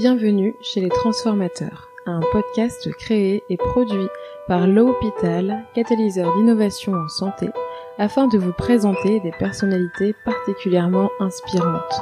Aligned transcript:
Bienvenue 0.00 0.56
chez 0.62 0.80
les 0.80 0.88
Transformateurs, 0.88 1.90
un 2.06 2.20
podcast 2.32 2.90
créé 2.92 3.44
et 3.50 3.58
produit 3.58 4.08
par 4.48 4.66
l'Hôpital, 4.66 5.66
catalyseur 5.74 6.34
d'innovation 6.34 6.94
en 6.94 7.06
santé, 7.08 7.50
afin 7.98 8.26
de 8.26 8.38
vous 8.38 8.54
présenter 8.54 9.20
des 9.20 9.30
personnalités 9.32 10.14
particulièrement 10.24 11.10
inspirantes. 11.20 12.00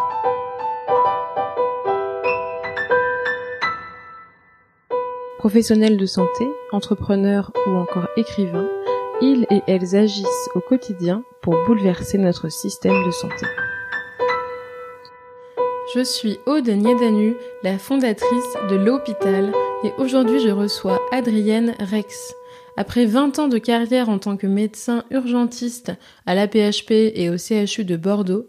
Professionnels 5.38 5.96
de 5.96 6.06
santé, 6.06 6.48
entrepreneurs 6.70 7.50
ou 7.66 7.70
encore 7.70 8.06
écrivains, 8.16 8.68
ils 9.20 9.44
et 9.50 9.62
elles 9.66 9.96
agissent 9.96 10.50
au 10.54 10.60
quotidien 10.60 11.24
pour 11.42 11.56
bouleverser 11.66 12.18
notre 12.18 12.48
système 12.48 13.04
de 13.04 13.10
santé. 13.10 13.46
Je 15.94 16.04
suis 16.04 16.36
Aude 16.44 16.68
Niedanu, 16.68 17.34
la 17.62 17.78
fondatrice 17.78 18.54
de 18.70 18.76
l'hôpital, 18.76 19.52
et 19.84 19.92
aujourd'hui 19.96 20.38
je 20.38 20.50
reçois 20.50 21.00
Adrienne 21.12 21.74
Rex. 21.80 22.34
Après 22.76 23.06
20 23.06 23.38
ans 23.38 23.48
de 23.48 23.56
carrière 23.56 24.10
en 24.10 24.18
tant 24.18 24.36
que 24.36 24.46
médecin 24.46 25.04
urgentiste 25.10 25.92
à 26.26 26.34
l'APHP 26.34 26.90
et 26.90 27.30
au 27.30 27.38
CHU 27.38 27.86
de 27.86 27.96
Bordeaux, 27.96 28.46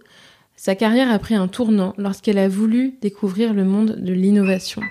sa 0.57 0.75
carrière 0.75 1.09
a 1.09 1.17
pris 1.17 1.35
un 1.35 1.47
tournant 1.47 1.93
lorsqu'elle 1.97 2.39
a 2.39 2.49
voulu 2.49 2.97
découvrir 3.01 3.53
le 3.53 3.63
monde 3.63 3.95
de 3.97 4.11
l'innovation. 4.11 4.81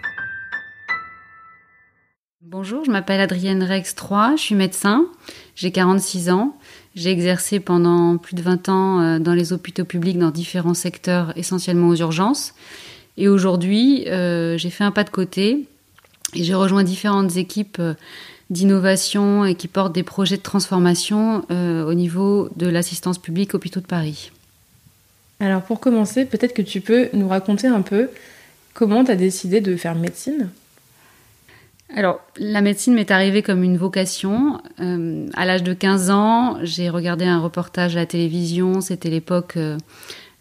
Bonjour, 2.41 2.83
je 2.83 2.91
m'appelle 2.91 3.21
Adrienne 3.21 3.63
Rex 3.63 3.95
3, 3.95 4.37
je 4.37 4.41
suis 4.41 4.55
médecin, 4.55 5.05
j'ai 5.55 5.71
46 5.71 6.31
ans, 6.31 6.57
j'ai 6.95 7.11
exercé 7.11 7.61
pendant 7.61 8.17
plus 8.17 8.35
de 8.35 8.43
20 8.43 8.69
ans 8.69 9.01
euh, 9.01 9.19
dans 9.19 9.35
les 9.35 9.53
hôpitaux 9.53 9.85
publics 9.85 10.19
dans 10.19 10.31
différents 10.31 10.75
secteurs, 10.75 11.33
essentiellement 11.37 11.89
aux 11.89 11.97
urgences. 11.97 12.55
Et 13.17 13.29
aujourd'hui, 13.29 14.09
euh, 14.09 14.57
j'ai 14.59 14.71
fait 14.71 14.85
un 14.85 14.91
pas 14.91 15.05
de 15.05 15.11
côté 15.11 15.67
et 16.35 16.45
j'ai 16.45 16.55
rejoint 16.55 16.85
différentes 16.85 17.37
équipes 17.37 17.79
euh, 17.81 17.95
d'innovation 18.51 19.45
et 19.45 19.55
qui 19.55 19.69
portent 19.69 19.95
des 19.95 20.03
projets 20.03 20.39
de 20.39 20.43
transformation 20.43 21.45
au 21.51 21.93
niveau 21.93 22.49
de 22.57 22.67
l'assistance 22.67 23.19
publique 23.19 23.53
hôpitaux 23.53 23.81
de 23.81 23.87
Paris. 23.87 24.31
Alors 25.39 25.61
pour 25.61 25.81
commencer, 25.81 26.25
peut-être 26.25 26.55
que 26.55 26.63
tu 26.63 26.81
peux 26.81 27.11
nous 27.13 27.29
raconter 27.29 27.67
un 27.67 27.83
peu 27.83 28.09
comment 28.73 29.05
tu 29.05 29.11
as 29.11 29.17
décidé 29.17 29.61
de 29.61 29.77
faire 29.77 29.95
médecine? 29.95 30.49
Alors, 31.95 32.21
la 32.37 32.61
médecine 32.61 32.95
m'est 32.95 33.11
arrivée 33.11 33.43
comme 33.43 33.63
une 33.63 33.79
vocation. 33.79 34.61
Euh, 34.81 35.27
à 35.35 35.47
l'âge 35.47 35.63
de 35.63 35.73
15 35.73 36.11
ans, 36.11 36.59
j'ai 36.63 36.91
regardé 36.91 37.25
un 37.25 37.41
reportage 37.41 37.97
à 37.97 38.01
la 38.01 38.07
télévision. 38.07 38.83
C'était 38.83 39.09
l'époque 39.09 39.55
euh, 39.57 39.79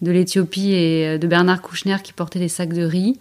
de 0.02 0.12
l'Éthiopie 0.12 0.74
et 0.74 1.08
euh, 1.08 1.18
de 1.18 1.26
Bernard 1.26 1.62
Kouchner 1.62 1.98
qui 2.04 2.12
portait 2.12 2.40
des 2.40 2.50
sacs 2.50 2.74
de 2.74 2.84
riz. 2.84 3.18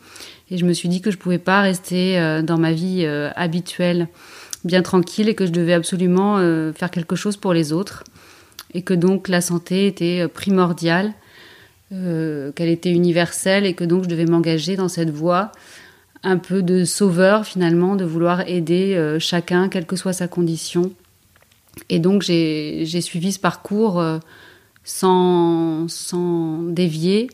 Et 0.51 0.59
je 0.59 0.65
me 0.65 0.73
suis 0.73 0.89
dit 0.89 1.01
que 1.01 1.13
je 1.13 1.17
ne 1.17 1.21
pouvais 1.21 1.39
pas 1.39 1.61
rester 1.61 2.41
dans 2.45 2.57
ma 2.57 2.71
vie 2.71 3.05
habituelle, 3.35 4.07
bien 4.63 4.81
tranquille, 4.81 5.29
et 5.29 5.35
que 5.35 5.45
je 5.45 5.51
devais 5.51 5.73
absolument 5.73 6.37
faire 6.73 6.93
quelque 6.93 7.17
chose 7.17 7.37
pour 7.37 7.53
les 7.53 7.73
autres. 7.73 8.05
Et 8.73 8.83
que 8.83 8.95
donc 8.95 9.27
la 9.27 9.41
santé 9.41 9.89
était 9.89 10.29
primordiale, 10.29 11.15
qu'elle 11.91 12.69
était 12.69 12.93
universelle, 12.93 13.67
et 13.67 13.75
que 13.75 13.83
donc 13.83 14.05
je 14.05 14.09
devais 14.09 14.25
m'engager 14.25 14.77
dans 14.77 14.87
cette 14.87 15.11
voie 15.11 15.51
un 16.23 16.39
peu 16.39 16.63
de 16.63 16.85
sauveur 16.85 17.47
finalement, 17.47 17.97
de 17.97 18.05
vouloir 18.05 18.49
aider 18.49 18.95
euh, 18.95 19.19
chacun, 19.19 19.69
quelle 19.69 19.87
que 19.87 19.97
soit 19.97 20.13
sa 20.13 20.29
condition. 20.29 20.93
Et 21.89 21.99
donc 21.99 22.23
j'ai 22.23 23.01
suivi 23.01 23.33
ce 23.33 23.39
parcours 23.39 24.01
euh, 24.01 24.19
sans, 24.85 25.89
sans 25.89 26.63
dévier. 26.63 27.29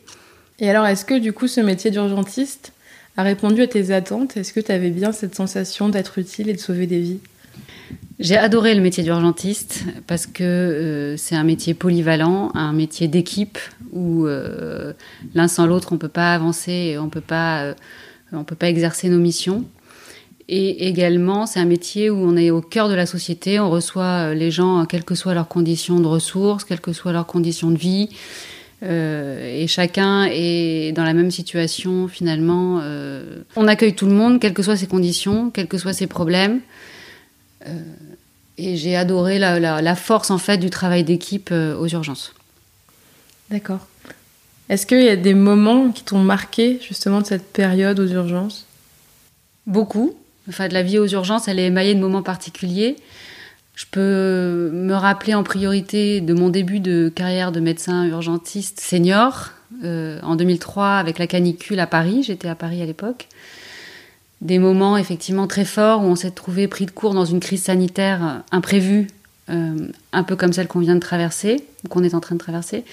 Et 0.58 0.68
alors, 0.68 0.86
est-ce 0.86 1.04
que 1.04 1.18
du 1.18 1.32
coup 1.32 1.48
ce 1.48 1.60
métier 1.60 1.90
d'urgentiste 1.90 2.72
a 3.16 3.22
répondu 3.22 3.62
à 3.62 3.66
tes 3.66 3.92
attentes? 3.92 4.36
Est-ce 4.36 4.52
que 4.52 4.60
tu 4.60 4.72
avais 4.72 4.90
bien 4.90 5.12
cette 5.12 5.34
sensation 5.34 5.88
d'être 5.88 6.18
utile 6.18 6.48
et 6.48 6.54
de 6.54 6.58
sauver 6.58 6.86
des 6.86 7.00
vies? 7.00 7.20
J'ai 8.18 8.36
adoré 8.36 8.74
le 8.74 8.80
métier 8.80 9.02
d'urgentiste 9.02 9.84
parce 10.06 10.26
que 10.26 10.44
euh, 10.44 11.16
c'est 11.16 11.34
un 11.34 11.44
métier 11.44 11.74
polyvalent, 11.74 12.50
un 12.54 12.72
métier 12.72 13.08
d'équipe 13.08 13.58
où 13.92 14.26
l'un 14.26 15.48
sans 15.48 15.66
l'autre 15.66 15.92
on 15.92 15.98
peut 15.98 16.08
pas 16.08 16.34
avancer, 16.34 16.72
et 16.72 16.98
on 16.98 17.10
peut 17.10 17.20
pas 17.20 17.74
on 18.32 18.38
ne 18.38 18.44
peut 18.44 18.54
pas 18.54 18.68
exercer 18.68 19.08
nos 19.08 19.18
missions. 19.18 19.64
Et 20.48 20.88
également, 20.88 21.46
c'est 21.46 21.60
un 21.60 21.64
métier 21.64 22.10
où 22.10 22.16
on 22.16 22.36
est 22.36 22.50
au 22.50 22.60
cœur 22.60 22.88
de 22.88 22.94
la 22.94 23.06
société, 23.06 23.60
on 23.60 23.70
reçoit 23.70 24.30
euh, 24.30 24.34
les 24.34 24.50
gens, 24.50 24.84
quelles 24.86 25.04
que 25.04 25.14
soient 25.14 25.34
leurs 25.34 25.48
conditions 25.48 26.00
de 26.00 26.06
ressources, 26.06 26.64
quelles 26.64 26.80
que 26.80 26.92
soient 26.92 27.12
leurs 27.12 27.26
conditions 27.26 27.70
de 27.70 27.78
vie. 27.78 28.10
Euh, 28.82 29.62
et 29.62 29.68
chacun 29.68 30.24
est 30.24 30.92
dans 30.92 31.04
la 31.04 31.14
même 31.14 31.30
situation 31.30 32.08
finalement. 32.08 32.80
Euh, 32.82 33.44
on 33.54 33.68
accueille 33.68 33.94
tout 33.94 34.06
le 34.06 34.12
monde, 34.12 34.40
quelles 34.40 34.54
que 34.54 34.62
soient 34.62 34.76
ses 34.76 34.88
conditions, 34.88 35.50
quels 35.50 35.68
que 35.68 35.78
soient 35.78 35.92
ses 35.92 36.08
problèmes. 36.08 36.60
et 38.58 38.76
j'ai 38.76 38.96
adoré 38.96 39.38
la, 39.38 39.94
force 39.94 40.30
en 40.30 40.38
fait 40.38 40.58
du 40.58 40.68
travail 40.68 41.04
d'équipe 41.04 41.52
aux 41.52 41.86
urgences. 41.86 42.34
D'accord. 43.50 43.86
Est-ce 44.68 44.86
qu'il 44.86 45.02
y 45.02 45.08
a 45.08 45.16
des 45.16 45.34
moments 45.34 45.90
qui 45.90 46.04
t'ont 46.04 46.22
marqué 46.22 46.78
justement 46.86 47.20
de 47.20 47.26
cette 47.26 47.52
période 47.52 47.98
aux 48.00 48.06
urgences? 48.06 48.66
Beaucoup. 49.66 50.14
Enfin, 50.48 50.68
de 50.68 50.74
la 50.74 50.82
vie 50.82 50.98
aux 50.98 51.06
urgences, 51.06 51.48
elle 51.48 51.58
est 51.58 51.66
émaillée 51.66 51.94
de 51.94 52.00
moments 52.00 52.22
particuliers. 52.22 52.96
Je 53.74 53.84
peux 53.90 54.70
me 54.72 54.94
rappeler 54.94 55.34
en 55.34 55.42
priorité 55.42 56.20
de 56.20 56.34
mon 56.34 56.50
début 56.50 56.80
de 56.80 57.10
carrière 57.14 57.52
de 57.52 57.60
médecin 57.60 58.04
urgentiste 58.04 58.80
senior 58.80 59.50
euh, 59.84 60.20
en 60.22 60.36
2003 60.36 60.96
avec 60.96 61.18
la 61.18 61.26
canicule 61.26 61.80
à 61.80 61.86
Paris. 61.86 62.22
J'étais 62.22 62.48
à 62.48 62.54
Paris 62.54 62.82
à 62.82 62.86
l'époque. 62.86 63.28
Des 64.40 64.58
moments 64.58 64.96
effectivement 64.96 65.46
très 65.46 65.64
forts 65.64 66.02
où 66.02 66.06
on 66.06 66.16
s'est 66.16 66.32
trouvé 66.32 66.68
pris 66.68 66.84
de 66.84 66.90
court 66.90 67.14
dans 67.14 67.24
une 67.24 67.40
crise 67.40 67.62
sanitaire 67.62 68.42
imprévue, 68.50 69.06
euh, 69.50 69.88
un 70.12 70.22
peu 70.22 70.36
comme 70.36 70.52
celle 70.52 70.66
qu'on 70.66 70.80
vient 70.80 70.96
de 70.96 71.00
traverser, 71.00 71.64
ou 71.84 71.88
qu'on 71.88 72.02
est 72.02 72.14
en 72.14 72.20
train 72.20 72.34
de 72.34 72.40
traverser. 72.40 72.84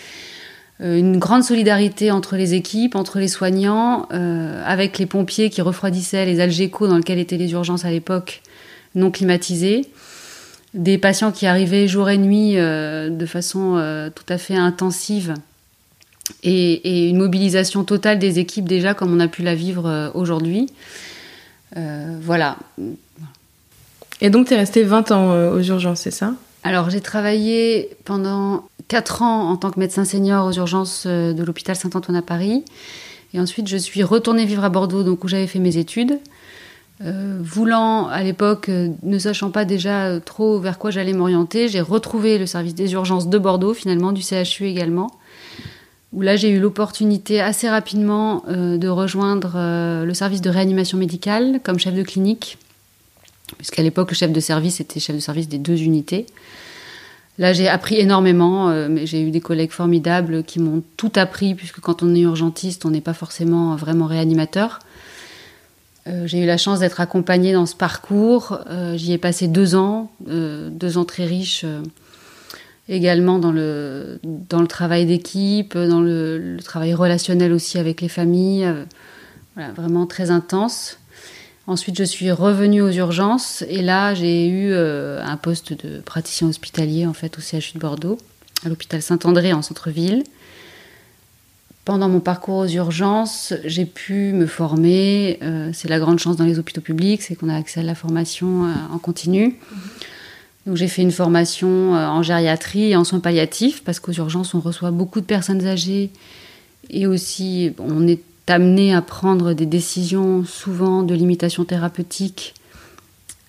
Euh, 0.81 0.97
une 0.97 1.17
grande 1.17 1.43
solidarité 1.43 2.09
entre 2.11 2.37
les 2.37 2.53
équipes, 2.53 2.95
entre 2.95 3.19
les 3.19 3.27
soignants, 3.27 4.07
euh, 4.13 4.63
avec 4.65 4.97
les 4.97 5.05
pompiers 5.05 5.49
qui 5.49 5.61
refroidissaient 5.61 6.25
les 6.25 6.39
algécos 6.39 6.87
dans 6.87 6.97
lesquels 6.97 7.19
étaient 7.19 7.37
les 7.37 7.51
urgences 7.51 7.83
à 7.85 7.91
l'époque 7.91 8.41
non 8.95 9.11
climatisées, 9.11 9.87
des 10.73 10.97
patients 10.97 11.31
qui 11.31 11.47
arrivaient 11.47 11.87
jour 11.87 12.09
et 12.09 12.17
nuit 12.17 12.53
euh, 12.55 13.09
de 13.09 13.25
façon 13.25 13.75
tout 14.15 14.23
à 14.29 14.37
fait 14.37 14.55
intensive 14.55 15.33
et, 16.43 17.09
une 17.09 17.17
mobilisation 17.17 17.83
totale 17.83 18.19
des 18.19 18.39
équipes 18.39 18.67
déjà 18.67 18.93
comme 18.93 19.13
on 19.13 19.19
a 19.19 19.27
pu 19.27 19.43
la 19.43 19.55
vivre 19.55 20.11
aujourd'hui. 20.13 20.71
voilà. 21.75 22.57
Et 24.21 24.29
donc 24.29 24.47
tu 24.47 24.53
es 24.53 24.57
resté 24.57 24.83
20 24.83 25.11
ans 25.11 25.51
aux 25.51 25.61
urgences, 25.61 26.01
c'est 26.01 26.11
ça? 26.11 26.33
Alors 26.63 26.89
j'ai 26.89 27.01
travaillé 27.01 27.89
pendant 28.05 28.65
4 28.89 29.21
ans 29.21 29.49
en 29.49 29.55
tant 29.55 29.71
que 29.71 29.79
médecin 29.79 30.03
senior 30.03 30.45
aux 30.45 30.51
urgences 30.51 31.05
euh, 31.05 31.31
de 31.31 31.43
l'hôpital 31.43 31.75
Saint-Antoine 31.75 32.17
à 32.17 32.21
Paris. 32.21 32.65
Et 33.33 33.39
ensuite 33.39 33.67
je 33.67 33.77
suis 33.77 34.03
retournée 34.03 34.45
vivre 34.45 34.63
à 34.65 34.69
Bordeaux, 34.69 35.03
donc 35.03 35.23
où 35.23 35.27
j'avais 35.29 35.47
fait 35.47 35.59
mes 35.59 35.77
études. 35.77 36.19
Euh, 37.01 37.39
voulant 37.41 38.07
à 38.07 38.23
l'époque, 38.23 38.67
euh, 38.67 38.89
ne 39.03 39.17
sachant 39.17 39.51
pas 39.51 39.63
déjà 39.63 40.19
trop 40.19 40.59
vers 40.59 40.77
quoi 40.77 40.91
j'allais 40.91 41.13
m'orienter, 41.13 41.69
j'ai 41.69 41.79
retrouvé 41.79 42.37
le 42.37 42.45
service 42.45 42.75
des 42.75 42.91
urgences 42.91 43.29
de 43.29 43.37
Bordeaux, 43.37 43.73
finalement 43.73 44.11
du 44.11 44.21
CHU 44.21 44.65
également, 44.65 45.11
où 46.11 46.21
là 46.21 46.35
j'ai 46.35 46.49
eu 46.49 46.59
l'opportunité 46.59 47.39
assez 47.39 47.69
rapidement 47.69 48.43
de 48.47 48.87
rejoindre 48.87 50.03
le 50.03 50.13
service 50.13 50.41
de 50.41 50.49
réanimation 50.49 50.97
médicale 50.97 51.61
comme 51.63 51.79
chef 51.79 51.93
de 51.93 52.03
clinique 52.03 52.57
puisqu'à 53.57 53.83
l'époque, 53.83 54.11
le 54.11 54.15
chef 54.15 54.31
de 54.31 54.39
service 54.39 54.79
était 54.79 54.99
chef 54.99 55.15
de 55.15 55.21
service 55.21 55.47
des 55.47 55.57
deux 55.57 55.81
unités. 55.81 56.25
Là, 57.39 57.53
j'ai 57.53 57.69
appris 57.69 57.95
énormément, 57.95 58.69
euh, 58.69 58.89
mais 58.89 59.07
j'ai 59.07 59.21
eu 59.21 59.31
des 59.31 59.39
collègues 59.39 59.71
formidables 59.71 60.43
qui 60.43 60.59
m'ont 60.59 60.83
tout 60.97 61.13
appris, 61.15 61.55
puisque 61.55 61.79
quand 61.79 62.03
on 62.03 62.13
est 62.13 62.19
urgentiste, 62.19 62.85
on 62.85 62.89
n'est 62.89 62.99
pas 62.99 63.13
forcément 63.13 63.77
vraiment 63.77 64.07
réanimateur. 64.07 64.79
Euh, 66.07 66.27
j'ai 66.27 66.43
eu 66.43 66.45
la 66.45 66.57
chance 66.57 66.79
d'être 66.79 66.99
accompagnée 66.99 67.53
dans 67.53 67.65
ce 67.65 67.77
parcours. 67.77 68.59
Euh, 68.69 68.97
j'y 68.97 69.13
ai 69.13 69.17
passé 69.17 69.47
deux 69.47 69.75
ans, 69.75 70.11
deux 70.19 70.97
ans 70.97 71.05
très 71.05 71.25
riches, 71.25 71.65
également 72.89 73.39
dans 73.39 73.53
le, 73.53 74.19
le 74.23 74.67
travail 74.67 75.05
d'équipe, 75.05 75.77
dans 75.77 76.01
le, 76.01 76.57
travail 76.61 76.93
relationnel 76.93 77.53
aussi 77.53 77.77
avec 77.77 78.01
les 78.01 78.09
familles. 78.09 78.67
vraiment 79.77 80.05
très 80.05 80.29
intense. 80.29 80.97
Ensuite, 81.69 81.99
je 81.99 82.03
suis 82.03 82.31
revenue 82.31 82.81
aux 82.81 82.89
urgences 82.89 83.63
et 83.69 83.83
là, 83.83 84.15
j'ai 84.15 84.47
eu 84.47 84.71
euh, 84.71 85.23
un 85.23 85.37
poste 85.37 85.85
de 85.85 85.99
praticien 85.99 86.47
hospitalier 86.47 87.05
en 87.05 87.13
fait 87.13 87.37
au 87.37 87.41
CHU 87.41 87.73
de 87.75 87.79
Bordeaux, 87.79 88.17
à 88.65 88.69
l'hôpital 88.69 89.03
Saint-André 89.03 89.53
en 89.53 89.61
centre-ville. 89.61 90.23
Pendant 91.85 92.09
mon 92.09 92.21
parcours 92.21 92.55
aux 92.55 92.67
urgences, 92.67 93.53
j'ai 93.65 93.85
pu 93.85 94.33
me 94.33 94.47
former. 94.47 95.37
Euh, 95.43 95.69
c'est 95.71 95.89
la 95.89 95.99
grande 95.99 96.17
chance 96.17 96.37
dans 96.37 96.43
les 96.43 96.57
hôpitaux 96.57 96.81
publics, 96.81 97.21
c'est 97.21 97.35
qu'on 97.35 97.49
a 97.49 97.55
accès 97.55 97.81
à 97.81 97.83
la 97.83 97.93
formation 97.93 98.65
euh, 98.65 98.73
en 98.91 98.97
continu. 98.97 99.55
Donc 100.65 100.75
j'ai 100.75 100.87
fait 100.87 101.03
une 101.03 101.11
formation 101.11 101.93
en 101.93 102.23
gériatrie 102.23 102.89
et 102.89 102.95
en 102.95 103.03
soins 103.03 103.19
palliatifs 103.19 103.83
parce 103.83 103.99
qu'aux 103.99 104.13
urgences, 104.13 104.55
on 104.55 104.59
reçoit 104.59 104.89
beaucoup 104.89 105.21
de 105.21 105.25
personnes 105.25 105.67
âgées 105.67 106.09
et 106.89 107.05
aussi 107.05 107.73
on 107.77 108.07
est 108.07 108.21
amené 108.49 108.93
à 108.93 109.01
prendre 109.01 109.53
des 109.53 109.65
décisions 109.65 110.43
souvent 110.45 111.03
de 111.03 111.13
limitation 111.13 111.65
thérapeutique 111.65 112.53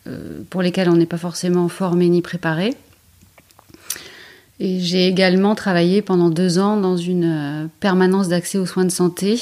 euh, 0.06 0.40
pour 0.48 0.62
lesquelles 0.62 0.88
on 0.88 0.96
n'est 0.96 1.06
pas 1.06 1.18
forcément 1.18 1.68
formé 1.68 2.08
ni 2.08 2.22
préparé. 2.22 2.74
Et 4.58 4.80
j'ai 4.80 5.06
également 5.06 5.54
travaillé 5.54 6.02
pendant 6.02 6.30
deux 6.30 6.58
ans 6.58 6.76
dans 6.76 6.96
une 6.96 7.24
euh, 7.24 7.66
permanence 7.80 8.28
d'accès 8.28 8.58
aux 8.58 8.66
soins 8.66 8.84
de 8.84 8.90
santé, 8.90 9.38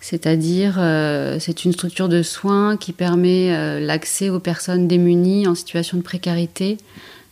c'est-à-dire 0.00 0.76
euh, 0.78 1.38
c'est 1.40 1.64
une 1.64 1.72
structure 1.72 2.08
de 2.08 2.22
soins 2.22 2.76
qui 2.76 2.92
permet 2.92 3.80
l'accès 3.80 4.28
aux 4.28 4.40
personnes 4.40 4.86
démunies 4.86 5.46
en 5.46 5.54
situation 5.54 5.96
de 5.96 6.02
précarité, 6.02 6.78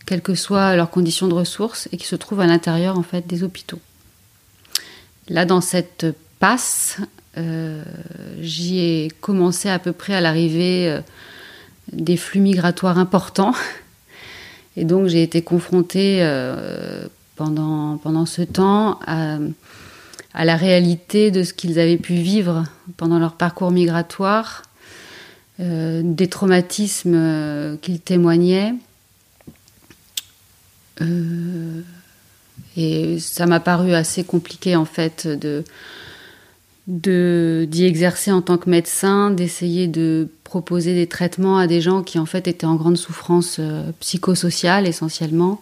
quelles 0.05 0.21
que 0.21 0.35
soient 0.35 0.75
leurs 0.75 0.89
conditions 0.89 1.27
de 1.27 1.33
ressources, 1.33 1.87
et 1.91 1.97
qui 1.97 2.07
se 2.07 2.15
trouve 2.15 2.41
à 2.41 2.45
l'intérieur 2.45 2.97
en 2.97 3.03
fait 3.03 3.25
des 3.25 3.43
hôpitaux. 3.43 3.79
Là, 5.29 5.45
dans 5.45 5.61
cette 5.61 6.05
passe, 6.39 6.97
euh, 7.37 7.83
j'y 8.41 8.79
ai 8.79 9.11
commencé 9.21 9.69
à 9.69 9.79
peu 9.79 9.91
près 9.91 10.15
à 10.15 10.21
l'arrivée 10.21 10.89
euh, 10.89 11.01
des 11.91 12.17
flux 12.17 12.39
migratoires 12.39 12.97
importants. 12.97 13.53
Et 14.75 14.85
donc 14.85 15.07
j'ai 15.07 15.23
été 15.23 15.41
confrontée 15.41 16.19
euh, 16.21 17.07
pendant, 17.35 17.97
pendant 17.97 18.25
ce 18.25 18.41
temps 18.41 18.99
à, 19.05 19.37
à, 20.33 20.45
la 20.45 20.55
réalité 20.55 21.31
de 21.31 21.43
ce 21.43 21.53
qu'ils 21.53 21.79
avaient 21.79 21.97
pu 21.97 22.15
vivre 22.15 22.63
pendant 22.95 23.19
leur 23.19 23.33
parcours 23.33 23.71
migratoire, 23.71 24.63
des 25.59 26.27
traumatismes 26.29 27.79
qu'ils 27.81 27.99
témoignaient. 27.99 28.75
et 32.77 33.19
ça 33.19 33.47
m'a 33.47 33.59
paru 33.59 33.95
assez 33.95 34.23
compliqué 34.23 34.75
en 34.75 34.85
fait 34.85 35.25
de 35.25 35.63
d'y 36.87 37.83
exercer 37.83 38.31
en 38.31 38.41
tant 38.41 38.57
que 38.57 38.69
médecin, 38.69 39.29
d'essayer 39.29 39.87
de 39.87 40.29
proposer 40.45 40.93
des 40.93 41.07
traitements 41.07 41.57
à 41.57 41.67
des 41.67 41.81
gens 41.81 42.01
qui 42.01 42.17
en 42.17 42.25
fait 42.25 42.47
étaient 42.47 42.65
en 42.65 42.75
grande 42.75 42.95
souffrance 42.95 43.57
euh, 43.59 43.91
psychosociale 43.99 44.87
essentiellement, 44.87 45.61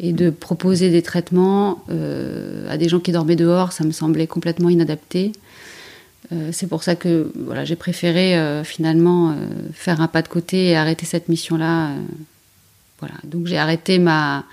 et 0.00 0.12
de 0.12 0.30
proposer 0.30 0.90
des 0.90 1.02
traitements 1.02 1.84
euh, 1.90 2.68
à 2.68 2.78
des 2.78 2.88
gens 2.88 2.98
qui 2.98 3.12
dormaient 3.12 3.36
dehors, 3.36 3.72
ça 3.72 3.84
me 3.84 3.92
semblait 3.92 4.26
complètement 4.26 4.70
inadapté. 4.70 5.32
Euh, 6.32 6.50
c'est 6.52 6.66
pour 6.66 6.82
ça 6.82 6.96
que 6.96 7.30
voilà, 7.36 7.64
j'ai 7.64 7.76
préféré 7.76 8.34
finalement 8.64 9.36
faire 9.72 10.00
un 10.00 10.08
pas 10.08 10.22
de 10.22 10.28
côté 10.28 10.68
et 10.68 10.76
arrêter 10.76 11.06
cette 11.06 11.28
mission-là. 11.28 11.90
voilà, 12.98 13.14
donc 13.24 13.46
j'ai 13.46 13.58
arrêté 13.58 13.98
ma 13.98 14.44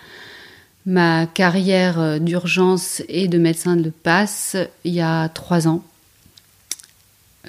ma 0.88 1.28
carrière 1.28 2.00
euh, 2.00 2.18
d'urgence 2.18 3.04
et 3.10 3.28
de 3.28 3.38
médecin 3.38 3.76
de 3.76 3.90
passe 3.90 4.56
il 4.86 4.94
y 4.94 5.02
a 5.02 5.28
trois 5.30 5.68
ans. 5.68 5.84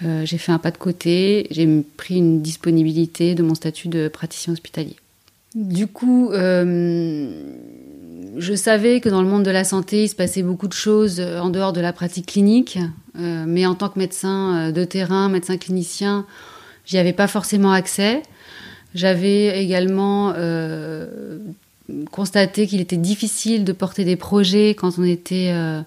Euh, 0.04 0.26
j'ai 0.26 0.38
fait 0.38 0.52
un 0.52 0.58
pas 0.58 0.72
de 0.72 0.76
côté, 0.76 1.46
j'ai 1.50 1.66
pris 1.96 2.16
une 2.16 2.42
disponibilité 2.42 3.34
de 3.34 3.42
mon 3.42 3.54
statut 3.54 3.88
de 3.88 4.08
praticien 4.08 4.52
hospitalier. 4.52 4.96
Du 5.54 5.86
coup, 5.86 6.30
euh, 6.32 7.30
je 8.36 8.54
savais 8.54 9.00
que 9.00 9.08
dans 9.08 9.22
le 9.22 9.28
monde 9.28 9.44
de 9.44 9.50
la 9.50 9.64
santé, 9.64 10.04
il 10.04 10.08
se 10.08 10.16
passait 10.16 10.42
beaucoup 10.42 10.68
de 10.68 10.72
choses 10.72 11.20
en 11.20 11.48
dehors 11.50 11.72
de 11.72 11.80
la 11.80 11.92
pratique 11.92 12.26
clinique, 12.26 12.78
mais 13.14 13.66
en 13.66 13.74
tant 13.74 13.88
que 13.88 13.98
médecin 13.98 14.70
de 14.70 14.84
terrain, 14.84 15.28
médecin 15.28 15.56
clinicien, 15.56 16.26
j'y 16.84 16.98
avais 16.98 17.12
pas 17.12 17.26
forcément 17.26 17.72
accès. 17.72 18.22
J'avais 18.94 19.60
également 19.60 20.32
constaté 22.10 22.66
qu'il 22.66 22.80
était 22.80 22.96
difficile 22.96 23.64
de 23.64 23.72
porter 23.72 24.04
des 24.04 24.16
projets 24.16 24.70
quand 24.70 24.98
on 24.98 25.04
était 25.04 25.50
euh, 25.52 25.80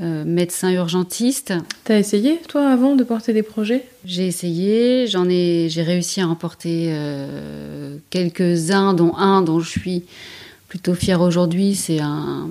euh, 0.00 0.24
médecin 0.24 0.72
urgentiste. 0.72 1.54
T'as 1.84 1.98
essayé, 1.98 2.40
toi, 2.48 2.68
avant 2.68 2.96
de 2.96 3.04
porter 3.04 3.32
des 3.32 3.42
projets? 3.42 3.84
J'ai 4.04 4.26
essayé, 4.26 5.06
j'en 5.06 5.28
ai, 5.28 5.68
j'ai 5.68 5.82
réussi 5.82 6.20
à 6.20 6.28
en 6.28 6.34
porter 6.34 6.88
euh, 6.90 7.96
quelques-uns, 8.10 8.94
dont 8.94 9.14
un 9.16 9.42
dont 9.42 9.60
je 9.60 9.68
suis 9.68 10.04
plutôt 10.68 10.94
fière 10.94 11.20
aujourd'hui. 11.20 11.74
C'est 11.74 12.00
un, 12.00 12.50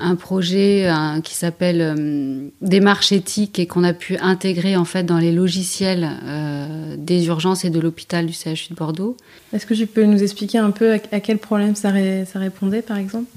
un 0.00 0.16
projet 0.16 0.90
qui 1.22 1.34
s'appelle 1.34 1.80
euh, 1.80 2.48
démarche 2.60 3.12
éthique 3.12 3.58
et 3.58 3.66
qu'on 3.66 3.84
a 3.84 3.92
pu 3.92 4.16
intégrer 4.18 4.76
en 4.76 4.84
fait 4.84 5.04
dans 5.04 5.18
les 5.18 5.32
logiciels 5.32 6.08
euh, 6.24 6.96
des 6.98 7.26
urgences 7.26 7.64
et 7.64 7.70
de 7.70 7.78
l'hôpital 7.78 8.26
du 8.26 8.32
CHU 8.32 8.70
de 8.70 8.74
Bordeaux. 8.74 9.16
Est-ce 9.52 9.66
que 9.66 9.74
tu 9.74 9.86
peux 9.86 10.04
nous 10.04 10.22
expliquer 10.22 10.58
un 10.58 10.72
peu 10.72 10.92
à, 10.92 11.20
quel 11.20 11.38
problème 11.38 11.76
ça, 11.76 11.92
ça, 12.26 12.38
répondait 12.38 12.82
par 12.82 12.96
exemple? 12.96 13.30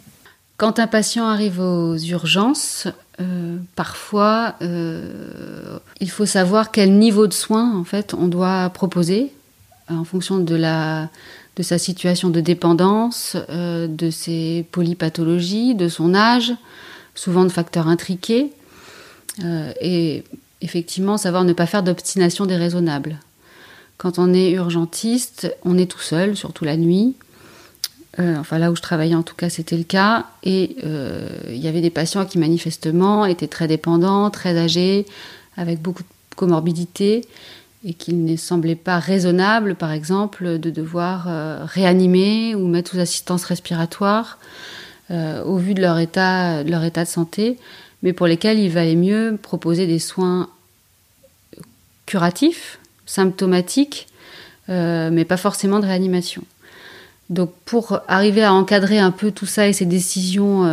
Quand 0.57 0.80
un 0.80 0.88
patient 0.88 1.27
arrive 1.27 1.59
aux 1.59 1.97
urgences, 1.97 2.88
euh, 3.19 3.57
parfois 3.75 4.56
il 4.62 6.09
faut 6.09 6.25
savoir 6.25 6.71
quel 6.71 6.94
niveau 6.97 7.27
de 7.27 7.33
soins 7.33 7.77
en 7.77 7.83
fait 7.83 8.13
on 8.15 8.27
doit 8.27 8.69
proposer 8.69 9.31
en 9.89 10.03
fonction 10.03 10.39
de 10.39 10.56
la 10.56 11.09
de 11.55 11.63
sa 11.63 11.77
situation 11.77 12.29
de 12.29 12.41
dépendance, 12.41 13.38
euh, 13.50 13.88
de 13.88 14.09
ses 14.09 14.65
polypathologies, 14.71 15.75
de 15.75 15.88
son 15.88 16.15
âge, 16.15 16.53
souvent 17.15 17.44
de 17.44 17.50
facteurs 17.50 17.88
intriqués, 17.88 18.51
euh, 19.44 19.71
et 19.79 20.23
effectivement 20.61 21.17
savoir 21.17 21.44
ne 21.44 21.53
pas 21.53 21.67
faire 21.67 21.83
d'obstination 21.83 22.45
déraisonnable. 22.45 23.19
Quand 23.97 24.17
on 24.17 24.33
est 24.33 24.51
urgentiste, 24.51 25.55
on 25.63 25.77
est 25.77 25.89
tout 25.89 26.00
seul, 26.00 26.35
surtout 26.35 26.65
la 26.65 26.77
nuit. 26.77 27.15
Euh, 28.19 28.38
enfin 28.38 28.59
là 28.59 28.71
où 28.71 28.75
je 28.75 28.81
travaillais 28.81 29.15
en 29.15 29.23
tout 29.23 29.33
cas 29.33 29.49
c'était 29.49 29.75
le 29.75 29.83
cas 29.83 30.27
et 30.44 30.75
il 31.49 31.57
y 31.57 31.67
avait 31.67 31.81
des 31.81 31.89
patients 31.89 32.27
qui 32.27 32.38
manifestement 32.38 33.25
étaient 33.25 33.47
très 33.47 33.67
dépendants, 33.67 34.29
très 34.29 34.56
âgés, 34.56 35.07
avec 35.57 35.81
beaucoup 35.81 36.03
de 36.03 36.35
comorbidités 36.35 37.21
et 37.85 37.94
qu'il 37.94 38.24
ne 38.24 38.35
semblait 38.38 38.75
pas 38.75 39.00
raisonnable, 39.00 39.75
par 39.75 39.91
exemple, 39.91 40.57
de 40.57 40.69
devoir 40.69 41.25
euh, 41.27 41.65
réanimer 41.65 42.56
ou 42.56 42.68
mettre 42.68 42.91
sous 42.91 43.00
assistance 43.00 43.44
respiratoire 43.44 44.39
euh, 45.12 45.44
au 45.44 45.57
vu 45.57 45.74
de 45.74 45.81
leur, 45.81 46.00
état, 46.00 46.63
de 46.63 47.06
santé, 47.06 47.57
mais 48.01 48.13
pour 48.13 48.27
lesquels 48.27 48.59
il 48.59 48.69
valait 48.69 48.95
mieux 48.95 49.38
proposer 49.41 49.85
des 49.85 50.00
soins 50.00 50.50
curatifs, 52.06 52.80
symptomatiques, 53.06 54.07
euh, 54.69 55.09
mais 55.12 55.25
pas 55.25 55.38
forcément 55.38 55.80
de 55.80 55.85
réanimation. 55.85 56.44
Donc 57.30 57.51
pour 57.65 58.00
arriver 58.07 58.44
à 58.44 58.53
encadrer 58.53 59.00
un 59.00 59.12
peu 59.12 59.31
tout 59.31 59.45
ça 59.45 59.68
et 59.68 59.74
ces 59.74 59.85
décisions 59.85 60.63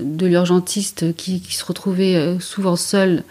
de 0.00 0.26
l'urgentiste 0.26 1.14
qui, 1.16 1.40
qui, 1.40 1.54
se 1.54 1.64
retrouvait 1.64 2.36
souvent 2.40 2.76
seul 2.76 3.24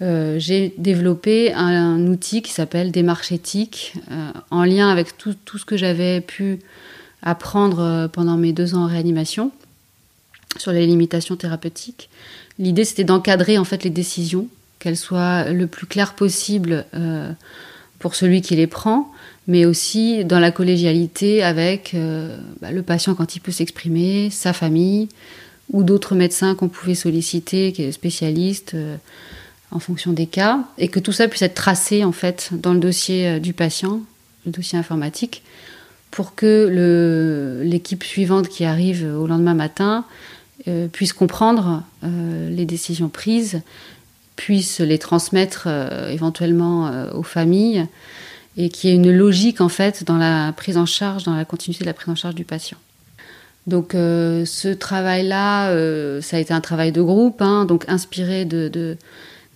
euh, 0.00 0.38
j'ai 0.38 0.74
développé 0.78 1.52
un, 1.52 2.06
outil 2.06 2.42
qui 2.42 2.52
s'appelle 2.52 2.92
Démarche 2.92 3.32
éthique, 3.32 3.94
euh, 4.10 4.30
en 4.50 4.64
lien 4.64 4.90
avec 4.90 5.18
tout, 5.18 5.34
tout 5.44 5.58
ce 5.58 5.64
que 5.64 5.76
j'avais 5.76 6.20
pu 6.20 6.60
apprendre 7.22 7.80
euh, 7.80 8.08
pendant 8.08 8.36
mes 8.36 8.52
deux 8.52 8.76
ans 8.76 8.84
en 8.84 8.86
réanimation 8.86 9.50
sur 10.56 10.72
les 10.72 10.86
limitations 10.86 11.36
thérapeutiques. 11.36 12.10
L'idée, 12.58 12.84
c'était 12.84 13.04
d'encadrer 13.04 13.58
en 13.58 13.64
fait 13.64 13.82
les 13.82 13.90
décisions, 13.90 14.46
qu'elles 14.78 14.96
soient 14.96 15.50
le 15.50 15.66
plus 15.66 15.86
claires 15.86 16.14
possible 16.14 16.84
pour 17.98 18.14
celui 18.14 18.42
qui 18.42 18.56
les 18.56 18.66
prend, 18.66 19.12
mais 19.46 19.64
aussi 19.66 20.24
dans 20.24 20.40
la 20.40 20.50
collégialité 20.50 21.42
avec 21.42 21.94
bah, 22.60 22.72
le 22.72 22.82
patient 22.82 23.14
quand 23.14 23.36
il 23.36 23.40
peut 23.40 23.52
s'exprimer, 23.52 24.30
sa 24.30 24.52
famille 24.52 25.08
ou 25.72 25.82
d'autres 25.82 26.14
médecins 26.14 26.54
qu'on 26.54 26.68
pouvait 26.68 26.94
solliciter, 26.94 27.72
qui 27.72 27.82
est 27.82 27.92
spécialistes 27.92 28.74
en 29.70 29.78
fonction 29.78 30.12
des 30.12 30.26
cas, 30.26 30.60
et 30.78 30.88
que 30.88 30.98
tout 30.98 31.12
ça 31.12 31.28
puisse 31.28 31.42
être 31.42 31.54
tracé 31.54 32.04
en 32.04 32.12
fait 32.12 32.50
dans 32.52 32.72
le 32.72 32.80
dossier 32.80 33.28
euh, 33.28 33.38
du 33.38 33.52
patient, 33.52 34.00
le 34.46 34.52
dossier 34.52 34.78
informatique, 34.78 35.42
pour 36.10 36.34
que 36.34 37.60
l'équipe 37.62 38.02
suivante 38.02 38.48
qui 38.48 38.64
arrive 38.64 39.04
au 39.04 39.26
lendemain 39.26 39.52
matin 39.52 40.06
euh, 40.66 40.88
puisse 40.88 41.12
comprendre 41.12 41.82
euh, 42.02 42.48
les 42.48 42.64
décisions 42.64 43.10
prises, 43.10 43.60
puisse 44.34 44.80
les 44.80 44.98
transmettre 44.98 45.68
éventuellement 46.08 46.90
aux 47.12 47.24
familles, 47.24 47.86
et 48.56 48.70
qu'il 48.70 48.88
y 48.88 48.92
ait 48.92 48.96
une 48.96 49.12
logique 49.12 49.60
en 49.60 49.68
fait 49.68 50.04
dans 50.04 50.16
la 50.16 50.52
prise 50.56 50.78
en 50.78 50.86
charge, 50.86 51.24
dans 51.24 51.34
la 51.34 51.44
continuité 51.44 51.84
de 51.84 51.88
la 51.88 51.92
prise 51.92 52.08
en 52.08 52.14
charge 52.14 52.36
du 52.36 52.44
patient. 52.44 52.78
Donc 53.66 53.90
ce 53.92 54.72
travail-là, 54.72 55.72
ça 56.22 56.36
a 56.36 56.40
été 56.40 56.54
un 56.54 56.60
travail 56.60 56.92
de 56.92 57.02
groupe, 57.02 57.42
hein, 57.42 57.64
donc 57.64 57.84
inspiré 57.88 58.44
de 58.44 58.96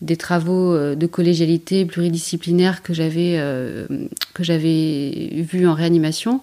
des 0.02 0.16
travaux 0.16 0.75
euh, 0.75 0.94
de 0.94 1.06
collégialité 1.06 1.87
pluridisciplinaire 1.87 2.82
que 2.82 2.92
j'avais 2.92 3.37
euh, 3.38 3.87
que 4.35 4.44
j'avais 4.44 5.30
vu 5.49 5.66
en 5.66 5.75
réanimation. 5.75 6.40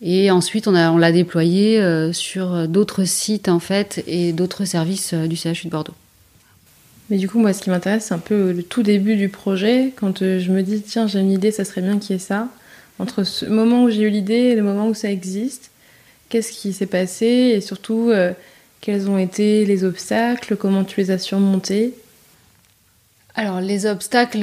Et 0.00 0.30
ensuite, 0.30 0.68
on, 0.68 0.76
a, 0.76 0.92
on 0.92 0.96
l'a 0.96 1.10
déployé 1.10 1.80
euh, 1.80 2.12
sur 2.12 2.68
d'autres 2.68 3.04
sites 3.04 3.48
en 3.48 3.58
fait 3.58 4.04
et 4.06 4.32
d'autres 4.32 4.64
services 4.64 5.12
du 5.12 5.36
CHU 5.36 5.66
de 5.66 5.70
Bordeaux. 5.70 5.94
Mais 7.10 7.16
du 7.16 7.28
coup, 7.28 7.40
moi, 7.40 7.52
ce 7.52 7.62
qui 7.62 7.70
m'intéresse, 7.70 8.06
c'est 8.06 8.14
un 8.14 8.18
peu 8.18 8.52
le 8.52 8.62
tout 8.62 8.84
début 8.84 9.16
du 9.16 9.28
projet. 9.28 9.92
Quand 9.96 10.18
je 10.18 10.52
me 10.52 10.62
dis, 10.62 10.82
tiens, 10.82 11.06
j'ai 11.06 11.18
une 11.18 11.32
idée, 11.32 11.50
ça 11.50 11.64
serait 11.64 11.80
bien 11.80 11.98
qu'il 11.98 12.14
y 12.14 12.16
ait 12.16 12.22
ça. 12.22 12.48
Entre 12.98 13.24
ce 13.24 13.46
moment 13.46 13.84
où 13.84 13.90
j'ai 13.90 14.02
eu 14.02 14.10
l'idée 14.10 14.34
et 14.34 14.54
le 14.54 14.62
moment 14.62 14.88
où 14.88 14.94
ça 14.94 15.10
existe, 15.10 15.70
qu'est-ce 16.28 16.52
qui 16.52 16.74
s'est 16.74 16.86
passé? 16.86 17.26
Et 17.26 17.60
surtout, 17.62 18.12
quels 18.82 19.08
ont 19.08 19.16
été 19.16 19.64
les 19.64 19.84
obstacles, 19.84 20.56
comment 20.56 20.84
tu 20.84 21.00
les 21.00 21.10
as 21.10 21.18
surmontés? 21.18 21.94
Alors 23.34 23.60
les 23.60 23.86
obstacles, 23.86 24.40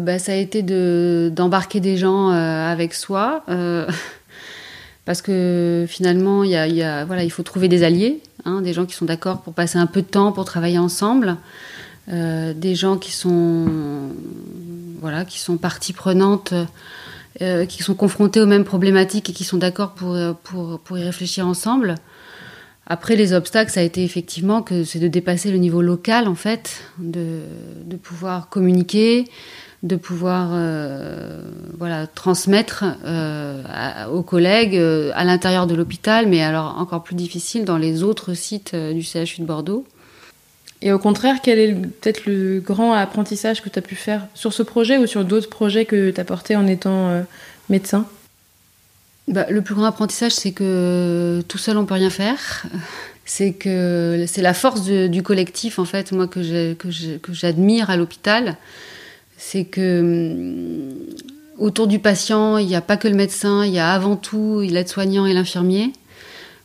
bah, 0.00 0.18
ça 0.18 0.32
a 0.32 0.34
été 0.34 0.62
de, 0.62 1.30
d'embarquer 1.34 1.78
des 1.80 1.96
gens 1.96 2.30
avec 2.30 2.94
soi, 2.94 3.44
parce 5.04 5.22
que 5.22 5.86
finalement 5.88 6.42
il 6.42 7.30
faut 7.30 7.44
trouver 7.44 7.68
des 7.68 7.84
alliés, 7.84 8.20
hein, 8.44 8.60
des 8.60 8.72
gens 8.72 8.86
qui 8.86 8.94
sont 8.94 9.04
d'accord 9.04 9.42
pour 9.42 9.54
passer 9.54 9.78
un 9.78 9.86
peu 9.86 10.02
de 10.02 10.06
temps 10.06 10.32
pour 10.32 10.44
travailler 10.44 10.78
ensemble. 10.78 11.36
Euh, 12.10 12.54
des 12.54 12.74
gens 12.74 12.96
qui 12.96 13.12
sont 13.12 13.66
voilà 15.00 15.26
qui 15.26 15.38
sont 15.38 15.58
partie 15.58 15.92
prenante 15.92 16.54
euh, 17.42 17.66
qui 17.66 17.82
sont 17.82 17.94
confrontés 17.94 18.40
aux 18.40 18.46
mêmes 18.46 18.64
problématiques 18.64 19.28
et 19.28 19.34
qui 19.34 19.44
sont 19.44 19.58
d'accord 19.58 19.92
pour 19.92 20.98
y 20.98 21.02
réfléchir 21.02 21.46
ensemble 21.46 21.96
après 22.88 23.14
les 23.14 23.32
obstacles 23.32 23.70
ça 23.70 23.80
a 23.80 23.82
été 23.84 24.02
effectivement 24.02 24.62
que 24.62 24.82
c'est 24.82 24.98
de 24.98 25.08
dépasser 25.08 25.50
le 25.52 25.58
niveau 25.58 25.82
local 25.82 26.26
en 26.26 26.34
fait 26.34 26.82
de, 26.98 27.42
pouvoir 28.02 28.48
communiquer 28.48 29.26
de 29.84 29.94
pouvoir 29.94 30.50
euh, 30.52 31.42
voilà 31.78 32.08
transmettre 32.08 32.84
aux 34.12 34.22
collègues 34.22 34.76
à 35.14 35.24
l'intérieur 35.24 35.68
de 35.68 35.76
l'hôpital 35.76 36.26
mais 36.26 36.42
alors 36.42 36.76
encore 36.78 37.04
plus 37.04 37.14
difficile 37.14 37.64
dans 37.64 37.78
les 37.78 38.02
autres 38.02 38.34
sites 38.34 38.74
du 38.74 39.02
CHU 39.02 39.40
de 39.40 39.46
Bordeaux. 39.46 39.86
Et 40.80 40.92
au 40.92 40.98
contraire, 40.98 41.36
quel 41.42 41.58
est 41.58 41.72
peut-être 41.72 42.26
le 42.26 42.60
grand 42.60 42.92
apprentissage 42.92 43.62
que 43.62 43.68
tu 43.68 43.78
as 43.78 43.82
pu 43.82 43.96
faire 43.96 44.26
sur 44.34 44.52
ce 44.52 44.62
projet 44.62 44.96
ou 44.96 45.06
sur 45.06 45.24
d'autres 45.24 45.48
projets 45.48 45.84
que 45.84 46.10
tu 46.10 46.20
as 46.20 46.24
portés 46.24 46.54
en 46.54 46.66
étant 46.66 47.08
euh, 47.08 47.22
médecin? 47.68 48.06
Bah, 49.28 49.46
Le 49.50 49.62
plus 49.62 49.74
grand 49.74 49.84
apprentissage, 49.86 50.32
c'est 50.32 50.52
que 50.52 51.42
tout 51.48 51.58
seul, 51.58 51.76
on 51.76 51.86
peut 51.86 51.94
rien 51.94 52.10
faire. 52.10 52.66
C'est 53.24 53.52
que 53.52 54.24
c'est 54.26 54.42
la 54.42 54.54
force 54.54 54.84
du 54.84 55.22
collectif, 55.22 55.78
en 55.78 55.84
fait, 55.84 56.12
moi, 56.12 56.26
que 56.26 56.42
j'admire 57.30 57.90
à 57.90 57.96
l'hôpital. 57.96 58.56
C'est 59.36 59.64
que 59.64 60.00
hum, 60.00 60.94
autour 61.58 61.86
du 61.86 61.98
patient, 61.98 62.56
il 62.58 62.66
n'y 62.66 62.76
a 62.76 62.80
pas 62.80 62.96
que 62.96 63.08
le 63.08 63.14
médecin, 63.14 63.64
il 63.64 63.72
y 63.72 63.78
a 63.78 63.92
avant 63.92 64.16
tout 64.16 64.60
l'aide-soignant 64.60 65.26
et 65.26 65.34
l'infirmier. 65.34 65.92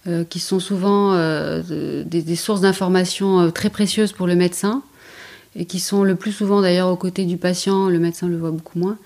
Euh, 0.05 0.25
qui 0.25 0.39
sont 0.39 0.59
souvent 0.59 1.13
euh, 1.13 2.03
des, 2.03 2.35
sources 2.35 2.59
d'informations 2.59 3.39
euh, 3.39 3.51
très 3.51 3.69
précieuses 3.69 4.11
pour 4.11 4.27
le 4.27 4.35
médecin 4.35 4.83
et 5.55 5.63
qui 5.63 5.79
sont 5.79 6.03
le 6.03 6.15
plus 6.15 6.33
souvent 6.33 6.61
d'ailleurs 6.61 6.89
aux 6.89 6.97
côtés 6.97 7.23
du 7.23 7.37
patient, 7.37 7.87
le 7.87 7.99
médecin 7.99 8.27
le 8.27 8.35
voit 8.35 8.51
beaucoup 8.51 8.77
moins. 8.77 8.97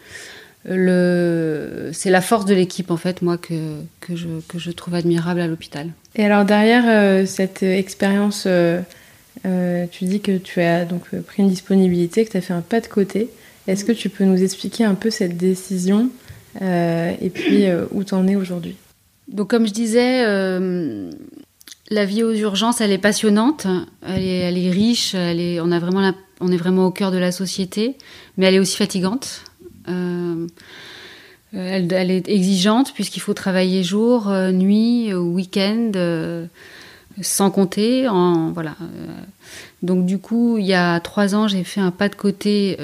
C'est 0.68 2.10
la 2.10 2.22
force 2.22 2.46
de 2.46 2.54
l'équipe 2.54 2.92
en 2.92 2.98
fait, 2.98 3.22
moi, 3.22 3.38
que, 3.38 3.54
que, 4.02 4.16
je, 4.16 4.28
que 4.48 4.60
je 4.60 4.72
trouve 4.72 4.96
admirable 4.96 5.40
à 5.40 5.48
l'hôpital. 5.48 5.90
Et 6.16 6.26
alors 6.26 6.46
derrière 6.46 7.28
cette 7.28 7.64
expérience, 7.64 8.48
tu 9.44 10.06
dis 10.06 10.20
que 10.20 10.38
tu 10.38 10.62
as 10.62 10.86
donc 10.86 11.04
pris 11.22 11.44
une 11.44 11.50
disponibilité, 11.50 12.26
que 12.26 12.32
tu 12.32 12.38
as 12.38 12.42
fait 12.42 12.54
un 12.54 12.62
pas 12.62 12.82
de 12.82 12.88
côté. 12.88 13.30
Est-ce 13.68 13.86
que 13.86 13.92
tu 13.92 14.10
peux 14.10 14.26
nous 14.26 14.44
expliquer 14.44 14.84
un 14.84 14.96
peu 14.96 15.10
cette 15.10 15.38
décision 15.38 16.10
et 16.62 17.32
puis 17.34 17.66
où 17.92 18.04
tu 18.04 18.14
en 18.14 18.28
es 18.28 18.36
aujourd'hui? 18.36 18.76
Donc 19.28 19.50
comme 19.50 19.68
je 19.68 19.74
disais, 19.74 20.26
euh, 20.26 21.12
la 21.90 22.06
vie 22.06 22.24
aux 22.24 22.34
urgences, 22.34 22.82
elle 22.82 22.92
est 22.92 22.98
passionnante, 22.98 23.68
elle 24.06 24.24
est, 24.24 24.40
elle 24.40 24.58
est 24.58 24.72
riche, 24.72 25.16
elle 25.16 25.40
est, 25.40 25.60
on, 25.60 25.72
a 25.72 25.80
vraiment 25.80 26.14
on 26.40 26.52
est 26.52 26.58
vraiment 26.58 26.86
au 26.88 26.92
cœur 26.92 27.12
de 27.12 27.18
la 27.18 27.32
société, 27.32 27.98
mais 28.38 28.46
elle 28.46 28.56
est 28.56 28.60
aussi 28.60 28.78
fatigante. 28.78 29.44
Euh, 29.90 30.48
elle, 31.54 32.12
est 32.12 32.28
exigeante 32.28 32.94
puisqu'il 32.94 33.22
faut 33.22 33.34
travailler 33.34 33.84
jour, 33.84 34.30
euh, 34.30 34.52
nuit, 34.52 35.14
week-end, 35.14 35.92
sans 37.22 37.52
compter. 37.52 38.08
Voilà. 38.54 38.76
Donc 39.82 40.06
du 40.06 40.20
coup, 40.20 40.58
il 40.58 40.66
y 40.66 40.74
a 40.74 41.00
trois 41.00 41.36
ans, 41.36 41.48
j'ai 41.48 41.64
fait 41.64 41.82
un 41.82 41.92
pas 41.92 42.10
de 42.10 42.16
côté 42.16 42.78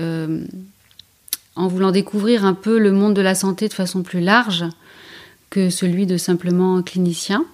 en 1.56 1.68
voulant 1.68 1.92
découvrir 1.92 2.46
un 2.46 2.54
peu 2.54 2.80
le 2.80 2.92
monde 2.92 3.14
de 3.14 3.22
la 3.22 3.36
santé 3.36 3.68
de 3.68 3.74
façon 3.74 4.02
plus 4.02 4.22
large 4.22 4.66
que 5.50 5.70
celui 5.70 6.08
de 6.08 6.18
simplement 6.18 6.82
clinicien. 6.82 7.46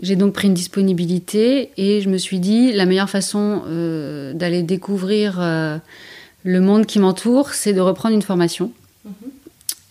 J'ai 0.00 0.16
donc 0.16 0.32
pris 0.32 0.48
une 0.48 0.54
disponibilité 0.54 1.70
et 1.76 2.00
je 2.00 2.08
me 2.08 2.18
suis 2.18 2.40
dit 2.40 2.72
la 2.72 2.86
meilleure 2.86 3.10
façon 3.10 3.62
euh, 3.66 4.32
d'aller 4.32 4.62
découvrir 4.62 5.38
euh, 5.38 5.78
le 6.44 6.60
monde 6.60 6.86
qui 6.86 6.98
m'entoure, 6.98 7.50
c'est 7.50 7.72
de 7.72 7.80
reprendre 7.80 8.14
une 8.14 8.22
formation. 8.22 8.72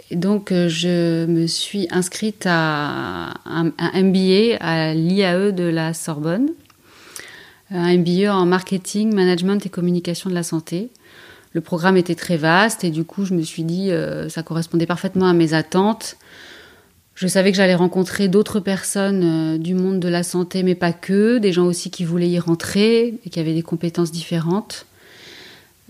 Et 0.10 0.18
donc 0.18 0.52
euh, 0.52 0.68
je 0.68 1.26
me 1.26 1.48
suis 1.48 1.88
inscrite 1.90 2.46
à 2.46 3.34
un, 3.46 3.72
MBA 3.94 4.58
à 4.60 4.94
l'IAE 4.94 5.52
de 5.52 5.64
la 5.64 5.94
Sorbonne, 5.94 6.50
un 7.70 7.98
MBA 7.98 8.36
en 8.36 8.46
marketing, 8.46 9.14
management 9.14 9.66
et 9.66 9.70
communication 9.70 10.30
de 10.30 10.36
la 10.36 10.44
santé. 10.44 10.90
Le 11.54 11.62
programme 11.62 11.96
était 11.96 12.16
très 12.16 12.36
vaste 12.36 12.84
et 12.84 12.90
du 12.90 13.06
coup 13.06 13.24
je 13.24 13.34
me 13.34 13.42
suis 13.42 13.64
dit 13.64 13.90
ça 14.28 14.44
correspondait 14.44 14.86
parfaitement 14.86 15.28
à 15.28 15.34
mes 15.34 15.54
attentes 15.54 16.18
je 17.22 17.28
savais 17.28 17.52
que 17.52 17.58
j'allais 17.58 17.76
rencontrer 17.76 18.30
d'autres 18.30 18.60
personnes 18.60 19.24
euh, 19.24 19.58
du 19.60 19.76
monde 19.76 20.00
de 20.00 20.08
la 20.08 20.24
santé, 20.24 20.64
mais 20.64 20.74
pas 20.74 20.92
que, 20.92 21.38
des 21.38 21.54
gens 21.54 21.66
aussi 21.66 21.92
qui 21.92 22.04
voulaient 22.04 22.30
y 22.30 22.40
rentrer 22.40 23.20
et 23.24 23.30
qui 23.30 23.40
avaient 23.40 23.54
des 23.54 23.62
compétences 23.62 24.12
différentes. 24.12 24.88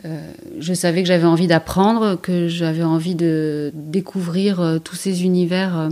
Euh, 0.05 0.31
je 0.59 0.73
savais 0.73 1.03
que 1.03 1.07
j'avais 1.07 1.25
envie 1.25 1.47
d'apprendre, 1.47 2.19
que 2.19 2.47
j'avais 2.47 2.83
envie 2.83 3.15
de 3.15 3.71
découvrir 3.73 4.59
euh, 4.59 4.79
tous 4.79 4.95
ces 4.95 5.23
univers 5.23 5.89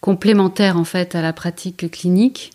complémentaires 0.00 0.76
en 0.76 0.84
fait 0.84 1.14
à 1.14 1.22
la 1.22 1.32
pratique 1.32 1.90
clinique. 1.90 2.52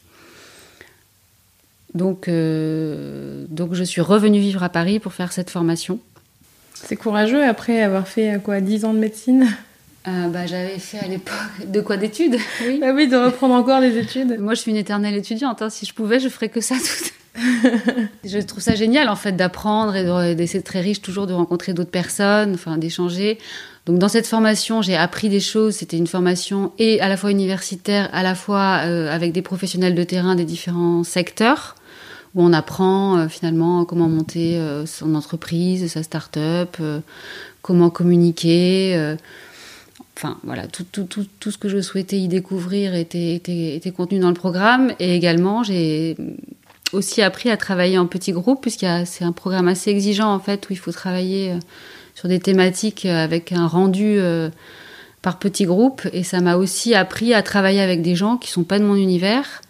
Donc, 1.93 2.29
donc 2.29 3.73
je 3.73 3.83
suis 3.83 4.01
revenue 4.01 4.39
vivre 4.39 4.63
à 4.63 4.69
Paris 4.69 4.99
pour 4.99 5.13
faire 5.13 5.31
cette 5.31 5.49
formation. 5.49 5.99
C'est 6.73 6.97
courageux 6.97 7.43
après 7.43 7.81
avoir 7.81 8.05
fait 8.05 8.37
quoi 8.43 8.59
10 8.59 8.83
ans 8.83 8.93
de 8.93 8.99
médecine? 8.99 9.47
Euh, 10.07 10.27
bah, 10.27 10.45
J'avais 10.45 10.77
fait 10.77 10.99
à 10.99 11.07
l'époque 11.07 11.35
de 11.67 11.81
quoi 11.81 11.97
d'études? 11.97 12.37
Oui. 12.61 12.79
Ah 12.83 12.91
oui, 12.93 13.07
de 13.07 13.15
reprendre 13.15 13.55
encore 13.55 13.79
les 13.79 13.97
études. 13.97 14.39
Moi, 14.39 14.53
je 14.53 14.61
suis 14.61 14.71
une 14.71 14.77
éternelle 14.77 15.15
étudiante. 15.15 15.61
Hein. 15.61 15.69
Si 15.69 15.85
je 15.85 15.93
pouvais, 15.93 16.19
je 16.19 16.29
ferais 16.29 16.49
que 16.49 16.61
ça 16.61 16.75
tout. 16.75 17.11
Je 18.23 18.39
trouve 18.39 18.61
ça 18.61 18.75
génial 18.75 19.09
en 19.09 19.15
fait 19.15 19.33
d'apprendre 19.33 19.95
et 19.95 20.35
d'essayer 20.35 20.63
très 20.63 20.81
riche 20.81 21.01
toujours 21.01 21.27
de 21.27 21.33
rencontrer 21.33 21.73
d'autres 21.73 21.91
personnes, 21.91 22.53
enfin 22.53 22.77
d'échanger. 22.77 23.37
Donc 23.85 23.99
dans 23.99 24.07
cette 24.07 24.25
formation, 24.25 24.81
j'ai 24.81 24.95
appris 24.95 25.29
des 25.29 25.39
choses. 25.39 25.75
C'était 25.75 25.97
une 25.97 26.07
formation 26.07 26.71
et 26.79 27.01
à 27.01 27.09
la 27.09 27.17
fois 27.17 27.31
universitaire, 27.31 28.09
à 28.13 28.23
la 28.23 28.35
fois 28.35 28.81
euh, 28.85 29.11
avec 29.11 29.31
des 29.31 29.41
professionnels 29.41 29.95
de 29.95 30.03
terrain 30.03 30.35
des 30.35 30.45
différents 30.45 31.03
secteurs, 31.03 31.75
où 32.33 32.43
on 32.43 32.53
apprend 32.53 33.17
euh, 33.17 33.27
finalement 33.27 33.85
comment 33.85 34.09
monter 34.09 34.59
son 34.85 35.13
entreprise, 35.15 35.91
sa 35.91 36.03
start-up, 36.03 36.77
comment 37.61 37.89
communiquer 37.89 39.15
enfin 40.17 40.37
voilà, 40.43 40.65
tout, 40.67 40.85
ce 41.51 41.57
que 41.57 41.67
je 41.67 41.81
souhaitais 41.81 42.17
y 42.17 42.27
découvrir 42.27 42.95
était, 42.95 43.35
était 43.35 43.91
contenu 43.91 44.19
dans 44.19 44.29
le 44.29 44.35
programme. 44.35 44.93
Et 44.99 45.15
également, 45.15 45.63
j'ai 45.63 46.15
aussi 46.93 47.21
appris 47.21 47.49
à 47.49 47.57
travailler 47.57 47.97
en 47.97 48.07
petits 48.07 48.31
groupes, 48.31 48.61
puisque 48.61 48.85
c'est 49.05 49.23
un 49.23 49.31
programme 49.31 49.67
assez 49.67 49.89
exigeant 49.89 50.33
en 50.33 50.39
fait, 50.39 50.69
où 50.69 50.73
il 50.73 50.77
faut 50.77 50.91
travailler 50.91 51.51
euh, 51.51 51.59
sur 52.13 52.29
des 52.29 52.39
thématiques 52.39 53.05
euh, 53.05 53.23
avec 53.23 53.51
un 53.51 53.67
rendu 53.67 54.17
euh, 54.17 54.49
par 55.21 55.39
petits 55.39 55.65
groupes. 55.65 56.07
Et 56.13 56.23
ça 56.23 56.41
m'a 56.41 56.55
aussi 56.55 56.95
appris 56.95 57.33
à 57.33 57.41
travailler 57.41 57.81
avec 57.81 58.01
des 58.01 58.15
gens 58.15 58.37
qui 58.37 58.51
sont 58.51 58.63
pas 58.63 58.79
de 58.79 58.85
mon 58.85 58.95
univers, 58.95 59.61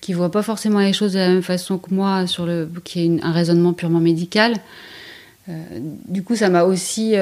qui 0.00 0.12
voient 0.12 0.30
pas 0.30 0.42
forcément 0.42 0.80
les 0.80 0.92
choses 0.92 1.12
de 1.12 1.18
la 1.18 1.28
même 1.28 1.42
façon 1.42 1.78
que 1.78 1.94
moi, 1.94 2.26
sur 2.26 2.46
le, 2.46 2.70
qui 2.84 3.04
est 3.04 3.24
un 3.24 3.32
raisonnement 3.32 3.72
purement 3.72 4.00
médical. 4.00 4.54
du 6.08 6.22
coup, 6.22 6.36
ça 6.36 6.48
m'a 6.48 6.62
aussi 6.64 7.14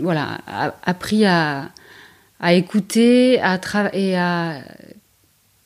voilà, 0.00 0.38
appris 0.84 1.26
à, 1.26 1.70
à 2.40 2.54
écouter, 2.54 3.40
à 3.40 3.58
et 3.92 4.16
à, 4.16 4.60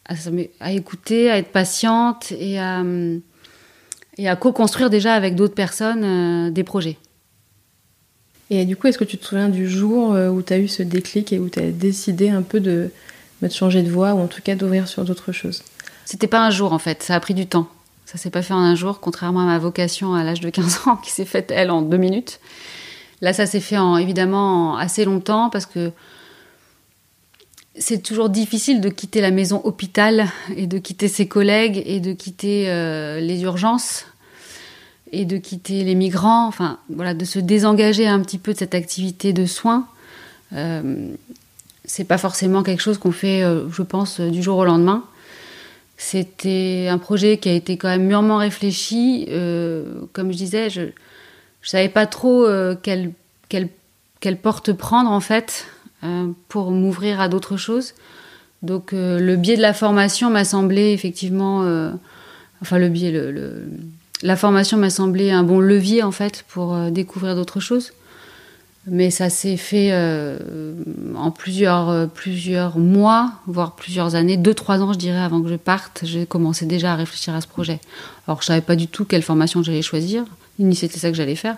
à, 0.08 0.72
écouter, 0.72 1.30
à 1.30 1.38
être 1.38 1.52
patiente 1.52 2.32
et 2.32 2.58
à, 2.58 2.82
et 4.16 4.28
à 4.28 4.36
co-construire 4.36 4.90
déjà 4.90 5.14
avec 5.14 5.34
d'autres 5.34 5.54
personnes 5.54 6.04
euh, 6.04 6.50
des 6.50 6.64
projets. 6.64 6.98
Et 8.50 8.64
du 8.64 8.76
coup, 8.76 8.86
est-ce 8.86 8.98
que 8.98 9.04
tu 9.04 9.18
te 9.18 9.24
souviens 9.24 9.48
du 9.48 9.68
jour 9.68 10.14
euh, 10.14 10.30
où 10.30 10.42
tu 10.42 10.52
as 10.52 10.58
eu 10.58 10.68
ce 10.68 10.82
déclic 10.82 11.32
et 11.32 11.38
où 11.38 11.48
tu 11.48 11.60
as 11.60 11.70
décidé 11.70 12.30
un 12.30 12.42
peu 12.42 12.60
de, 12.60 12.90
de 13.42 13.48
changer 13.48 13.82
de 13.82 13.90
voie 13.90 14.14
ou 14.14 14.20
en 14.20 14.26
tout 14.26 14.40
cas 14.42 14.54
d'ouvrir 14.54 14.88
sur 14.88 15.04
d'autres 15.04 15.32
choses? 15.32 15.62
C'était 16.04 16.26
pas 16.26 16.40
un 16.40 16.50
jour 16.50 16.72
en 16.72 16.78
fait, 16.78 17.02
ça 17.02 17.14
a 17.14 17.20
pris 17.20 17.34
du 17.34 17.46
temps. 17.46 17.68
Ça 18.06 18.16
s'est 18.16 18.30
pas 18.30 18.40
fait 18.40 18.54
en 18.54 18.60
un 18.60 18.74
jour, 18.74 19.00
contrairement 19.00 19.40
à 19.40 19.44
ma 19.44 19.58
vocation 19.58 20.14
à 20.14 20.24
l'âge 20.24 20.40
de 20.40 20.48
15 20.48 20.80
ans 20.86 20.96
qui 20.96 21.10
s'est 21.10 21.26
faite 21.26 21.52
elle 21.54 21.70
en 21.70 21.82
deux 21.82 21.98
minutes. 21.98 22.40
Là, 23.20 23.34
ça 23.34 23.44
s'est 23.44 23.60
fait 23.60 23.76
en, 23.76 23.98
évidemment 23.98 24.78
assez 24.78 25.04
longtemps 25.04 25.50
parce 25.50 25.66
que 25.66 25.92
c'est 27.78 28.02
toujours 28.02 28.28
difficile 28.28 28.80
de 28.80 28.88
quitter 28.88 29.20
la 29.20 29.30
maison 29.30 29.60
hôpital 29.64 30.28
et 30.56 30.66
de 30.66 30.78
quitter 30.78 31.08
ses 31.08 31.26
collègues 31.26 31.82
et 31.86 32.00
de 32.00 32.12
quitter 32.12 32.68
euh, 32.68 33.20
les 33.20 33.42
urgences 33.42 34.06
et 35.12 35.24
de 35.24 35.38
quitter 35.38 35.84
les 35.84 35.94
migrants, 35.94 36.46
enfin 36.46 36.78
voilà, 36.90 37.14
de 37.14 37.24
se 37.24 37.38
désengager 37.38 38.06
un 38.06 38.20
petit 38.20 38.38
peu 38.38 38.52
de 38.52 38.58
cette 38.58 38.74
activité 38.74 39.32
de 39.32 39.46
soins. 39.46 39.86
Euh, 40.52 41.08
c'est 41.84 42.04
pas 42.04 42.18
forcément 42.18 42.62
quelque 42.62 42.82
chose 42.82 42.98
qu'on 42.98 43.12
fait, 43.12 43.42
euh, 43.42 43.70
je 43.70 43.82
pense, 43.82 44.20
du 44.20 44.42
jour 44.42 44.58
au 44.58 44.64
lendemain. 44.64 45.04
C'était 45.96 46.88
un 46.90 46.98
projet 46.98 47.38
qui 47.38 47.48
a 47.48 47.54
été 47.54 47.76
quand 47.76 47.88
même 47.88 48.04
mûrement 48.04 48.36
réfléchi. 48.36 49.26
comme 50.12 50.30
je 50.30 50.36
disais, 50.36 50.70
je, 50.70 50.82
je 51.60 51.68
savais 51.68 51.88
pas 51.88 52.06
trop 52.06 52.46
quelle, 52.84 53.10
quelle, 53.48 53.68
quelle, 54.20 54.36
porte 54.36 54.72
prendre 54.72 55.10
en 55.10 55.18
fait 55.18 55.66
pour 56.48 56.70
m'ouvrir 56.70 57.20
à 57.20 57.28
d'autres 57.28 57.56
choses. 57.56 57.94
Donc 58.62 58.90
le 58.92 59.36
biais 59.36 59.56
de 59.56 59.62
la 59.62 59.72
formation 59.72 60.30
m'a 60.30 60.44
semblé 60.44 60.92
effectivement, 60.92 61.60
enfin 62.62 62.78
le 62.78 62.88
biais, 62.88 63.10
le, 63.10 63.68
la 64.22 64.36
formation 64.36 64.76
m'a 64.78 64.90
semblé 64.90 65.30
un 65.30 65.42
bon 65.42 65.60
levier 65.60 66.02
en 66.02 66.12
fait 66.12 66.44
pour 66.48 66.76
découvrir 66.90 67.34
d'autres 67.34 67.60
choses. 67.60 67.92
Mais 68.90 69.10
ça 69.10 69.28
s'est 69.28 69.56
fait 69.56 69.90
euh, 69.92 70.38
en 71.14 71.30
plusieurs, 71.30 71.90
euh, 71.90 72.06
plusieurs 72.06 72.78
mois, 72.78 73.32
voire 73.46 73.74
plusieurs 73.74 74.14
années, 74.14 74.36
deux, 74.36 74.54
trois 74.54 74.80
ans, 74.80 74.92
je 74.92 74.98
dirais, 74.98 75.18
avant 75.18 75.42
que 75.42 75.48
je 75.48 75.56
parte. 75.56 76.00
J'ai 76.04 76.26
commencé 76.26 76.64
déjà 76.64 76.92
à 76.92 76.96
réfléchir 76.96 77.34
à 77.34 77.40
ce 77.40 77.46
projet. 77.46 77.80
Alors, 78.26 78.40
je 78.40 78.46
savais 78.46 78.60
pas 78.62 78.76
du 78.76 78.86
tout 78.86 79.04
quelle 79.04 79.22
formation 79.22 79.62
j'allais 79.62 79.82
choisir, 79.82 80.24
ni 80.58 80.74
c'était 80.74 80.98
ça 80.98 81.10
que 81.10 81.16
j'allais 81.16 81.34
faire. 81.34 81.56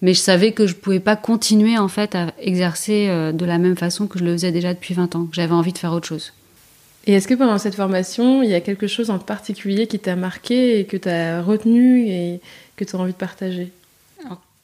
Mais 0.00 0.14
je 0.14 0.20
savais 0.20 0.52
que 0.52 0.66
je 0.66 0.74
pouvais 0.74 1.00
pas 1.00 1.16
continuer, 1.16 1.76
en 1.76 1.88
fait, 1.88 2.14
à 2.14 2.32
exercer 2.38 3.08
euh, 3.08 3.32
de 3.32 3.44
la 3.44 3.58
même 3.58 3.76
façon 3.76 4.06
que 4.06 4.18
je 4.18 4.24
le 4.24 4.32
faisais 4.32 4.52
déjà 4.52 4.72
depuis 4.72 4.94
20 4.94 5.16
ans. 5.16 5.24
que 5.24 5.34
J'avais 5.34 5.54
envie 5.54 5.72
de 5.72 5.78
faire 5.78 5.92
autre 5.92 6.06
chose. 6.06 6.32
Et 7.06 7.14
est-ce 7.14 7.26
que 7.26 7.34
pendant 7.34 7.58
cette 7.58 7.74
formation, 7.74 8.42
il 8.42 8.50
y 8.50 8.54
a 8.54 8.60
quelque 8.60 8.86
chose 8.86 9.10
en 9.10 9.18
particulier 9.18 9.86
qui 9.86 9.98
t'a 9.98 10.14
marqué 10.14 10.78
et 10.78 10.84
que 10.84 10.96
tu 10.96 11.08
as 11.08 11.42
retenu 11.42 12.06
et 12.08 12.40
que 12.76 12.84
tu 12.84 12.94
as 12.94 12.98
envie 12.98 13.12
de 13.12 13.16
partager? 13.16 13.72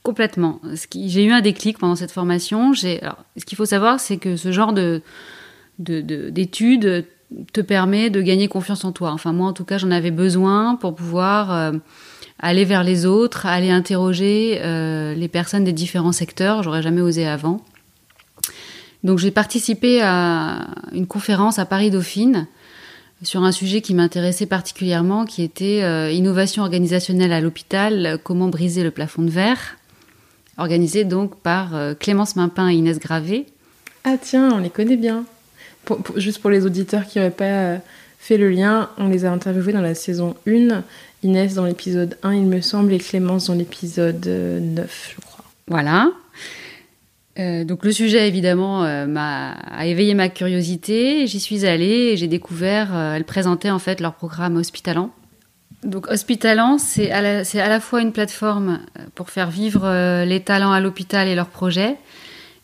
Complètement. 0.03 0.61
J'ai 0.95 1.25
eu 1.25 1.33
un 1.33 1.41
déclic 1.41 1.79
pendant 1.79 1.97
cette 1.97 2.11
formation. 2.11 2.75
ce 2.75 3.45
qu'il 3.47 3.57
faut 3.57 3.65
savoir, 3.65 3.99
c'est 3.99 4.19
que 4.19 4.37
ce 4.37 4.53
genre 4.53 4.75
de, 4.75 5.01
d'études 5.79 7.07
te 7.55 7.63
permet 7.63 8.11
de 8.11 8.21
gagner 8.21 8.49
confiance 8.49 8.85
en 8.85 8.93
toi. 8.93 9.13
Enfin, 9.13 9.33
moi, 9.33 9.49
en 9.49 9.55
tout 9.55 9.65
cas, 9.65 9.79
j'en 9.79 9.91
avais 9.91 10.11
besoin 10.11 10.77
pour 10.77 10.95
pouvoir 10.95 11.53
euh, 11.53 11.73
aller 12.39 12.65
vers 12.65 12.85
les 12.85 13.07
autres, 13.07 13.47
aller 13.47 13.71
interroger 13.71 14.59
euh, 14.63 15.15
les 15.15 15.29
personnes 15.29 15.65
des 15.65 15.73
différents 15.73 16.13
secteurs. 16.13 16.63
J'aurais 16.63 16.83
jamais 16.83 17.01
osé 17.01 17.27
avant. 17.27 17.61
Donc, 19.03 19.19
j'ai 19.19 19.31
participé 19.31 20.01
à 20.03 20.67
une 20.93 21.07
conférence 21.07 21.59
à 21.59 21.67
Paris 21.67 21.91
Dauphine 21.91 22.47
sur 23.23 23.43
un 23.43 23.53
sujet 23.53 23.81
qui 23.81 23.95
m'intéressait 23.95 24.47
particulièrement, 24.47 25.25
qui 25.25 25.43
était 25.43 25.83
euh, 25.83 26.11
innovation 26.11 26.63
organisationnelle 26.63 27.33
à 27.33 27.41
l'hôpital, 27.41 28.19
comment 28.23 28.49
briser 28.49 28.83
le 28.83 28.91
plafond 28.91 29.23
de 29.23 29.31
verre 29.31 29.77
organisé 30.57 31.03
donc 31.03 31.35
par 31.37 31.75
euh, 31.75 31.95
Clémence 31.95 32.37
Mimpin 32.37 32.69
et 32.69 32.75
Inès 32.75 33.01
Gravé. 33.01 33.47
Ah 34.05 34.17
tiens, 34.21 34.53
on 34.53 34.59
les 34.59 34.71
connaît 34.71 34.97
bien. 34.97 35.25
juste 36.17 36.39
pour 36.41 36.51
les 36.51 36.65
auditeurs 36.65 37.07
qui 37.07 37.19
n'auraient 37.19 37.33
pas 37.33 37.81
fait 38.21 38.39
le 38.39 38.51
lien, 38.51 38.89
on 38.97 39.09
les 39.09 39.25
a 39.25 39.33
interviewés 39.33 39.73
dans 39.73 39.81
la 39.81 39.95
saison 39.95 40.35
1, 40.47 40.83
Inès 41.25 41.55
dans 41.55 41.65
l'épisode 41.65 42.17
1 42.23 42.35
il 42.35 42.47
me 42.47 42.61
semble 42.61 42.93
et 42.93 42.99
Clémence 42.99 43.47
dans 43.47 43.55
l'épisode 43.55 44.25
9 44.25 44.27
euh, 44.29 44.87
je 44.87 45.21
crois. 45.21 45.45
Voilà. 45.67 46.11
donc 47.37 47.85
le 47.85 47.91
sujet 47.91 48.29
évidemment 48.29 48.83
m'a 49.07 49.53
a 49.53 49.87
éveillé 49.87 50.15
ma 50.15 50.29
curiosité. 50.29 51.27
J'y 51.27 51.41
suis 51.41 51.67
allée 51.67 52.13
et 52.13 52.17
j'ai 52.17 52.29
découvert. 52.29 52.95
elles 52.95 53.25
présentaient 53.25 53.71
en 53.71 53.81
fait 53.81 54.01
leur 54.01 54.15
programme 54.15 54.57
hospitalant 54.57 55.11
donc 55.85 56.09
Hospitalant, 56.09 56.79
c'est 56.79 57.11
à, 57.11 57.21
la, 57.21 57.81
fois 57.81 58.01
une 58.01 58.13
plateforme 58.13 58.81
euh, 58.99 59.03
pour 59.15 59.31
faire 59.31 59.51
vivre 59.51 59.83
euh, 59.85 60.25
les 60.25 60.41
talents 60.41 60.73
à 60.73 60.81
l'hôpital 60.81 61.29
et 61.29 61.35
leurs 61.35 61.49
projets, 61.49 61.97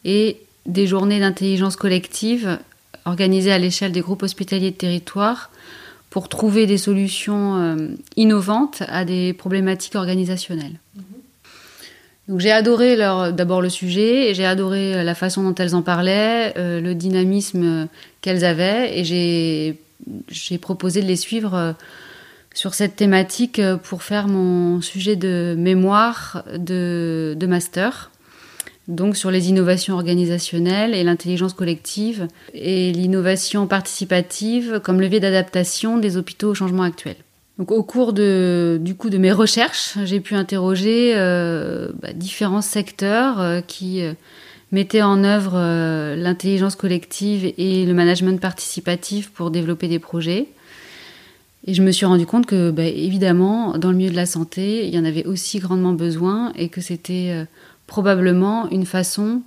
et 0.05 0.39
des 0.67 0.87
journées 0.87 1.21
d'intelligence 1.21 1.77
collective 1.77 2.59
organisées 3.05 3.53
à 3.53 3.59
l'échelle 3.59 3.93
des 3.93 4.01
groupes 4.01 4.23
hospitaliers 4.23 4.71
de 4.71 4.77
territoire 4.77 5.50
pour 6.11 6.29
trouver 6.29 6.67
des 6.67 6.79
solutions 6.79 7.57
euh, 7.57 7.89
innovantes 8.17 8.83
à 8.89 9.05
des 9.05 9.33
problématiques 9.33 9.95
organisationnelles. 9.95 10.79
Donc 12.29 12.39
j'ai 12.39 12.53
adoré 12.53 12.97
d'abord 12.97 13.61
le 13.61 13.71
sujet, 13.71 14.35
j'ai 14.35 14.45
adoré 14.47 15.03
la 15.03 15.15
façon 15.17 15.43
dont 15.43 15.55
elles 15.57 15.75
en 15.75 15.83
parlaient, 15.83 16.53
le 16.57 16.93
dynamisme 16.93 17.89
qu'elles 18.21 18.45
avaient, 18.45 19.01
et 19.01 19.05
j'ai 19.05 20.59
proposé 20.59 21.03
de 21.03 21.09
les 21.09 21.17
suivre 21.17 21.75
sur 22.55 22.75
cette 22.75 22.97
thématique 22.97 23.59
euh, 23.59 23.77
pour 23.77 24.03
faire 24.03 24.29
mon 24.29 24.81
sujet 24.81 25.17
de 25.17 25.55
mémoire 25.57 26.45
de, 26.57 27.37
master. 27.47 28.10
Donc 28.89 29.17
sur 29.17 29.31
les 29.31 29.49
innovations 29.49 29.95
organisationnelles 29.95 30.95
et 30.95 31.05
l'intelligence 31.05 31.53
collective 31.53 32.27
et 32.55 32.93
l'innovation 32.93 33.67
participative 33.67 34.81
comme 34.83 35.01
levier 35.01 35.21
d'adaptation 35.21 35.99
des 35.99 36.17
hôpitaux 36.17 36.51
au 36.51 36.55
changement 36.55 36.83
actuel. 36.83 37.17
Donc 37.59 37.71
au 37.71 37.83
cours 37.83 38.13
de, 38.13 38.79
du 38.81 38.95
coup 38.95 39.11
de 39.11 39.19
mes 39.19 39.33
recherches, 39.33 39.99
j'ai 40.05 40.21
pu 40.21 40.35
interroger 40.35 41.13
euh, 41.15 41.91
bah, 42.01 42.13
différents 42.15 42.63
secteurs 42.63 43.41
euh, 43.41 43.61
qui 43.61 44.03
mettaient 44.73 45.03
en 45.03 45.25
œuvre 45.25 45.59
l'intelligence 46.17 46.77
collective 46.77 47.53
et 47.59 47.85
le 47.85 47.93
management 47.93 48.41
participatif 48.41 49.31
pour 49.31 49.51
développer 49.51 49.89
des 49.89 49.99
projets. 49.99 50.47
Et 51.67 51.75
je 51.75 51.83
me 51.83 51.91
suis 51.91 52.07
rendu 52.07 52.25
compte 52.25 52.47
que, 52.47 52.71
bah, 52.71 52.85
évidemment, 52.85 53.77
dans 53.77 53.91
le 53.91 53.97
milieu 53.97 54.11
de 54.11 54.17
la 54.17 54.27
santé, 54.27 54.87
il 54.87 54.95
y 54.95 54.99
en 54.99 55.05
avait 55.05 55.27
aussi 55.27 55.59
grandement 55.59 55.93
besoin 55.93 56.53
et 56.57 56.69
que 56.69 56.81
c'était 56.81 57.33
euh, 57.33 57.45
probablement 57.91 58.71
une 58.71 58.87
façon 58.87 59.43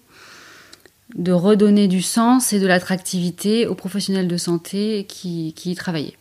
de 1.15 1.32
redonner 1.32 1.88
du 1.88 2.01
sens 2.01 2.53
et 2.53 2.60
de 2.60 2.67
l'attractivité 2.67 3.65
aux 3.65 3.73
professionnels 3.73 4.27
de 4.27 4.38
santé 4.38 5.06
qui, 5.08 5.53
qui 5.56 5.71
y 5.71 5.75
travaillaient. 5.75 6.17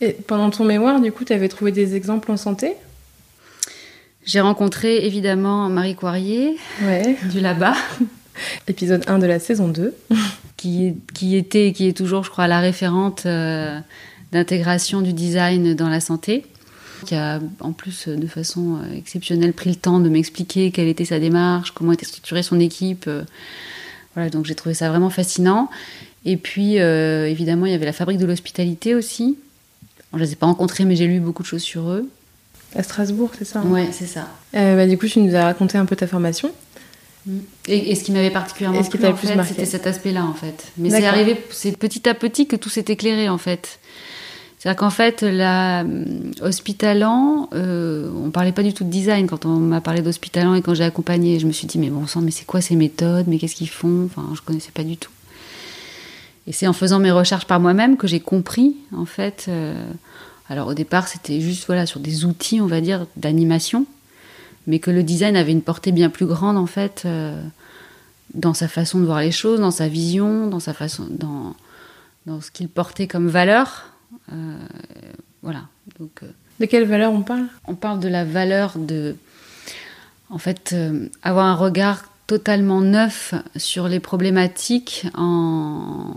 Et 0.00 0.12
pendant 0.12 0.50
ton 0.50 0.64
mémoire, 0.64 1.00
du 1.00 1.10
coup, 1.10 1.24
tu 1.24 1.32
avais 1.32 1.48
trouvé 1.48 1.72
des 1.72 1.96
exemples 1.96 2.30
en 2.30 2.36
santé? 2.36 2.74
J'ai 4.24 4.40
rencontré 4.40 5.06
évidemment 5.06 5.68
Marie 5.68 5.94
Coirier 5.94 6.58
ouais. 6.82 7.16
du 7.30 7.40
là-bas. 7.40 7.74
Épisode 8.68 9.04
1 9.06 9.18
de 9.18 9.26
la 9.26 9.38
saison 9.38 9.68
2. 9.68 9.94
qui, 10.56 10.96
qui 11.14 11.36
était, 11.36 11.72
qui 11.72 11.88
est 11.88 11.96
toujours, 11.96 12.22
je 12.22 12.30
crois, 12.30 12.46
la 12.46 12.60
référente. 12.60 13.24
Euh, 13.24 13.80
d'intégration 14.32 15.00
du 15.02 15.12
design 15.12 15.74
dans 15.74 15.88
la 15.88 16.00
santé, 16.00 16.44
qui 17.06 17.14
a 17.14 17.40
en 17.60 17.72
plus 17.72 18.08
de 18.08 18.26
façon 18.26 18.76
euh, 18.76 18.96
exceptionnelle 18.96 19.52
pris 19.52 19.70
le 19.70 19.76
temps 19.76 20.00
de 20.00 20.08
m'expliquer 20.08 20.70
quelle 20.70 20.88
était 20.88 21.04
sa 21.04 21.18
démarche, 21.18 21.70
comment 21.70 21.92
était 21.92 22.04
structurée 22.04 22.42
son 22.42 22.60
équipe. 22.60 23.04
Euh, 23.08 23.22
voilà, 24.14 24.30
donc 24.30 24.44
j'ai 24.44 24.54
trouvé 24.54 24.74
ça 24.74 24.90
vraiment 24.90 25.10
fascinant. 25.10 25.70
Et 26.24 26.36
puis, 26.36 26.78
euh, 26.78 27.28
évidemment, 27.28 27.66
il 27.66 27.72
y 27.72 27.74
avait 27.74 27.86
la 27.86 27.92
fabrique 27.92 28.18
de 28.18 28.26
l'hospitalité 28.26 28.94
aussi. 28.94 29.38
je 30.12 30.18
ne 30.18 30.22
les 30.22 30.32
ai 30.32 30.36
pas 30.36 30.46
rencontrés, 30.46 30.84
mais 30.84 30.96
j'ai 30.96 31.06
lu 31.06 31.20
beaucoup 31.20 31.42
de 31.42 31.48
choses 31.48 31.62
sur 31.62 31.88
eux. 31.88 32.08
À 32.74 32.82
Strasbourg, 32.82 33.30
c'est 33.38 33.44
ça 33.44 33.60
hein? 33.60 33.70
Ouais, 33.70 33.88
c'est 33.92 34.06
ça. 34.06 34.28
bah, 34.52 34.86
du 34.86 34.98
coup, 34.98 35.06
tu 35.06 35.20
nous 35.20 35.34
as 35.34 35.44
raconté 35.44 35.78
un 35.78 35.86
peu 35.86 35.96
ta 35.96 36.06
formation. 36.06 36.50
Mm. 37.26 37.38
Et, 37.68 37.94
ce 37.94 38.04
qui 38.04 38.12
m'avait 38.12 38.30
particulièrement 38.30 38.82
plu, 38.82 39.06
en 39.06 39.14
fait, 39.14 39.44
c'était 39.44 39.66
cet 39.66 39.86
aspect-là, 39.86 40.24
en 40.24 40.34
fait. 40.34 40.72
Mais 40.76 40.90
c'est 40.90 41.06
arrivé, 41.06 41.40
c'est 41.50 41.76
petit 41.76 42.08
à 42.08 42.14
petit 42.14 42.46
que 42.46 42.56
tout 42.56 42.68
s'est 42.68 42.86
éclairé, 42.88 43.28
en 43.28 43.38
fait. 43.38 43.78
C'est-à-dire 44.66 44.80
qu'en 44.80 44.90
fait, 44.90 45.22
la 45.22 45.84
euh, 45.84 46.04
Hospitalant, 46.40 47.48
euh, 47.54 48.10
on 48.20 48.30
parlait 48.30 48.50
pas 48.50 48.64
du 48.64 48.74
tout 48.74 48.82
de 48.82 48.90
design 48.90 49.28
quand 49.28 49.46
on 49.46 49.60
m'a 49.60 49.80
parlé 49.80 50.02
d'Hospitalant 50.02 50.56
et 50.56 50.60
quand 50.60 50.74
j'ai 50.74 50.82
accompagné. 50.82 51.38
Je 51.38 51.46
me 51.46 51.52
suis 51.52 51.68
dit, 51.68 51.78
mais 51.78 51.88
bon 51.88 52.08
sang, 52.08 52.20
mais 52.20 52.32
c'est 52.32 52.46
quoi 52.46 52.60
ces 52.60 52.74
méthodes? 52.74 53.26
Mais 53.28 53.38
qu'est-ce 53.38 53.54
qu'ils 53.54 53.68
font? 53.68 54.06
Enfin, 54.06 54.28
je 54.34 54.40
connaissais 54.40 54.72
pas 54.72 54.82
du 54.82 54.96
tout. 54.96 55.12
Et 56.48 56.52
c'est 56.52 56.66
en 56.66 56.72
faisant 56.72 56.98
mes 56.98 57.12
recherches 57.12 57.44
par 57.44 57.60
moi-même 57.60 57.96
que 57.96 58.08
j'ai 58.08 58.18
compris, 58.18 58.74
en 58.92 59.04
fait. 59.04 59.44
Euh, 59.46 59.80
alors 60.48 60.66
au 60.66 60.74
départ, 60.74 61.06
c'était 61.06 61.40
juste 61.40 61.66
voilà 61.66 61.86
sur 61.86 62.00
des 62.00 62.24
outils, 62.24 62.60
on 62.60 62.66
va 62.66 62.80
dire, 62.80 63.06
d'animation, 63.14 63.86
mais 64.66 64.80
que 64.80 64.90
le 64.90 65.04
design 65.04 65.36
avait 65.36 65.52
une 65.52 65.62
portée 65.62 65.92
bien 65.92 66.10
plus 66.10 66.26
grande, 66.26 66.56
en 66.56 66.66
fait, 66.66 67.04
euh, 67.04 67.40
dans 68.34 68.52
sa 68.52 68.66
façon 68.66 68.98
de 68.98 69.04
voir 69.04 69.20
les 69.20 69.30
choses, 69.30 69.60
dans 69.60 69.70
sa 69.70 69.86
vision, 69.86 70.48
dans 70.48 70.58
sa 70.58 70.74
façon, 70.74 71.06
dans 71.08 71.54
dans 72.26 72.40
ce 72.40 72.50
qu'il 72.50 72.68
portait 72.68 73.06
comme 73.06 73.28
valeur 73.28 73.92
voilà. 75.42 75.62
Donc, 75.98 76.22
euh, 76.22 76.26
de 76.60 76.66
quelle 76.66 76.84
valeur 76.84 77.12
on 77.12 77.22
parle? 77.22 77.46
On 77.66 77.74
parle 77.74 78.00
de 78.00 78.08
la 78.08 78.24
valeur 78.24 78.78
de, 78.78 79.16
en 80.30 80.38
fait, 80.38 80.70
euh, 80.72 81.08
avoir 81.22 81.46
un 81.46 81.54
regard 81.54 82.10
totalement 82.26 82.80
neuf 82.80 83.34
sur 83.54 83.86
les 83.86 84.00
problématiques 84.00 85.06
en, 85.14 86.14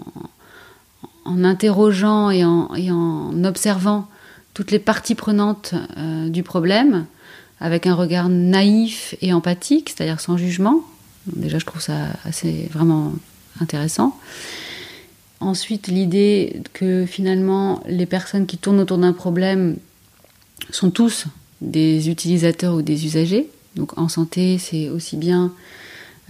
en 1.26 1.44
interrogeant 1.44 2.32
et 2.32 2.44
en, 2.44 2.74
et 2.76 2.90
en, 2.92 3.44
observant 3.44 4.08
toutes 4.56 4.72
les 4.72 4.80
parties 4.80 5.16
prenantes 5.16 5.76
du 6.28 6.42
problème 6.42 7.06
avec 7.60 7.86
un 7.86 7.94
regard 7.94 8.28
naïf 8.28 9.16
et 9.22 9.32
empathique, 9.32 9.90
c'est-à-dire 9.90 10.20
sans 10.20 10.36
jugement. 10.38 10.82
Déjà, 11.28 11.60
je 11.60 11.66
trouve 11.66 11.82
ça 11.82 12.08
assez 12.26 12.68
vraiment 12.72 13.14
intéressant. 13.62 14.18
Ensuite, 15.40 15.88
l'idée 15.88 16.62
que 16.74 17.06
finalement, 17.06 17.82
les 17.88 18.06
personnes 18.06 18.46
qui 18.46 18.58
tournent 18.58 18.80
autour 18.80 18.98
d'un 18.98 19.14
problème 19.14 19.78
sont 20.70 20.92
tous 20.92 21.26
des 21.62 22.10
utilisateurs 22.10 22.76
ou 22.76 22.82
des 22.82 23.06
usagers. 23.06 23.50
Donc 23.76 23.98
en 23.98 24.10
santé, 24.10 24.58
c'est 24.58 24.90
aussi 24.90 25.16
bien 25.16 25.54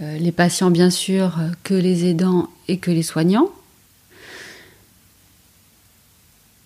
euh, 0.00 0.18
les 0.18 0.32
patients, 0.32 0.70
bien 0.70 0.90
sûr, 0.90 1.38
que 1.64 1.74
les 1.74 2.06
aidants 2.06 2.48
et 2.68 2.78
que 2.78 2.90
les 2.90 3.02
soignants. 3.02 3.50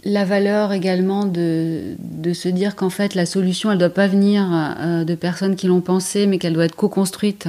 la 0.04 0.24
valeur 0.24 0.72
également 0.72 1.24
de, 1.24 1.94
de 1.98 2.33
se 2.33 2.48
dire 2.48 2.76
qu'en 2.76 2.90
fait 2.90 3.14
la 3.14 3.26
solution 3.26 3.72
elle 3.72 3.78
doit 3.78 3.88
pas 3.88 4.07
venir 4.07 4.46
euh, 4.52 5.04
de 5.04 5.14
personnes 5.14 5.57
qui 5.57 5.66
l'ont 5.66 5.80
pensée 5.80 6.26
mais 6.26 6.38
qu'elle 6.38 6.52
doit 6.52 6.66
être 6.66 6.76
co-construite 6.76 7.48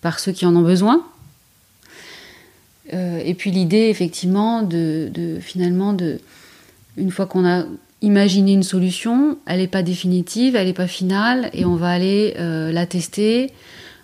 par 0.00 0.18
ceux 0.18 0.32
qui 0.32 0.46
en 0.46 0.56
ont 0.56 0.62
besoin. 0.62 1.02
Euh, 2.94 3.20
et 3.24 3.34
puis 3.34 3.50
l'idée 3.50 3.88
effectivement 3.88 4.62
de, 4.62 5.10
finalement 5.40 5.92
de 5.92 6.20
une 6.96 7.10
fois 7.10 7.26
qu'on 7.26 7.44
a 7.46 7.64
imaginé 8.02 8.52
une 8.52 8.62
solution, 8.62 9.38
elle 9.46 9.58
n'est 9.58 9.66
pas 9.66 9.82
définitive, 9.82 10.54
elle 10.56 10.66
n'est 10.66 10.72
pas 10.72 10.86
finale 10.86 11.50
et 11.52 11.64
on 11.64 11.74
va 11.74 11.90
aller 11.90 12.34
euh, 12.38 12.70
la 12.70 12.86
tester, 12.86 13.50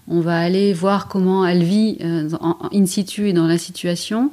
on 0.08 0.20
va 0.20 0.38
aller 0.38 0.72
voir 0.72 1.06
comment 1.08 1.46
elle 1.46 1.62
vit 1.62 1.98
en, 2.40 2.56
in 2.72 2.86
situ 2.86 3.28
et 3.28 3.32
dans 3.32 3.46
la 3.46 3.58
situation 3.58 4.32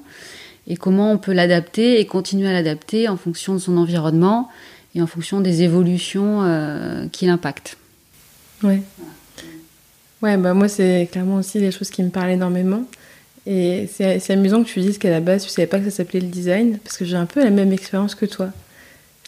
et 0.68 0.76
comment 0.76 1.12
on 1.12 1.18
peut 1.18 1.34
l'adapter 1.34 2.00
et 2.00 2.06
continuer 2.06 2.48
à 2.48 2.54
l'adapter 2.54 3.08
en 3.08 3.18
fonction 3.18 3.54
de 3.54 3.60
son 3.60 3.78
environnement 3.78 4.50
et 4.96 5.02
en 5.02 5.08
fonction 5.08 5.40
des 5.40 5.62
évolutions 5.62 6.42
euh, 6.44 7.08
qui 7.12 7.26
l'impactent. 7.26 7.78
Ouais. 8.64 8.82
Ouais, 10.22 10.36
bah 10.38 10.54
moi, 10.54 10.68
c'est 10.68 11.08
clairement 11.12 11.36
aussi 11.36 11.60
des 11.60 11.72
choses 11.72 11.92
qui 11.92 12.02
me 12.02 12.10
parlent 12.10 12.32
énormément. 12.32 12.84
Et 13.50 13.88
c'est 13.88 14.30
amusant 14.30 14.62
que 14.62 14.68
tu 14.68 14.82
dises 14.82 14.98
qu'à 14.98 15.10
la 15.10 15.22
base, 15.22 15.46
tu 15.46 15.50
savais 15.50 15.68
pas 15.68 15.80
que 15.80 15.86
ça 15.86 15.92
s'appelait 15.92 16.20
le 16.20 16.28
design, 16.28 16.80
parce 16.84 16.98
que 16.98 17.06
j'ai 17.06 17.16
un 17.16 17.26
peu 17.26 17.42
la 17.42 17.50
même 17.50 17.72
expérience 17.72 18.14
que 18.14 18.26
toi. 18.26 18.50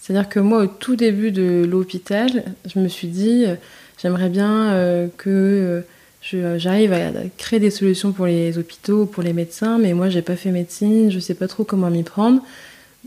C'est-à-dire 0.02 0.28
que 0.28 0.42
moi, 0.42 0.64
au 0.64 0.68
tout 0.68 0.98
début 0.98 1.32
de 1.32 1.66
l'hôpital, 1.66 2.44
je 2.66 2.80
me 2.80 2.90
suis 2.90 3.08
dit, 3.08 3.46
euh, 3.48 3.56
j'aimerais 4.02 4.28
bien 4.28 4.72
euh, 4.74 5.08
que 5.18 5.84
j'arrive 6.22 6.92
à 6.92 7.12
créer 7.38 7.62
des 7.62 7.70
solutions 7.70 8.12
pour 8.12 8.26
les 8.26 8.58
hôpitaux, 8.58 9.06
pour 9.06 9.24
les 9.24 9.32
médecins, 9.32 9.78
mais 9.78 9.94
moi 9.94 10.10
j'ai 10.10 10.22
pas 10.22 10.36
fait 10.36 10.52
médecine, 10.52 11.10
je 11.10 11.20
sais 11.20 11.34
pas 11.34 11.48
trop 11.48 11.64
comment 11.64 11.90
m'y 11.90 12.04
prendre, 12.04 12.44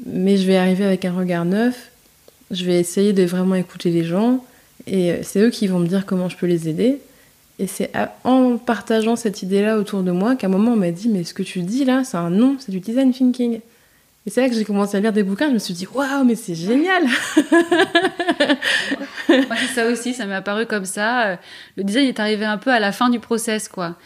mais 0.06 0.38
je 0.38 0.46
vais 0.46 0.56
arriver 0.56 0.84
avec 0.84 1.04
un 1.04 1.12
regard 1.12 1.44
neuf, 1.44 1.90
je 2.50 2.64
vais 2.64 2.80
essayer 2.80 3.12
de 3.12 3.22
vraiment 3.24 3.54
écouter 3.54 3.90
les 3.90 4.04
gens, 4.04 4.42
et 4.86 5.16
c'est 5.22 5.40
eux 5.40 5.50
qui 5.50 5.66
vont 5.66 5.78
me 5.78 5.86
dire 5.86 6.06
comment 6.06 6.30
je 6.30 6.38
peux 6.38 6.46
les 6.46 6.70
aider. 6.70 7.00
Et 7.58 7.66
c'est 7.66 7.92
en 8.24 8.56
partageant 8.56 9.14
cette 9.14 9.42
idée-là 9.42 9.76
autour 9.78 10.02
de 10.02 10.10
moi 10.10 10.36
qu'à 10.36 10.46
un 10.46 10.50
moment 10.50 10.72
on 10.72 10.76
m'a 10.76 10.90
dit 10.90 11.08
mais 11.08 11.22
ce 11.22 11.34
que 11.34 11.42
tu 11.42 11.60
dis 11.60 11.84
là, 11.84 12.02
c'est 12.04 12.16
un 12.16 12.30
nom, 12.30 12.56
c'est 12.58 12.72
du 12.72 12.80
design 12.80 13.12
thinking. 13.12 13.60
Et 14.24 14.30
c'est 14.30 14.40
là 14.40 14.48
que 14.48 14.54
j'ai 14.54 14.64
commencé 14.64 14.96
à 14.96 15.00
lire 15.00 15.12
des 15.12 15.24
bouquins, 15.24 15.48
je 15.48 15.54
me 15.54 15.58
suis 15.58 15.74
dit 15.74 15.86
waouh, 15.92 16.24
mais 16.24 16.34
c'est 16.34 16.54
génial 16.54 17.04
Moi, 19.28 19.56
c'est 19.56 19.74
ça 19.74 19.86
aussi, 19.86 20.14
ça 20.14 20.26
m'est 20.26 20.34
apparu 20.34 20.66
comme 20.66 20.84
ça. 20.84 21.38
Le 21.76 21.84
design 21.84 22.06
est 22.06 22.20
arrivé 22.20 22.44
un 22.44 22.58
peu 22.58 22.70
à 22.70 22.80
la 22.80 22.92
fin 22.92 23.10
du 23.10 23.18
process, 23.18 23.68
quoi. 23.68 23.96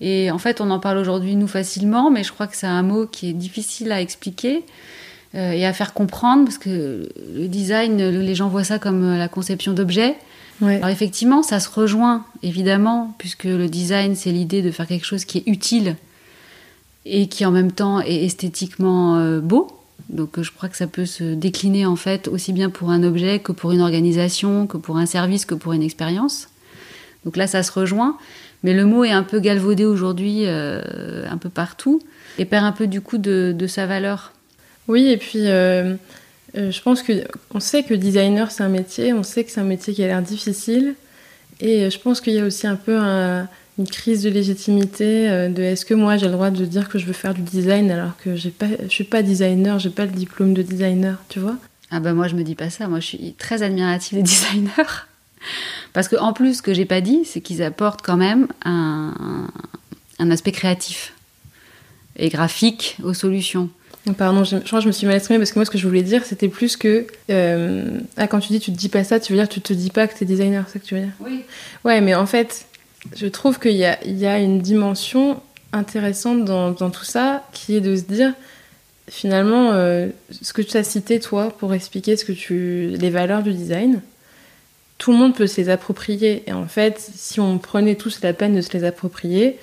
Et 0.00 0.30
en 0.30 0.38
fait, 0.38 0.60
on 0.60 0.70
en 0.70 0.80
parle 0.80 0.98
aujourd'hui, 0.98 1.36
nous, 1.36 1.46
facilement, 1.46 2.10
mais 2.10 2.24
je 2.24 2.32
crois 2.32 2.46
que 2.46 2.56
c'est 2.56 2.66
un 2.66 2.82
mot 2.82 3.06
qui 3.06 3.30
est 3.30 3.32
difficile 3.32 3.92
à 3.92 4.00
expliquer 4.00 4.64
euh, 5.34 5.52
et 5.52 5.64
à 5.66 5.72
faire 5.72 5.94
comprendre, 5.94 6.44
parce 6.44 6.58
que 6.58 7.08
le 7.34 7.48
design, 7.48 7.96
les 7.96 8.34
gens 8.34 8.48
voient 8.48 8.64
ça 8.64 8.78
comme 8.78 9.16
la 9.16 9.28
conception 9.28 9.72
d'objets. 9.72 10.16
Alors 10.62 10.88
effectivement, 10.88 11.42
ça 11.42 11.60
se 11.60 11.68
rejoint, 11.68 12.24
évidemment, 12.42 13.14
puisque 13.18 13.44
le 13.44 13.68
design, 13.68 14.14
c'est 14.14 14.30
l'idée 14.30 14.62
de 14.62 14.70
faire 14.70 14.86
quelque 14.86 15.04
chose 15.04 15.24
qui 15.24 15.38
est 15.38 15.42
utile 15.46 15.96
et 17.04 17.28
qui 17.28 17.44
en 17.44 17.50
même 17.50 17.72
temps 17.72 18.00
est 18.00 18.24
esthétiquement 18.24 19.16
euh, 19.16 19.40
beau. 19.40 19.68
Donc 20.08 20.40
je 20.40 20.50
crois 20.50 20.68
que 20.68 20.76
ça 20.76 20.86
peut 20.86 21.06
se 21.06 21.24
décliner 21.34 21.86
en 21.86 21.96
fait 21.96 22.28
aussi 22.28 22.52
bien 22.52 22.70
pour 22.70 22.90
un 22.90 23.02
objet 23.02 23.40
que 23.40 23.52
pour 23.52 23.72
une 23.72 23.80
organisation, 23.80 24.66
que 24.66 24.76
pour 24.76 24.96
un 24.96 25.06
service, 25.06 25.44
que 25.44 25.54
pour 25.54 25.72
une 25.72 25.82
expérience. 25.82 26.48
Donc 27.24 27.36
là, 27.36 27.46
ça 27.46 27.62
se 27.62 27.72
rejoint. 27.72 28.16
Mais 28.62 28.72
le 28.72 28.86
mot 28.86 29.04
est 29.04 29.12
un 29.12 29.22
peu 29.22 29.40
galvaudé 29.40 29.84
aujourd'hui, 29.84 30.46
euh, 30.46 31.26
un 31.30 31.36
peu 31.36 31.50
partout, 31.50 32.00
et 32.38 32.46
perd 32.46 32.64
un 32.64 32.72
peu 32.72 32.86
du 32.86 33.02
coup 33.02 33.18
de, 33.18 33.66
sa 33.66 33.86
valeur. 33.86 34.32
Oui, 34.88 35.08
et 35.08 35.18
puis 35.18 35.46
euh, 35.46 35.96
je 36.54 36.80
pense 36.82 37.02
que 37.02 37.24
on 37.52 37.60
sait 37.60 37.82
que 37.82 37.94
designer 37.94 38.50
c'est 38.50 38.62
un 38.62 38.68
métier, 38.68 39.12
on 39.12 39.22
sait 39.22 39.44
que 39.44 39.50
c'est 39.50 39.60
un 39.60 39.64
métier 39.64 39.94
qui 39.94 40.02
a 40.02 40.06
l'air 40.06 40.22
difficile, 40.22 40.94
et 41.60 41.90
je 41.90 41.98
pense 41.98 42.20
qu'il 42.20 42.34
y 42.34 42.38
a 42.38 42.44
aussi 42.44 42.66
un 42.66 42.76
peu 42.76 42.96
un, 42.96 43.48
une 43.78 43.88
crise 43.88 44.22
de 44.22 44.30
légitimité 44.30 45.28
euh, 45.28 45.48
de 45.48 45.62
est-ce 45.62 45.84
que 45.84 45.94
moi 45.94 46.16
j'ai 46.16 46.26
le 46.26 46.32
droit 46.32 46.50
de 46.50 46.64
dire 46.64 46.88
que 46.88 46.98
je 46.98 47.06
veux 47.06 47.12
faire 47.12 47.34
du 47.34 47.42
design 47.42 47.90
alors 47.90 48.16
que 48.16 48.36
j'ai 48.36 48.50
pas 48.50 48.66
je 48.82 48.88
suis 48.88 49.04
pas 49.04 49.22
designer 49.22 49.78
j'ai 49.78 49.90
pas 49.90 50.04
le 50.04 50.12
diplôme 50.12 50.54
de 50.54 50.62
designer 50.62 51.18
tu 51.28 51.40
vois? 51.40 51.56
Ah 51.90 52.00
bah 52.00 52.12
moi 52.12 52.28
je 52.28 52.34
me 52.34 52.42
dis 52.42 52.54
pas 52.54 52.70
ça. 52.70 52.88
Moi 52.88 53.00
je 53.00 53.06
suis 53.06 53.34
très 53.34 53.62
admirative 53.62 54.18
des 54.18 54.22
designers. 54.30 55.06
Parce 55.92 56.08
que 56.08 56.16
en 56.16 56.32
plus 56.32 56.58
ce 56.58 56.62
que 56.62 56.72
j'ai 56.72 56.86
pas 56.86 57.00
dit 57.00 57.24
c'est 57.24 57.40
qu'ils 57.40 57.62
apportent 57.62 58.02
quand 58.02 58.16
même 58.16 58.46
un, 58.64 59.48
aspect 60.30 60.52
créatif 60.52 61.12
et 62.16 62.30
graphique 62.30 62.96
aux 63.02 63.12
solutions 63.12 63.68
Pardon, 64.12 64.44
je, 64.44 64.56
crois 64.58 64.80
que 64.80 64.82
je 64.82 64.88
me 64.88 64.92
suis 64.92 65.06
mal 65.06 65.16
exprimée 65.16 65.38
parce 65.38 65.52
que 65.52 65.58
moi, 65.58 65.64
ce 65.64 65.70
que 65.70 65.78
je 65.78 65.86
voulais 65.86 66.02
dire, 66.02 66.24
c'était 66.26 66.48
plus 66.48 66.76
que. 66.76 67.06
Euh, 67.30 68.00
ah, 68.18 68.26
quand 68.26 68.40
tu 68.40 68.48
dis 68.48 68.60
tu 68.60 68.70
te 68.70 68.76
dis 68.76 68.90
pas 68.90 69.02
ça, 69.02 69.18
tu 69.18 69.32
veux 69.32 69.38
dire 69.38 69.48
tu 69.48 69.62
te 69.62 69.72
dis 69.72 69.90
pas 69.90 70.06
que 70.06 70.18
t'es 70.18 70.26
designer, 70.26 70.64
c'est 70.66 70.74
ça 70.74 70.78
que 70.78 70.84
tu 70.84 70.94
veux 70.94 71.00
dire? 71.00 71.12
Oui. 71.20 71.42
Ouais, 71.84 72.02
mais 72.02 72.14
en 72.14 72.26
fait, 72.26 72.66
je 73.16 73.26
trouve 73.26 73.58
qu'il 73.58 73.76
y 73.76 73.84
a, 73.84 74.38
une 74.38 74.60
dimension 74.60 75.40
intéressante 75.72 76.44
dans, 76.44 76.90
tout 76.90 77.04
ça 77.04 77.44
qui 77.52 77.76
est 77.76 77.80
de 77.80 77.96
se 77.96 78.02
dire 78.02 78.32
finalement 79.08 79.72
euh, 79.72 80.08
ce 80.40 80.52
que 80.52 80.62
tu 80.62 80.76
as 80.76 80.84
cité 80.84 81.20
toi 81.20 81.50
pour 81.58 81.74
expliquer 81.74 82.16
ce 82.16 82.24
que 82.24 82.32
tu 82.32 82.88
les 82.88 83.10
valeurs 83.10 83.42
du 83.42 83.52
design 83.52 84.00
tout 84.96 85.12
le 85.12 85.18
monde 85.18 85.34
peut 85.34 85.46
se 85.46 85.60
les 85.60 85.68
approprier 85.68 86.42
et 86.46 86.52
en 86.52 86.66
fait 86.66 86.98
si 87.14 87.38
on 87.38 87.58
prenait 87.58 87.96
tous 87.96 88.22
la 88.22 88.32
peine 88.32 88.54
de 88.54 88.62
se 88.62 88.72
les 88.72 88.84
approprier 88.84 89.58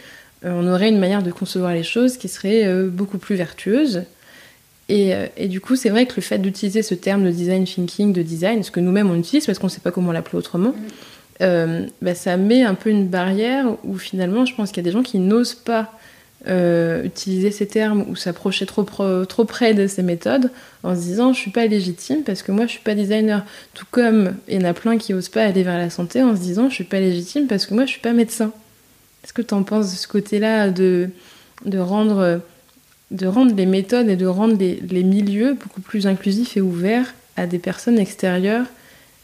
euh, 0.45 0.51
on 0.53 0.67
aurait 0.67 0.89
une 0.89 0.99
manière 0.99 1.23
de 1.23 1.31
concevoir 1.31 1.73
les 1.73 1.81
choses 1.81 2.17
qui 2.17 2.27
serait 2.27 2.65
euh, 2.67 2.87
beaucoup 2.87 3.17
plus 3.17 3.35
vertueuse 3.35 4.03
et, 4.91 5.47
du 5.47 5.61
coup 5.61 5.75
c'est 5.75 5.89
vrai 5.89 6.05
que 6.05 6.13
le 6.17 6.21
fait 6.21 6.39
d'utiliser 6.39 6.83
ce 6.83 6.95
terme 6.95 7.23
de 7.23 7.31
design 7.31 7.63
thinking 7.63 8.13
de 8.13 8.21
design 8.21 8.63
ce 8.63 8.71
que 8.71 8.79
nous-mêmes 8.79 9.09
on 9.09 9.15
utilise 9.15 9.45
parce 9.45 9.59
qu'on 9.59 9.67
ne 9.67 9.71
sait 9.71 9.79
pas 9.79 9.91
comment 9.91 10.11
l'appeler 10.11 10.37
autrement 10.37 10.71
mm. 10.71 10.75
Euh, 11.41 11.87
bah, 12.03 12.13
ça 12.13 12.37
met 12.37 12.61
un 12.61 12.75
peu 12.75 12.89
une 12.91 13.07
barrière 13.07 13.65
où 13.83 13.97
finalement 13.97 14.45
je 14.45 14.53
pense 14.53 14.69
qu'il 14.69 14.77
y 14.77 14.87
a 14.87 14.89
des 14.89 14.91
gens 14.91 15.01
qui 15.01 15.17
n'osent 15.17 15.55
pas 15.55 15.91
euh, 16.47 17.03
utiliser 17.03 17.51
ces 17.51 17.67
termes 17.67 18.05
ou 18.09 18.15
s'approcher 18.15 18.65
trop, 18.65 18.83
trop 18.83 19.45
près 19.45 19.73
de 19.73 19.87
ces 19.87 20.03
méthodes 20.03 20.51
en 20.83 20.95
se 20.95 21.01
disant 21.01 21.33
je 21.33 21.39
suis 21.39 21.51
pas 21.51 21.65
légitime 21.65 22.23
parce 22.23 22.43
que 22.43 22.51
moi 22.51 22.65
je 22.67 22.71
suis 22.71 22.81
pas 22.81 22.93
designer. 22.93 23.43
Tout 23.73 23.85
comme 23.89 24.35
il 24.47 24.61
y 24.61 24.63
en 24.63 24.69
a 24.69 24.73
plein 24.73 24.97
qui 24.97 25.13
osent 25.13 25.29
pas 25.29 25.43
aller 25.43 25.63
vers 25.63 25.77
la 25.77 25.89
santé 25.89 26.21
en 26.21 26.35
se 26.35 26.41
disant 26.41 26.69
je 26.69 26.75
suis 26.75 26.83
pas 26.83 26.99
légitime 26.99 27.47
parce 27.47 27.65
que 27.65 27.73
moi 27.73 27.85
je 27.85 27.91
suis 27.91 28.01
pas 28.01 28.13
médecin. 28.13 28.51
Est-ce 29.23 29.33
que 29.33 29.41
tu 29.41 29.53
en 29.53 29.63
penses 29.63 29.91
de 29.91 29.97
ce 29.97 30.07
côté-là 30.07 30.69
de, 30.69 31.09
de, 31.65 31.77
rendre, 31.77 32.41
de 33.11 33.27
rendre 33.27 33.53
les 33.55 33.65
méthodes 33.65 34.09
et 34.09 34.15
de 34.15 34.25
rendre 34.25 34.57
les, 34.57 35.03
milieux 35.03 35.53
beaucoup 35.53 35.81
plus 35.81 36.07
inclusifs 36.07 36.57
et 36.57 36.61
ouverts 36.61 37.13
à 37.35 37.45
des 37.45 37.59
personnes 37.59 37.99
extérieures 37.99 38.65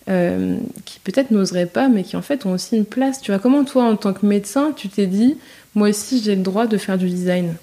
euh, 0.09 0.57
qui 0.85 0.99
peut-être 0.99 1.31
n'oseraient 1.31 1.65
pas, 1.65 1.87
mais 1.87 2.03
qui 2.03 2.15
en 2.15 2.21
fait 2.21 2.45
ont 2.45 2.51
aussi 2.51 2.75
une 2.75 2.85
place. 2.85 3.21
Tu 3.21 3.31
vois, 3.31 3.39
comment 3.39 3.63
toi, 3.63 3.85
en 3.85 3.95
tant 3.95 4.13
que 4.13 4.25
médecin, 4.25 4.73
tu 4.75 4.89
t'es 4.89 5.07
dit, 5.07 5.37
moi 5.73 5.89
aussi 5.89 6.21
j'ai 6.21 6.35
le 6.35 6.43
droit 6.43 6.67
de 6.67 6.77
faire 6.77 6.97
du 6.97 7.09
design? 7.09 7.55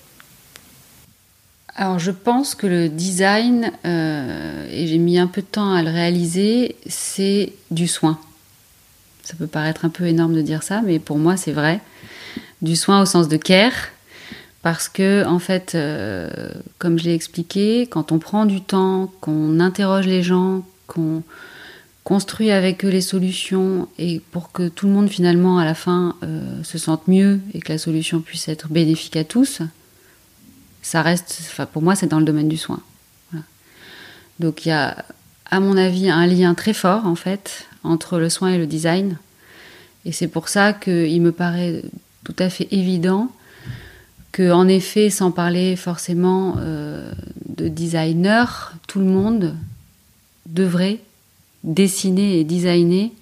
Alors 1.76 1.98
je 1.98 2.10
pense 2.10 2.54
que 2.54 2.66
le 2.66 2.88
design, 2.88 3.72
euh, 3.84 4.66
et 4.70 4.86
j'ai 4.86 4.98
mis 4.98 5.18
un 5.18 5.26
peu 5.26 5.42
de 5.42 5.46
temps 5.46 5.72
à 5.72 5.82
le 5.82 5.90
réaliser, 5.90 6.76
c'est 6.86 7.52
du 7.70 7.88
soin. 7.88 8.18
Ça 9.24 9.34
peut 9.36 9.46
paraître 9.46 9.84
un 9.84 9.88
peu 9.88 10.04
énorme 10.04 10.34
de 10.34 10.42
dire 10.42 10.62
ça, 10.62 10.82
mais 10.82 10.98
pour 10.98 11.18
moi 11.18 11.36
c'est 11.36 11.52
vrai. 11.52 11.80
Du 12.62 12.76
soin 12.76 13.02
au 13.02 13.06
sens 13.06 13.28
de 13.28 13.36
care, 13.36 13.72
parce 14.64 14.88
que 14.88 15.26
en 15.26 15.38
fait, 15.38 15.74
euh, 15.74 16.30
comme 16.78 16.98
je 16.98 17.04
l'ai 17.04 17.14
expliqué, 17.14 17.82
quand 17.82 18.12
on 18.12 18.18
prend 18.18 18.46
du 18.46 18.62
temps, 18.62 19.12
qu'on 19.20 19.60
interroge 19.60 20.06
les 20.06 20.22
gens, 20.22 20.64
qu'on 20.86 21.22
construit 22.02 22.50
avec 22.50 22.82
eux 22.82 22.88
les 22.88 23.02
solutions 23.02 23.88
et 23.98 24.22
pour 24.32 24.52
que 24.52 24.68
tout 24.68 24.86
le 24.86 24.92
monde 24.94 25.10
finalement 25.10 25.58
à 25.58 25.66
la 25.66 25.74
fin 25.74 26.16
euh, 26.22 26.62
se 26.62 26.78
sente 26.78 27.08
mieux 27.08 27.40
et 27.52 27.60
que 27.60 27.72
la 27.72 27.78
solution 27.78 28.22
puisse 28.22 28.48
être 28.48 28.68
bénéfique 28.68 29.16
à 29.16 29.24
tous, 29.24 29.60
ça 30.80 31.02
reste, 31.02 31.42
pour 31.74 31.82
moi 31.82 31.94
c'est 31.94 32.06
dans 32.06 32.18
le 32.18 32.24
domaine 32.24 32.48
du 32.48 32.56
soin. 32.56 32.80
Donc 34.40 34.64
il 34.64 34.70
y 34.70 34.72
a 34.72 35.04
à 35.50 35.60
mon 35.60 35.76
avis 35.76 36.08
un 36.08 36.26
lien 36.26 36.54
très 36.54 36.72
fort 36.72 37.04
en 37.04 37.16
fait 37.16 37.66
entre 37.82 38.18
le 38.18 38.30
soin 38.30 38.48
et 38.48 38.56
le 38.56 38.66
design 38.66 39.18
et 40.06 40.12
c'est 40.12 40.28
pour 40.28 40.48
ça 40.48 40.72
qu'il 40.72 41.20
me 41.20 41.32
paraît 41.32 41.82
tout 42.24 42.36
à 42.38 42.48
fait 42.48 42.68
évident 42.70 43.30
que 44.34 44.50
en 44.50 44.66
effet 44.66 45.10
sans 45.10 45.30
parler 45.30 45.76
forcément 45.76 46.56
euh, 46.58 47.12
de 47.46 47.68
designer, 47.68 48.74
tout 48.88 48.98
le 48.98 49.04
monde 49.04 49.54
devrait 50.46 50.98
dessiner 51.62 52.40
et 52.40 52.44
designer 52.44 53.12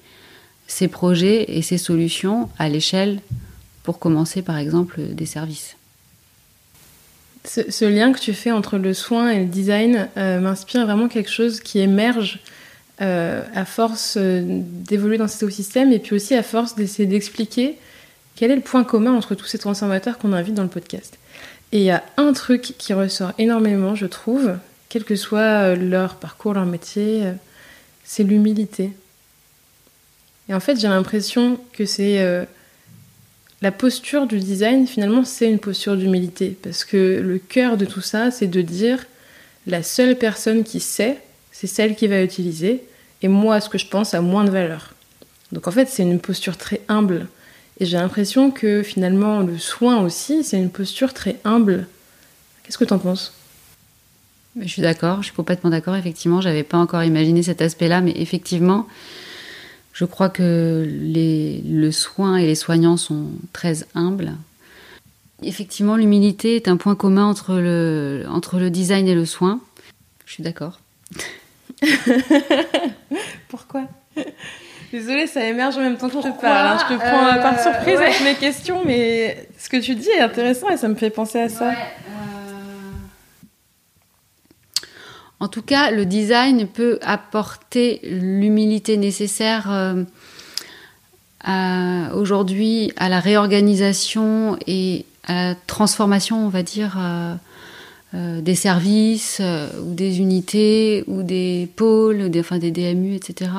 ces 0.66 0.88
projets 0.88 1.44
et 1.55 1.61
ces 1.61 1.77
solutions 1.77 2.48
à 2.59 2.70
l'échelle 2.70 3.20
pour 3.83 3.98
commencer 3.98 4.40
par 4.40 4.57
exemple 4.57 5.03
des 5.03 5.27
services. 5.27 5.77
Ce, 7.44 7.85
lien 7.85 8.12
que 8.12 8.18
tu 8.18 8.33
fais 8.33 8.51
entre 8.51 8.79
le 8.79 8.94
soin 8.94 9.29
et 9.29 9.40
le 9.40 9.51
design 9.51 10.09
euh, 10.16 10.40
m'inspire 10.40 10.87
vraiment 10.87 11.09
quelque 11.09 11.31
chose 11.31 11.61
qui 11.61 11.81
émerge 11.81 12.40
euh, 13.03 13.42
à 13.55 13.66
force 13.66 14.16
d'évoluer 14.16 15.18
dans 15.18 15.29
cet 15.29 15.42
écosystème 15.42 15.92
et 15.92 15.98
puis 15.98 16.16
aussi 16.16 16.35
à 16.35 16.42
force 16.42 16.75
d'essayer 16.75 17.07
d'expliquer 17.07 17.77
quel 18.37 18.51
est 18.51 18.57
le 18.57 18.62
point 18.62 18.85
commun 18.85 19.12
entre 19.12 19.35
tous 19.35 19.47
ces 19.47 19.59
transformateurs 19.59 20.18
qu'on 20.18 20.33
invite 20.33 20.55
dans 20.55 20.62
le 20.62 20.68
podcast? 20.68 21.18
Et 21.73 21.79
il 21.79 21.85
y 21.85 21.90
a 21.90 22.03
un 22.16 22.33
truc 22.33 22.75
qui 22.79 22.92
ressort 22.92 23.33
énormément, 23.38 23.95
je 23.95 24.07
trouve, 24.07 24.57
quel 24.88 25.05
que 25.05 25.16
soit 25.16 25.75
leur 25.75 26.16
parcours, 26.16 26.55
leur 26.55 26.66
métier, 26.66 27.25
c'est 28.05 28.25
l'humilité. 28.25 28.90
Et 30.49 30.55
en 30.55 30.61
fait, 30.61 30.79
j'ai 30.79 30.88
l'impression 30.88 31.59
que 31.73 31.87
c'est 31.87 32.47
la 33.62 33.73
posture 33.73 34.27
du 34.27 34.38
design, 34.38 34.87
finalement, 34.87 35.25
c'est 35.25 35.49
une 35.49 35.61
posture 35.61 35.97
d'humilité. 35.97 36.57
Parce 36.62 36.85
que 36.85 37.21
le 37.21 37.38
cœur 37.38 37.77
de 37.77 37.85
tout 37.85 38.01
ça, 38.01 38.31
c'est 38.31 38.49
de 38.49 38.61
dire 38.61 39.07
la 39.66 39.83
seule 39.83 40.18
personne 40.18 40.64
qui 40.64 40.81
sait, 40.81 41.18
c'est 41.53 41.68
celle 41.68 41.95
qui 41.95 42.09
va 42.09 42.23
utiliser. 42.23 42.83
Et 43.23 43.29
moi, 43.29 43.61
ce 43.61 43.68
que 43.68 43.79
je 43.79 43.87
pense 43.87 44.14
a 44.14 44.21
moins 44.21 44.45
de 44.45 44.51
valeur. 44.51 44.95
Donc 45.53 45.68
en 45.68 45.71
fait, 45.71 45.88
c'est 45.88 46.03
une 46.03 46.18
posture 46.18 46.57
très 46.57 46.81
humble. 46.88 47.29
Et 47.81 47.87
j'ai 47.87 47.97
l'impression 47.97 48.51
que 48.51 48.83
finalement, 48.83 49.41
le 49.41 49.59
soin 49.59 50.03
aussi, 50.03 50.45
c'est 50.45 50.59
une 50.59 50.71
posture 50.71 51.15
très 51.15 51.39
humble. 51.45 51.87
Qu'est-ce 52.63 52.79
que 52.79 52.85
tu 52.85 52.93
en 52.93 52.99
penses 52.99 53.33
Je 54.61 54.69
suis 54.69 54.83
d'accord, 54.83 55.19
je 55.19 55.27
suis 55.27 55.35
complètement 55.35 55.71
d'accord. 55.71 55.97
Effectivement, 55.97 56.41
j'avais 56.41 56.63
pas 56.63 56.79
encore 56.79 57.03
imaginé 57.03 57.43
cet 57.43 57.63
aspect-là, 57.63 58.01
mais 58.01 58.13
effectivement, 58.17 58.87
je 59.93 60.05
crois 60.05 60.29
que 60.29 60.87
les, 60.89 61.61
le 61.63 61.91
soin 61.91 62.37
et 62.37 62.47
les 62.47 62.55
soignants 62.55 62.97
sont 62.97 63.29
très 63.53 63.85
humbles. 63.95 64.33
Effectivement, 65.43 65.97
l'humilité 65.97 66.57
est 66.57 66.69
un 66.69 66.77
point 66.77 66.95
commun 66.95 67.25
entre 67.25 67.55
le, 67.55 68.25
entre 68.29 68.59
le 68.59 68.71
design 68.71 69.09
et 69.09 69.15
le 69.15 69.27
soin. 69.27 69.61
Je 70.25 70.35
suis 70.35 70.43
d'accord. 70.43 70.79
Pourquoi? 73.49 73.89
Désolée, 74.92 75.26
ça 75.26 75.44
émerge 75.44 75.76
en 75.78 75.81
même 75.81 75.96
temps 75.96 76.09
que 76.09 76.16
je 76.16 76.28
te 76.28 76.40
parle. 76.40 76.66
Hein. 76.66 76.87
Je 76.88 76.94
te 76.94 76.98
prends 77.00 77.26
euh, 77.26 77.42
par 77.42 77.61
surprise 77.61 77.96
avec 77.96 78.20
mes 78.22 78.35
questions, 78.35 78.83
mais 78.85 79.48
ce 79.59 79.68
que 79.68 79.78
tu 79.78 79.94
dis 79.94 80.11
est 80.11 80.20
intéressant 80.20 80.68
et 80.68 80.76
ça 80.76 80.87
me 80.87 80.94
fait 80.94 81.11
penser 81.11 81.40
à 81.40 81.48
ça. 81.48 81.72
En 85.40 85.48
tout 85.48 85.62
cas, 85.62 85.90
le 85.90 86.07
design 86.07 86.68
peut 86.68 87.00
apporter 87.02 88.00
l'humilité 88.05 88.96
nécessaire 88.96 90.05
euh, 91.48 92.09
aujourd'hui 92.14 92.92
à 92.96 93.09
la 93.09 93.18
réorganisation 93.18 94.57
et 94.68 95.05
à 95.26 95.48
la 95.48 95.55
transformation, 95.66 96.46
on 96.46 96.48
va 96.48 96.62
dire, 96.62 96.96
euh, 96.98 97.35
euh, 98.14 98.40
des 98.40 98.55
services 98.55 99.42
ou 99.85 99.92
des 99.92 100.20
unités 100.20 101.02
ou 101.09 101.24
des 101.24 101.68
pôles, 101.74 102.31
des, 102.31 102.40
enfin 102.40 102.59
des 102.59 102.70
DMU, 102.70 103.14
etc. 103.14 103.50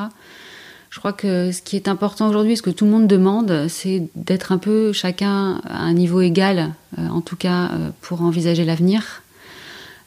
Je 0.93 0.99
crois 0.99 1.11
que 1.11 1.51
ce 1.51 1.63
qui 1.63 1.75
est 1.75 1.87
important 1.87 2.29
aujourd'hui, 2.29 2.55
ce 2.55 2.61
que 2.61 2.69
tout 2.69 2.85
le 2.85 2.91
monde 2.91 3.07
demande, 3.07 3.65
c'est 3.67 4.03
d'être 4.13 4.51
un 4.51 4.59
peu 4.59 4.93
chacun 4.93 5.59
à 5.65 5.81
un 5.81 5.93
niveau 5.93 6.21
égal, 6.21 6.75
en 6.95 7.21
tout 7.21 7.35
cas 7.35 7.71
pour 8.01 8.21
envisager 8.21 8.63
l'avenir. 8.63 9.23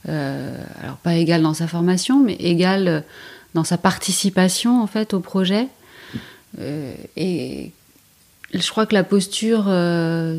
Euh, 0.09 0.57
alors 0.81 0.97
pas 0.99 1.15
égal 1.15 1.43
dans 1.43 1.55
sa 1.55 1.67
formation, 1.67 2.23
mais 2.23 2.35
égal 2.35 2.87
euh, 2.89 3.01
dans 3.55 3.65
sa 3.65 3.79
participation 3.79 4.81
en 4.81 4.87
fait 4.87 5.15
au 5.15 5.21
projet. 5.21 5.67
Euh, 6.61 6.95
et 7.17 7.73
je 8.55 8.71
crois 8.71 8.87
que 8.87 8.95
la 8.95 9.03
posture 9.03 9.65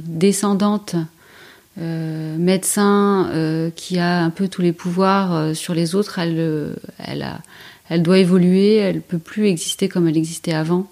descendante, 0.06 0.96
médecin 1.78 3.72
qui 3.76 4.00
a 4.00 4.24
un 4.24 4.30
peu 4.30 4.48
tous 4.48 4.62
les 4.62 4.74
pouvoirs 4.74 5.56
sur 5.56 5.74
les 5.74 5.94
autres, 5.94 6.18
elle, 6.20 6.76
elle, 6.98 7.22
a, 7.22 7.40
elle 7.90 8.02
doit 8.02 8.18
évoluer, 8.20 8.76
elle 8.76 9.02
peut 9.02 9.20
plus 9.20 9.48
exister 9.48 9.88
comme 9.88 10.08
elle 10.08 10.18
existait 10.18 10.54
avant. 10.54 10.90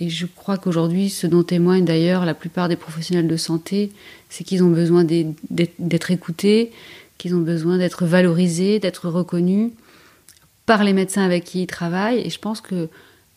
Et 0.00 0.08
je 0.08 0.26
crois 0.26 0.58
qu'aujourd'hui, 0.58 1.10
ce 1.10 1.28
dont 1.28 1.44
témoignent 1.44 1.84
d'ailleurs 1.84 2.24
la 2.24 2.34
plupart 2.34 2.68
des 2.68 2.74
professionnels 2.74 3.28
de 3.28 3.36
santé, 3.36 3.92
c'est 4.30 4.42
qu'ils 4.42 4.64
ont 4.64 4.70
besoin 4.70 5.04
d'être 5.04 6.10
écoutés, 6.10 6.72
qu'ils 7.18 7.36
ont 7.36 7.40
besoin 7.40 7.78
d'être 7.78 8.04
valorisés, 8.04 8.80
d'être 8.80 9.08
reconnus 9.08 9.70
par 10.66 10.82
les 10.82 10.92
médecins 10.92 11.22
avec 11.22 11.44
qui 11.44 11.62
ils 11.62 11.66
travaillent. 11.68 12.18
Et 12.18 12.30
je 12.30 12.38
pense 12.40 12.60
que 12.60 12.88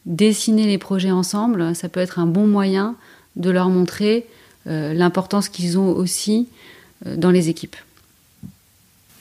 dessiner 0.07 0.65
les 0.65 0.79
projets 0.79 1.11
ensemble, 1.11 1.75
ça 1.75 1.87
peut 1.87 1.99
être 1.99 2.17
un 2.17 2.25
bon 2.25 2.47
moyen 2.47 2.95
de 3.35 3.51
leur 3.51 3.69
montrer 3.69 4.25
euh, 4.25 4.44
l'importance 4.65 5.49
qu'ils 5.49 5.77
ont 5.77 5.89
aussi 5.89 6.47
euh, 7.05 7.15
dans 7.15 7.31
les 7.31 7.49
équipes. 7.49 7.75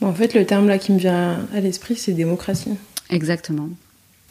En 0.00 0.12
fait, 0.12 0.34
le 0.34 0.44
terme 0.44 0.68
là 0.68 0.78
qui 0.78 0.92
me 0.92 0.98
vient 0.98 1.46
à 1.54 1.60
l'esprit, 1.60 1.96
c'est 1.96 2.12
démocratie. 2.12 2.70
Exactement. 3.10 3.68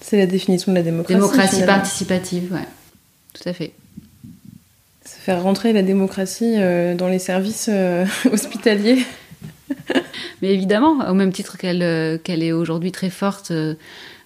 C'est 0.01 0.17
la 0.17 0.25
définition 0.25 0.71
de 0.71 0.77
la 0.77 0.83
démocratie. 0.83 1.13
Démocratie 1.13 1.63
participative, 1.63 2.53
ouais. 2.53 2.67
Tout 3.33 3.47
à 3.47 3.53
fait. 3.53 3.71
Faire 5.05 5.41
rentrer 5.41 5.73
la 5.73 5.81
démocratie 5.83 6.55
euh, 6.57 6.95
dans 6.95 7.07
les 7.07 7.19
services 7.19 7.69
hospitaliers. 8.31 9.05
Mais 10.41 10.53
évidemment, 10.53 11.09
au 11.09 11.13
même 11.13 11.31
titre 11.31 11.57
qu'elle 11.57 11.81
euh, 11.81 12.17
qu'elle 12.17 12.43
est 12.43 12.51
aujourd'hui 12.51 12.91
très 12.91 13.09
forte 13.09 13.51
euh, 13.51 13.75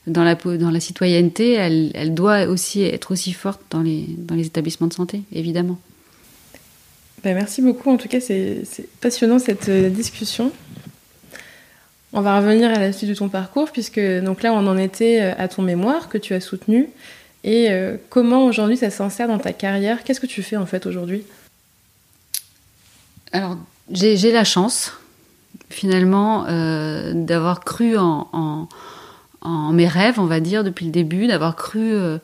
dans 0.08 0.24
la, 0.24 0.36
dans 0.36 0.72
la 0.72 0.80
citoyenneté, 0.80 1.54
elle, 1.54 1.92
elle, 1.94 2.14
doit 2.14 2.46
aussi 2.46 2.82
être 2.82 3.12
aussi 3.12 3.34
forte 3.34 3.62
dans 3.70 3.82
les, 3.82 4.06
dans 4.18 4.34
les 4.34 4.48
établissements 4.48 4.88
de 4.88 4.94
santé, 4.94 5.22
évidemment. 5.32 5.78
Ben, 7.28 7.36
merci 7.36 7.62
beaucoup. 7.62 7.90
En 7.90 7.98
tout 7.98 8.08
cas, 8.08 8.22
c'est 8.22 8.64
passionnant 9.02 9.38
cette 9.38 9.68
euh, 9.68 9.90
discussion. 9.90 10.52
On 12.14 12.22
va 12.22 12.38
revenir 12.38 12.70
à 12.70 12.80
la 12.80 12.94
suite 12.94 13.10
de 13.10 13.16
ton 13.16 13.28
parcours, 13.28 13.70
puisque 13.72 14.00
donc 14.00 14.44
là, 14.44 14.54
on 14.54 14.66
en 14.66 14.78
était 14.78 15.20
à 15.20 15.50
ton 15.50 15.62
mémoire 15.62 16.08
que 16.08 16.18
tu 16.18 16.34
as 16.34 16.40
soutenu. 16.40 16.88
Et 17.44 17.70
comment 18.10 18.46
aujourd'hui 18.46 18.78
ça 18.78 18.90
s'insère 18.90 19.28
dans 19.28 19.38
ta 19.38 19.54
carrière? 19.54 20.04
Qu'est-ce 20.04 20.22
que 20.22 20.26
tu 20.26 20.42
fais 20.42 20.56
en 20.56 20.66
fait 20.66 20.86
aujourd'hui? 20.86 21.24
Alors, 23.34 23.58
j'ai 23.92 24.32
la 24.32 24.46
chance 24.46 24.94
finalement 25.70 26.46
euh, 26.48 27.14
d'avoir 27.14 27.62
cru 27.62 27.98
en, 27.98 28.68
mes 29.72 29.88
rêves, 29.88 30.20
on 30.20 30.26
va 30.26 30.40
dire, 30.40 30.64
depuis 30.64 30.86
le 30.86 30.92
début, 30.92 31.28
d'avoir 31.28 31.56
cru 31.56 31.80
euh, 31.94 32.18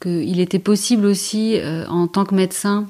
qu'il 0.00 0.40
était 0.40 0.58
possible 0.58 1.06
aussi, 1.06 1.58
euh, 1.58 1.86
en 1.86 2.06
tant 2.06 2.24
que 2.24 2.34
médecin, 2.34 2.86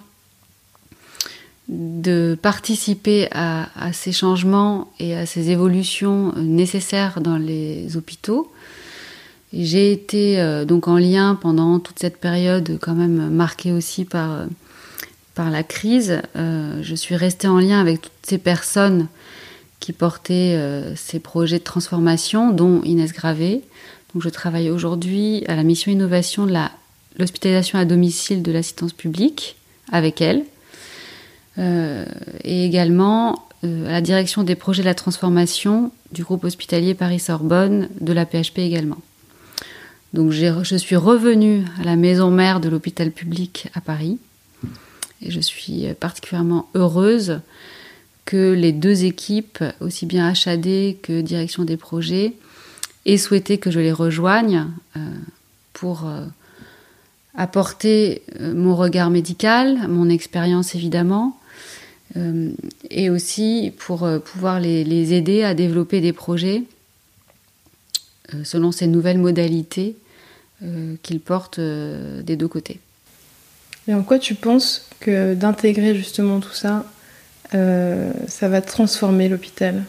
de 1.69 2.39
participer 2.41 3.29
à, 3.33 3.69
ces 3.93 4.13
changements 4.13 4.93
et 5.01 5.17
à 5.17 5.27
ces 5.27 5.51
évolutions 5.51 6.33
nécessaires 6.37 7.21
dans 7.21 7.37
les 7.37 7.97
hôpitaux. 7.97 8.53
J'ai 9.53 9.91
été 9.91 10.65
donc 10.67 10.87
en 10.87 10.97
lien 10.97 11.35
pendant 11.35 11.81
toute 11.81 11.99
cette 11.99 12.19
période 12.19 12.79
quand 12.81 12.95
même 12.95 13.31
marquée 13.31 13.73
aussi 13.73 14.05
par, 14.05 14.45
par 15.35 15.51
la 15.51 15.63
crise. 15.65 16.21
je 16.35 16.95
suis 16.95 17.17
restée 17.17 17.49
en 17.49 17.59
lien 17.59 17.81
avec 17.81 18.03
toutes 18.03 18.13
ces 18.23 18.39
personnes 18.39 19.09
qui 19.81 19.93
portait 19.93 20.57
euh, 20.57 20.97
ces 20.97 21.21
projets 21.21 21.59
de 21.59 21.65
transformation, 21.65 22.51
dont 22.51 22.83
Inès 22.83 23.13
Gravé. 23.13 23.63
Donc, 24.13 24.23
je 24.23 24.29
travaille 24.29 24.71
aujourd'hui 24.71 25.45
à 25.47 25.55
la 25.55 25.63
mission 25.63 25.93
innovation 25.93 26.47
de 26.47 26.55
l'hospitalisation 27.19 27.79
à 27.79 27.85
domicile 27.85 28.43
de 28.43 28.53
l'assistance 28.53 28.93
publique 28.93 29.57
avec 29.93 30.21
elle, 30.21 30.39
euh, 30.39 30.56
et 31.59 32.65
également 32.65 33.47
euh, 33.65 33.89
à 33.89 33.93
la 33.93 34.01
direction 34.01 34.43
des 34.43 34.55
projets 34.55 34.83
de 34.83 34.87
la 34.87 34.95
transformation 34.95 35.91
du 36.13 36.23
groupe 36.23 36.45
hospitalier 36.45 36.95
Paris-Sorbonne, 36.95 37.89
de 38.01 38.13
la 38.13 38.27
PHP 38.27 38.59
également. 38.59 38.99
Donc 40.13 40.31
je 40.31 40.77
suis 40.77 40.97
revenue 40.97 41.65
à 41.81 41.85
la 41.85 41.97
maison 41.97 42.31
mère 42.31 42.61
de 42.61 42.69
l'hôpital 42.69 43.11
public 43.11 43.69
à 43.75 43.81
Paris 43.81 44.19
et 45.23 45.31
je 45.31 45.41
suis 45.41 45.87
particulièrement 45.99 46.69
heureuse 46.75 47.41
que 48.27 48.53
les 48.53 48.73
deux 48.73 49.05
équipes, 49.05 49.63
aussi 49.81 50.05
bien 50.05 50.29
HAD 50.29 50.97
que 51.01 51.21
direction 51.23 51.65
des 51.65 51.77
projets, 51.77 52.35
aient 53.07 53.17
souhaité 53.17 53.57
que 53.57 53.71
je 53.71 53.81
les 53.81 53.93
rejoigne 53.93 54.67
euh, 54.97 55.01
pour 55.73 56.07
euh, 56.07 56.27
apporter 57.37 58.23
euh, 58.41 58.53
mon 58.53 58.75
regard 58.75 59.11
médical, 59.11 59.89
mon 59.89 60.11
expérience 60.11 60.75
évidemment, 60.75 61.39
et 62.91 63.11
aussi 63.11 63.73
pour 63.79 64.09
pouvoir 64.25 64.61
les, 64.61 65.13
aider 65.13 65.43
à 65.43 65.55
développer 65.55 66.01
des 66.01 66.13
projets 66.13 66.63
selon 68.45 68.73
ces 68.73 68.87
nouvelles 68.87 69.19
modalités 69.19 69.97
qu'ils 71.03 71.21
portent 71.21 71.61
des 71.61 72.37
deux 72.37 72.49
côtés. 72.49 72.81
Et 73.89 73.95
en 73.95 74.03
quoi 74.03 74.19
tu 74.19 74.35
penses 74.35 74.89
que 75.01 75.35
d'intégrer 75.35 75.95
justement 75.95 76.41
tout 76.41 76.55
ça 76.55 76.85
euh, 77.55 78.13
ça 78.27 78.49
va 78.49 78.61
transformer 78.61 79.29
l'hôpital? 79.29 79.85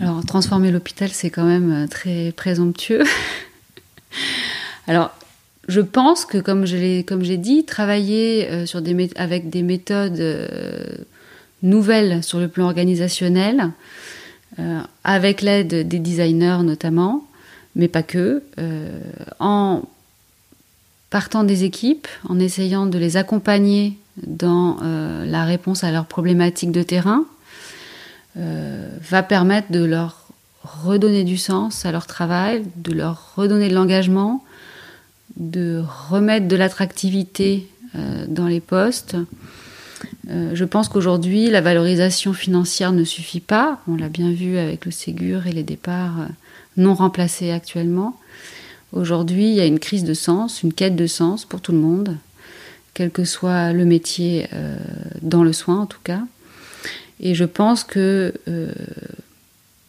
Alors, 0.00 0.24
transformer 0.24 0.70
l'hôpital, 0.70 1.10
c'est 1.10 1.30
quand 1.30 1.44
même 1.44 1.84
euh, 1.84 1.86
très 1.86 2.32
présomptueux. 2.32 3.04
Alors, 4.86 5.12
je 5.68 5.80
pense 5.80 6.24
que, 6.24 6.38
comme 6.38 6.64
j'ai 6.66 7.36
dit, 7.36 7.64
travailler 7.64 8.48
euh, 8.50 8.66
sur 8.66 8.82
des, 8.82 9.10
avec 9.16 9.50
des 9.50 9.62
méthodes 9.62 10.20
nouvelles 11.62 12.22
sur 12.22 12.38
le 12.38 12.48
plan 12.48 12.66
organisationnel, 12.66 13.70
avec 15.04 15.40
l'aide 15.40 15.88
des 15.88 15.98
designers 15.98 16.58
notamment, 16.62 17.26
mais 17.74 17.88
pas 17.88 18.02
que, 18.02 18.42
en 19.38 19.82
partant 21.12 21.44
des 21.44 21.64
équipes, 21.64 22.08
en 22.28 22.38
essayant 22.40 22.86
de 22.86 22.98
les 22.98 23.18
accompagner 23.18 23.98
dans 24.26 24.78
euh, 24.82 25.26
la 25.26 25.44
réponse 25.44 25.84
à 25.84 25.92
leurs 25.92 26.06
problématiques 26.06 26.72
de 26.72 26.82
terrain, 26.82 27.24
euh, 28.38 28.88
va 29.10 29.22
permettre 29.22 29.70
de 29.70 29.84
leur 29.84 30.26
redonner 30.64 31.24
du 31.24 31.36
sens 31.36 31.84
à 31.84 31.92
leur 31.92 32.06
travail, 32.06 32.64
de 32.76 32.92
leur 32.92 33.34
redonner 33.36 33.68
de 33.68 33.74
l'engagement, 33.74 34.42
de 35.36 35.82
remettre 36.08 36.48
de 36.48 36.56
l'attractivité 36.56 37.68
euh, 37.94 38.24
dans 38.26 38.46
les 38.46 38.60
postes. 38.60 39.16
Euh, 40.30 40.50
je 40.54 40.64
pense 40.64 40.88
qu'aujourd'hui, 40.88 41.50
la 41.50 41.60
valorisation 41.60 42.32
financière 42.32 42.92
ne 42.92 43.04
suffit 43.04 43.40
pas. 43.40 43.80
On 43.88 43.96
l'a 43.96 44.08
bien 44.08 44.30
vu 44.32 44.56
avec 44.56 44.84
le 44.84 44.90
Ségur 44.90 45.46
et 45.46 45.52
les 45.52 45.62
départs 45.62 46.20
euh, 46.20 46.26
non 46.76 46.94
remplacés 46.94 47.50
actuellement. 47.50 48.18
Aujourd'hui, 48.92 49.48
il 49.48 49.54
y 49.54 49.60
a 49.60 49.66
une 49.66 49.78
crise 49.78 50.04
de 50.04 50.14
sens, 50.14 50.62
une 50.62 50.72
quête 50.72 50.96
de 50.96 51.06
sens 51.06 51.44
pour 51.44 51.60
tout 51.60 51.72
le 51.72 51.78
monde, 51.78 52.16
quel 52.94 53.10
que 53.10 53.24
soit 53.24 53.72
le 53.72 53.86
métier 53.86 54.48
dans 55.22 55.42
le 55.42 55.54
soin 55.54 55.80
en 55.80 55.86
tout 55.86 56.00
cas. 56.04 56.20
Et 57.18 57.34
je 57.34 57.44
pense 57.44 57.84
que 57.84 58.34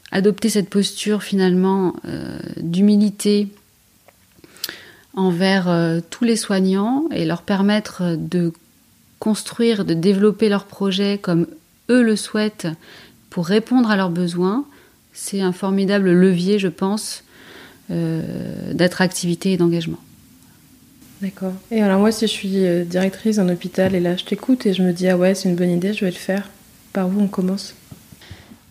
adopter 0.10 0.48
cette 0.48 0.70
posture 0.70 1.22
finalement 1.22 1.96
d'humilité 2.56 3.50
envers 5.14 5.70
euh, 5.70 6.00
tous 6.10 6.24
les 6.24 6.36
soignants 6.36 7.06
et 7.12 7.26
leur 7.26 7.44
permettre 7.44 8.16
de 8.18 8.52
construire, 9.24 9.86
de 9.86 9.94
développer 9.94 10.50
leurs 10.50 10.66
projets 10.66 11.18
comme 11.18 11.48
eux 11.90 12.04
le 12.04 12.18
souhaitent 12.18 12.68
pour 13.30 13.46
répondre 13.48 13.90
à 13.90 13.96
leurs 13.96 14.10
besoins, 14.10 14.66
c'est 15.14 15.40
un 15.40 15.54
formidable 15.54 16.12
levier, 16.12 16.60
je 16.60 16.68
pense, 16.68 17.24
euh, 17.90 18.22
d'attractivité 18.74 19.54
et 19.54 19.58
d'engagement. 19.58 20.00
D'accord. 21.22 21.54
Et 21.72 21.82
alors 21.82 22.02
moi, 22.02 22.12
si 22.12 22.28
je 22.28 22.32
suis 22.34 22.66
euh, 22.66 22.84
directrice 22.84 23.38
d'un 23.38 23.48
hôpital 23.48 23.96
et 23.96 24.02
là, 24.02 24.18
je 24.18 24.26
t'écoute 24.26 24.66
et 24.66 24.74
je 24.74 24.84
me 24.84 24.92
dis, 24.92 25.08
ah 25.08 25.16
ouais, 25.16 25.36
c'est 25.36 25.48
une 25.48 25.56
bonne 25.56 25.72
idée, 25.72 25.94
je 25.94 26.04
vais 26.04 26.12
le 26.12 26.18
faire. 26.18 26.50
Par 26.92 27.08
où 27.08 27.14
on 27.18 27.28
commence? 27.28 27.76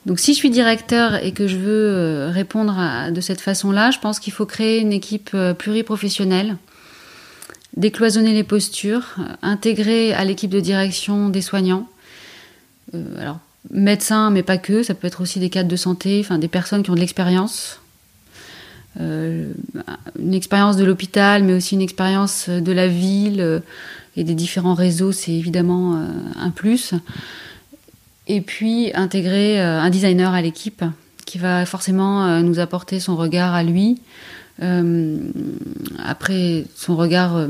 Donc 0.05 0.21
si 0.21 0.35
je 0.35 0.37
suis 0.37 0.51
directeur 0.51 1.15
et 1.25 1.33
que 1.33 1.47
je 1.47 1.57
veux 1.57 1.89
euh, 1.89 2.31
répondre 2.31 3.11
de 3.11 3.21
cette 3.23 3.41
façon-là, 3.41 3.91
je 3.91 4.01
pense 4.01 4.21
qu'il 4.21 4.35
faut 4.35 4.45
créer 4.45 4.81
une 4.81 4.93
équipe 4.93 5.35
pluriprofessionnelle, 5.57 6.59
décloisonner 7.77 8.33
les 8.33 8.45
postures, 8.45 9.17
euh, 9.19 9.35
intégrer 9.43 10.13
à 10.15 10.25
l'équipe 10.25 10.51
de 10.51 10.61
direction 10.61 11.29
des 11.29 11.43
soignants. 11.43 11.89
alors 13.19 13.39
médecins, 13.71 14.31
mais 14.31 14.43
pas 14.43 14.59
que, 14.59 14.83
ça 14.83 14.95
peut 14.95 15.07
être 15.07 15.21
aussi 15.21 15.39
des 15.39 15.49
cadres 15.49 15.69
de 15.69 15.77
santé, 15.77 16.21
enfin 16.21 16.39
des 16.39 16.49
personnes 16.49 16.83
qui 16.83 16.91
ont 16.91 16.95
de 16.95 17.01
l'expérience. 17.01 17.81
une 18.99 19.55
expérience 20.35 20.77
de 20.77 20.85
l'hôpital, 20.85 21.45
mais 21.45 21.55
aussi 21.55 21.77
une 21.77 21.81
expérience 21.81 22.49
de 22.49 22.73
la 22.73 22.89
ville 22.89 23.63
et 24.17 24.25
des 24.25 24.35
différents 24.35 24.75
réseaux, 24.75 25.13
c'est 25.13 25.33
évidemment 25.33 26.05
un 26.37 26.51
plus 26.51 26.93
et 28.29 28.41
puis 28.41 28.91
intégrer 28.95 29.61
euh, 29.61 29.81
un 29.81 29.91
designer 29.91 30.33
à 30.35 30.43
l'équipe 30.43 30.85
qui 31.27 31.39
va 31.39 31.67
forcément 31.67 32.25
euh, 32.25 32.41
nous 32.41 32.59
apporter 32.61 33.01
son 33.01 33.17
regard 33.17 33.55
à 33.55 33.63
lui. 33.63 34.01
Euh, 34.61 35.19
après, 36.05 36.65
son 36.77 36.97
regard 36.97 37.47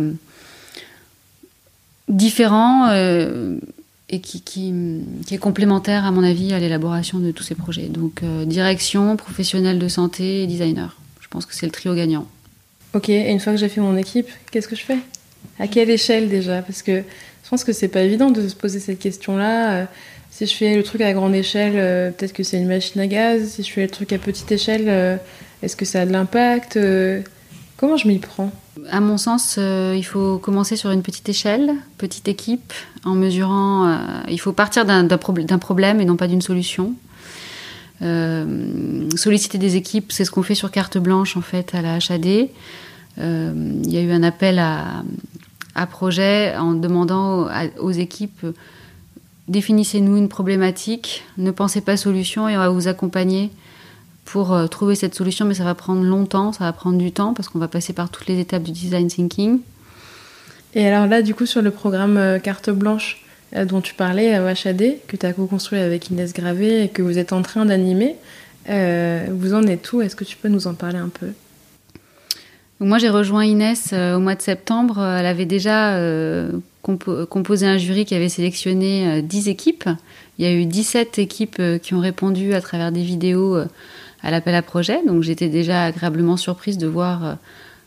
différent 2.09 2.91
et 4.09 4.21
qui, 4.21 4.43
qui, 4.43 4.73
est 5.31 5.39
complémentaire, 5.39 6.05
à 6.05 6.11
mon 6.11 6.23
avis, 6.23 6.53
à 6.53 6.59
l'élaboration 6.59 7.19
de 7.19 7.31
tous 7.31 7.43
ces 7.43 7.55
projets. 7.55 7.89
Donc, 7.89 8.23
direction, 8.47 9.17
professionnel 9.17 9.79
de 9.79 9.89
santé 9.89 10.43
et 10.43 10.47
designer. 10.47 10.97
Je 11.21 11.29
pense 11.29 11.47
que 11.47 11.55
c'est 11.55 11.67
le 11.67 11.73
trio 11.73 11.95
gagnant. 11.95 12.27
Ok, 12.95 13.09
et 13.09 13.31
une 13.31 13.41
fois 13.41 13.55
que 13.55 13.59
j'ai 13.59 13.71
fait 13.71 13.81
mon 13.81 13.97
équipe, 13.97 14.29
qu'est-ce 14.51 14.69
que 14.69 14.77
je 14.77 14.83
fais? 14.83 14.99
À 15.59 15.67
quelle 15.67 15.89
échelle 15.89 16.29
déjà? 16.29 16.61
Parce 16.61 16.83
que 16.83 17.03
je 17.45 17.49
pense 17.49 17.65
que 17.65 17.73
c'est 17.73 17.89
pas 17.89 18.03
évident 18.03 18.31
de 18.31 18.49
se 18.49 18.55
poser 18.55 18.81
cette 18.81 18.99
question-là. 18.99 19.87
Si 20.33 20.47
je 20.47 20.55
fais 20.55 20.75
le 20.75 20.83
truc 20.83 21.03
à 21.03 21.13
grande 21.13 21.35
échelle, 21.35 21.75
euh, 21.77 22.11
peut-être 22.11 22.33
que 22.33 22.43
c'est 22.43 22.57
une 22.57 22.67
machine 22.67 22.99
à 23.03 23.07
gaz. 23.07 23.51
Si 23.51 23.63
je 23.63 23.71
fais 23.71 23.83
le 23.83 23.91
truc 23.91 24.15
à 24.15 24.19
petite 24.19 24.51
échelle, 24.51 24.87
euh, 24.89 25.17
est-ce 25.63 25.77
que 25.77 25.85
ça 25.85 26.01
a 26.01 26.07
de 26.07 26.11
l'impact 26.11 26.79
euh, 26.79 27.21
Comment 27.77 27.99
je 27.99 28.09
m'y 28.09 28.19
prends? 28.19 28.51
À 28.91 29.01
mon 29.01 29.19
sens, 29.19 29.59
il 29.59 30.03
faut 30.05 30.39
commencer 30.39 30.77
sur 30.77 30.91
une 30.91 31.03
petite 31.03 31.29
échelle, 31.29 31.75
petite 31.99 32.29
équipe, 32.29 32.73
en 33.05 33.15
mesurant. 33.15 33.99
il 34.29 34.41
faut 34.41 34.53
partir 34.53 34.87
d'un 34.87 35.07
problème 35.59 36.01
et 36.01 36.05
non 36.05 36.17
pas 36.17 36.29
d'une 36.29 36.41
solution. 36.41 36.95
solliciter 38.01 39.59
des 39.59 39.77
équipes, 39.77 40.13
c'est 40.13 40.25
ce 40.25 40.31
qu'on 40.31 40.43
fait 40.43 40.55
sur 40.55 40.71
carte 40.71 40.97
blanche 40.97 41.37
en 41.37 41.43
fait 41.43 41.75
à 41.75 41.83
la 41.83 41.97
HAD. 41.97 42.49
Il 43.19 43.91
y 43.91 43.97
a 43.99 44.01
eu 44.01 44.13
un 44.13 44.23
appel 44.23 44.59
à, 44.59 45.03
à 45.75 45.87
projet 45.87 46.55
en 46.57 46.73
demandant 46.73 47.49
aux 47.79 47.91
équipes 47.91 48.47
définissez-nous 49.49 50.17
une 50.17 50.29
problématique, 50.29 51.25
ne 51.39 51.51
pensez 51.51 51.81
pas 51.81 51.97
solution 51.97 52.49
et 52.49 52.57
on 52.57 52.61
va 52.61 52.69
vous 52.69 52.89
accompagner 52.89 53.51
pour 54.25 54.53
euh, 54.53 54.67
trouver 54.67 54.95
cette 54.95 55.15
solution, 55.15 55.45
mais 55.45 55.55
ça 55.55 55.65
va 55.65 55.75
prendre 55.75 56.03
longtemps, 56.03 56.53
ça 56.53 56.65
va 56.65 56.73
prendre 56.73 56.99
du 56.99 57.13
temps 57.13 57.35
parce 57.35 57.49
qu'on 57.49 57.59
va 57.59 57.69
passer 57.69 57.93
par 57.93 58.11
toutes 58.11 58.27
les 58.27 58.39
étapes 58.39 58.63
du 58.63 58.71
design 58.71 59.09
thinking. 59.09 59.61
Et 60.75 60.87
alors 60.87 61.07
là, 61.07 61.23
du 61.23 61.35
coup, 61.35 61.45
sur 61.45 61.61
le 61.61 61.71
programme 61.71 62.17
euh, 62.17 62.39
Carte 62.39 62.71
Blanche 62.71 63.25
euh, 63.57 63.65
dont 63.65 63.81
tu 63.81 63.95
parlais 63.95 64.33
à 64.35 64.47
HAD, 64.47 64.97
que 65.07 65.17
tu 65.17 65.27
as 65.27 65.33
co-construit 65.33 65.81
avec 65.81 66.11
Inès 66.11 66.33
Gravé 66.33 66.85
et 66.85 66.89
que 66.89 67.03
vous 67.03 67.19
êtes 67.19 67.33
en 67.33 67.43
train 67.43 67.67
d'animer, 67.67 68.17
vous 68.69 69.55
en 69.55 69.65
êtes 69.65 69.93
où? 69.93 70.03
Est-ce 70.03 70.15
que 70.15 70.23
tu 70.23 70.37
peux 70.37 70.49
nous 70.49 70.69
en 70.69 70.75
parler 70.75 70.99
un 70.99 71.09
peu? 71.09 71.33
Moi, 72.83 72.99
j'ai 72.99 73.09
rejoint 73.09 73.45
Inès 73.45 73.93
au 73.93 74.19
mois 74.19 74.35
de 74.35 74.43
septembre. 74.43 75.03
Elle 75.03 75.27
avait 75.27 75.47
déjà 75.47 75.97
composé 76.83 77.67
un 77.67 77.79
jury 77.79 78.05
qui 78.05 78.15
avait 78.15 78.29
sélectionné 78.29 79.23
10 79.23 79.47
euh, 79.47 79.51
équipes. 79.51 79.89
Il 80.39 80.45
y 80.45 80.49
a 80.49 80.53
eu 80.53 80.67
17 80.67 81.19
équipes 81.19 81.57
euh, 81.61 81.79
qui 81.79 81.95
ont 81.95 82.01
répondu 82.01 82.55
à 82.55 82.61
travers 82.61 82.91
des 82.91 83.03
vidéos 83.03 83.57
euh, 83.57 83.67
à 84.23 84.31
l'appel 84.31 84.55
à 84.55 84.63
projet. 84.63 85.01
Donc 85.07 85.23
j'étais 85.23 85.49
déjà 85.49 85.85
agréablement 85.85 86.37
surprise 86.37 86.79
de 86.79 86.87
voir 86.87 87.37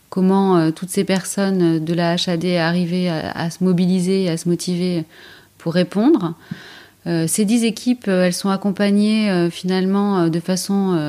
comment 0.10 0.72
toutes 0.72 0.90
ces 0.90 1.04
personnes 1.04 1.84
de 1.84 1.94
la 1.94 2.14
HAD 2.14 2.46
arrivaient 2.46 3.08
à, 3.08 3.50
se 3.50 3.64
mobiliser 3.64 4.30
à 4.30 4.38
se 4.38 4.48
motiver 4.48 5.06
pour 5.58 5.74
répondre. 5.74 6.34
ces 7.06 7.46
10 7.46 7.64
équipes, 7.64 8.10
elles 8.10 8.34
sont 8.34 8.50
accompagnées 8.50 9.50
finalement 9.50 10.28
de 10.28 10.40
façon 10.42 11.00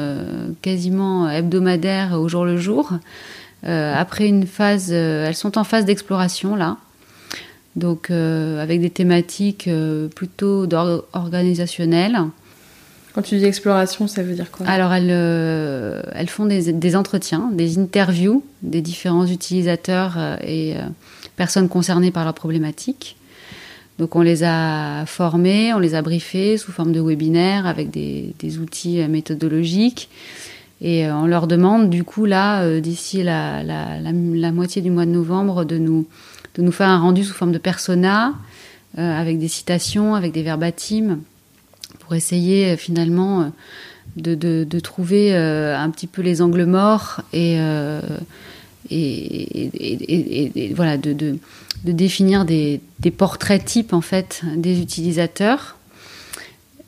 quasiment 0.63 1.29
hebdomadaire 1.29 2.21
au 2.21 2.29
jour 2.29 2.45
le 2.45 2.57
jour. 2.57 2.93
Après 3.67 4.27
une 4.27 4.47
phase, 4.47 4.93
elles 4.93 5.35
sont 5.35 5.59
en 5.59 5.65
phase 5.65 5.85
d'exploration 5.85 6.57
là 6.57 6.79
donc 7.77 8.11
euh, 8.11 8.61
avec 8.63 8.81
des 8.81 8.91
thématiques 8.91 9.69
euh, 9.69 10.09
plutôt 10.09 10.67
organisationnelles. 11.13 12.19
Quand 13.15 13.23
tu 13.23 13.37
dis 13.37 13.45
exploration, 13.45 14.09
ça 14.09 14.23
veut 14.23 14.35
dire 14.35 14.51
quoi? 14.51 14.67
Alors 14.67 14.93
elles, 14.93 15.09
euh, 15.11 16.03
elles 16.13 16.29
font 16.29 16.47
des, 16.47 16.73
des, 16.73 16.97
entretiens, 16.97 17.51
des 17.53 17.79
interviews 17.79 18.43
des 18.63 18.83
différents 18.83 19.27
utilisateurs 19.27 20.19
et 20.47 20.75
personnes 21.37 21.69
concernées 21.69 22.11
par 22.11 22.25
la 22.27 22.35
problématique. 22.35 23.17
Donc 23.99 24.17
on 24.17 24.21
les 24.21 24.45
a 24.45 25.05
formés, 25.07 25.73
on 25.73 25.79
les 25.79 25.95
a 25.95 26.03
briefés 26.03 26.59
sous 26.59 26.73
forme 26.73 26.93
de 26.93 27.01
webinaires 27.01 27.67
avec 27.67 27.91
des, 27.91 28.35
des 28.39 28.59
outils 28.59 28.99
méthodologiques. 29.09 30.11
Et 30.81 31.11
on 31.11 31.27
leur 31.27 31.47
demande 31.47 31.89
du 31.89 32.05
coup 32.05 32.27
là, 32.27 32.81
d'ici 32.81 33.23
la, 33.23 33.63
la, 33.63 33.99
la, 34.01 34.53
moitié 34.53 34.83
du 34.83 34.91
mois 34.91 35.07
de 35.07 35.11
novembre, 35.11 35.65
de 35.65 35.79
nous 35.79 36.07
de 36.57 36.63
nous 36.63 36.73
faire 36.73 36.89
un 36.89 36.99
rendu 36.99 37.23
sous 37.25 37.35
forme 37.35 37.53
de 37.53 37.59
persona, 37.59 38.35
euh, 38.99 39.21
avec 39.21 39.39
des 39.39 39.49
citations, 39.49 40.15
avec 40.15 40.33
des 40.33 40.43
verbatims, 40.43 41.21
pour 42.01 42.15
essayer 42.15 42.73
euh, 42.73 42.77
finalement 42.77 43.43
euh, 43.43 43.47
de, 44.17 44.81
trouver 44.81 45.37
un 45.37 45.91
petit 45.91 46.07
peu 46.07 46.23
les 46.23 46.41
angles 46.41 46.65
morts 46.65 47.21
et, 47.35 47.59
et, 48.91 50.73
voilà, 50.75 50.97
de, 50.97 51.13
de, 51.13 51.39
définir 51.85 52.47
des, 52.47 52.81
des, 53.01 53.11
portraits 53.11 53.63
types 53.63 53.93
en 53.93 54.01
fait 54.01 54.43
des 54.57 54.81
utilisateurs. 54.81 55.76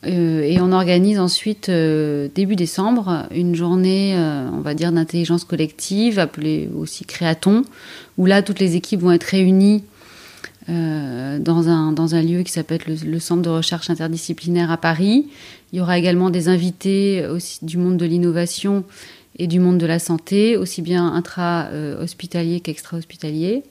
Et 0.05 0.61
on 0.61 0.71
organise 0.71 1.19
ensuite, 1.19 1.69
début 1.69 2.55
décembre, 2.55 3.27
une 3.33 3.55
journée, 3.57 4.15
on 4.17 4.61
va 4.61 4.75
dire, 4.75 4.93
d'intelligence 4.93 5.45
collective, 5.45 6.19
appelée 6.19 6.69
aussi 6.77 7.05
Créaton, 7.05 7.65
où 8.17 8.27
là, 8.27 8.43
toutes 8.43 8.61
les 8.61 8.77
équipes 8.77 9.01
vont 9.01 9.11
être 9.11 9.25
réunies 9.25 9.83
euh, 10.71 11.39
dans, 11.39 11.71
un, 11.71 11.93
dans 11.93 12.15
un 12.15 12.21
lieu 12.21 12.43
qui 12.43 12.53
s'appelle 12.53 12.81
le, 12.87 13.19
Centre 13.19 13.41
de 13.41 13.49
recherche 13.49 13.89
interdisciplinaire 13.89 14.71
à 14.71 14.77
Paris. 14.77 15.29
Il 15.73 15.79
y 15.79 15.81
aura 15.81 15.99
également 15.99 16.29
des 16.29 16.49
invités 16.49 17.25
du 17.63 17.79
monde 17.79 17.97
de 17.97 18.05
l'innovation 18.05 18.85
et 19.39 19.47
du 19.47 19.61
monde 19.61 19.79
de 19.79 19.87
la 19.87 19.99
santé, 19.99 20.59
aussi 20.59 20.83
bien 20.83 21.07
intra-hospitalier 21.15 22.61
qu'extra-hospitalier. 22.61 23.63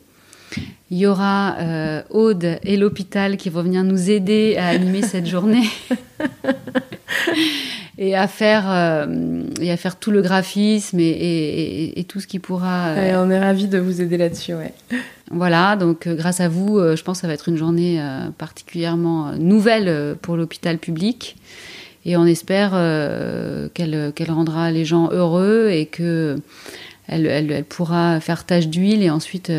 Il 0.89 0.97
y 0.97 1.05
aura 1.05 1.57
euh, 1.59 2.01
Aude 2.09 2.59
et 2.63 2.77
l'hôpital 2.77 3.35
qui 3.35 3.49
vont 3.49 3.61
venir 3.61 3.83
nous 3.83 4.09
aider 4.09 4.55
à 4.57 4.67
animer 4.67 5.01
cette 5.01 5.25
journée. 5.27 5.67
et 7.97 8.15
à 8.15 8.27
faire 8.27 8.65
euh, 8.67 9.43
et 9.59 9.71
à 9.71 9.75
faire 9.75 9.97
tout 9.97 10.11
le 10.11 10.21
graphisme 10.21 10.99
et, 10.99 11.99
et, 11.99 12.03
tout 12.05 12.21
ce 12.21 12.27
qui 12.27 12.39
pourra. 12.39 12.89
Euh, 12.89 13.25
on 13.25 13.29
est 13.29 13.39
ravis 13.39 13.67
de 13.67 13.79
vous 13.79 14.01
aider 14.01 14.17
là-dessus, 14.17 14.53
ouais. 14.53 14.73
Voilà, 15.29 15.75
donc 15.75 16.07
grâce 16.07 16.39
à 16.39 16.47
vous, 16.47 16.79
je 16.79 17.03
pense 17.03 17.17
que 17.17 17.21
ça 17.21 17.27
va 17.27 17.33
être 17.33 17.49
une 17.49 17.57
journée 17.57 18.01
particulièrement 18.37 19.33
nouvelle 19.33 20.15
pour 20.21 20.37
l'hôpital 20.37 20.77
public. 20.77 21.35
Et 22.05 22.15
on 22.15 22.25
espère 22.25 22.71
qu'elle 23.73 24.13
qu'elle 24.15 24.31
rendra 24.31 24.71
les 24.71 24.85
gens 24.85 25.09
heureux 25.11 25.67
et 25.69 25.85
que 25.85 26.37
elle, 27.09 27.25
elle, 27.25 27.65
pourra 27.65 28.21
faire 28.21 28.45
tâche 28.45 28.69
d'huile 28.69 29.03
et 29.03 29.09
ensuite 29.09 29.51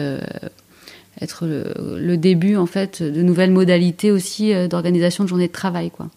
être 1.21 1.47
le, 1.47 2.16
début 2.16 2.57
en 2.57 2.66
fait 2.66 3.03
de 3.03 3.23
nouvelles 3.23 3.51
modalités 3.51 4.11
aussi 4.11 4.53
d'organisation 4.69 5.25
de 5.25 5.29
journée 5.29 5.49
de 5.49 5.53
travail 5.53 5.91
quoi. 5.91 6.09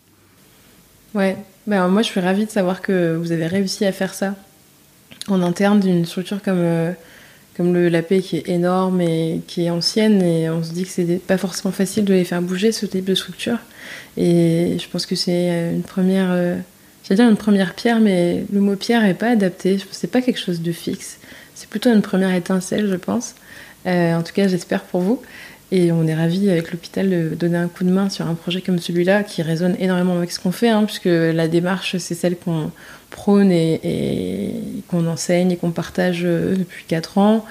Ouais, 1.13 1.35
ben, 1.67 1.87
moi 1.89 2.01
je 2.01 2.07
suis 2.07 2.19
ravie 2.19 2.45
de 2.45 2.51
savoir 2.51 2.81
que 2.81 3.15
vous 3.15 3.31
avez 3.31 3.47
réussi 3.47 3.85
à 3.85 3.91
faire 3.91 4.13
ça. 4.13 4.35
En 5.27 5.41
interne 5.41 5.79
d'une 5.79 6.05
structure 6.05 6.41
comme, 6.41 6.57
euh, 6.57 6.91
comme 7.55 7.73
le, 7.73 7.89
la 7.89 8.01
paix 8.01 8.21
qui 8.21 8.37
est 8.37 8.49
énorme 8.49 9.01
et 9.01 9.41
qui 9.45 9.65
est 9.65 9.69
ancienne 9.69 10.21
et 10.21 10.49
on 10.49 10.63
se 10.63 10.71
dit 10.71 10.83
que 10.83 10.89
c'est 10.89 11.19
pas 11.19 11.37
forcément 11.37 11.71
facile 11.71 12.05
de 12.05 12.13
les 12.13 12.23
faire 12.23 12.41
bouger 12.41 12.71
ce 12.71 12.85
type 12.85 13.05
de 13.05 13.13
structure. 13.13 13.59
Et 14.17 14.77
je 14.79 14.87
pense 14.89 15.05
que 15.05 15.15
c'est 15.15 15.71
une 15.73 15.83
première 15.83 16.31
euh, 16.31 16.55
dire 17.09 17.29
une 17.29 17.37
première 17.37 17.73
pierre 17.75 17.99
mais 17.99 18.45
le 18.51 18.61
mot 18.61 18.75
pierre 18.77 19.05
est 19.05 19.13
pas 19.13 19.31
adapté. 19.31 19.77
C'est 19.91 20.09
pas 20.09 20.21
quelque 20.21 20.39
chose 20.39 20.61
de 20.61 20.71
fixe. 20.71 21.19
C'est 21.53 21.69
plutôt 21.69 21.91
une 21.91 22.01
première 22.01 22.33
étincelle 22.33 22.87
je 22.87 22.95
pense 22.95 23.35
euh, 23.87 24.15
en 24.15 24.23
tout 24.23 24.33
cas 24.33 24.47
j'espère 24.47 24.83
pour 24.83 25.01
vous 25.01 25.21
et 25.71 25.91
on 25.91 26.05
est 26.05 26.13
ravis 26.13 26.49
avec 26.49 26.71
l'hôpital 26.71 27.09
de 27.09 27.29
donner 27.29 27.57
un 27.57 27.69
coup 27.69 27.85
de 27.85 27.89
main 27.89 28.09
sur 28.09 28.27
un 28.27 28.33
projet 28.33 28.61
comme 28.61 28.77
celui-là 28.77 29.23
qui 29.23 29.41
résonne 29.41 29.75
énormément 29.79 30.17
avec 30.17 30.31
ce 30.31 30.39
qu'on 30.39 30.51
fait, 30.51 30.67
hein, 30.67 30.83
puisque 30.83 31.05
la 31.05 31.47
démarche, 31.47 31.95
c'est 31.97 32.13
celle 32.13 32.35
qu'on 32.35 32.71
prône 33.09 33.53
et, 33.53 34.53
qu'on 34.89 35.07
enseigne 35.07 35.51
et 35.51 35.55
qu'on 35.55 35.71
partage 35.71 36.23
euh, 36.25 36.57
depuis 36.57 36.83
4 36.89 37.17
ans. 37.17 37.45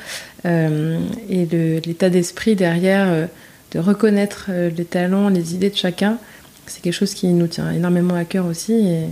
Euh, 0.44 0.98
et 1.30 1.46
l'état 1.46 2.10
d'esprit 2.10 2.56
derrière, 2.56 3.28
de 3.72 3.78
reconnaître 3.78 4.50
les 4.50 4.84
talents, 4.84 5.30
les 5.30 5.54
idées 5.54 5.70
de 5.70 5.76
chacun, 5.76 6.18
c'est 6.66 6.82
quelque 6.82 6.92
chose 6.92 7.14
qui 7.14 7.28
nous 7.28 7.46
tient 7.46 7.70
énormément 7.70 8.16
à 8.16 8.26
cœur 8.26 8.44
aussi. 8.44 8.74
Et 8.74 9.06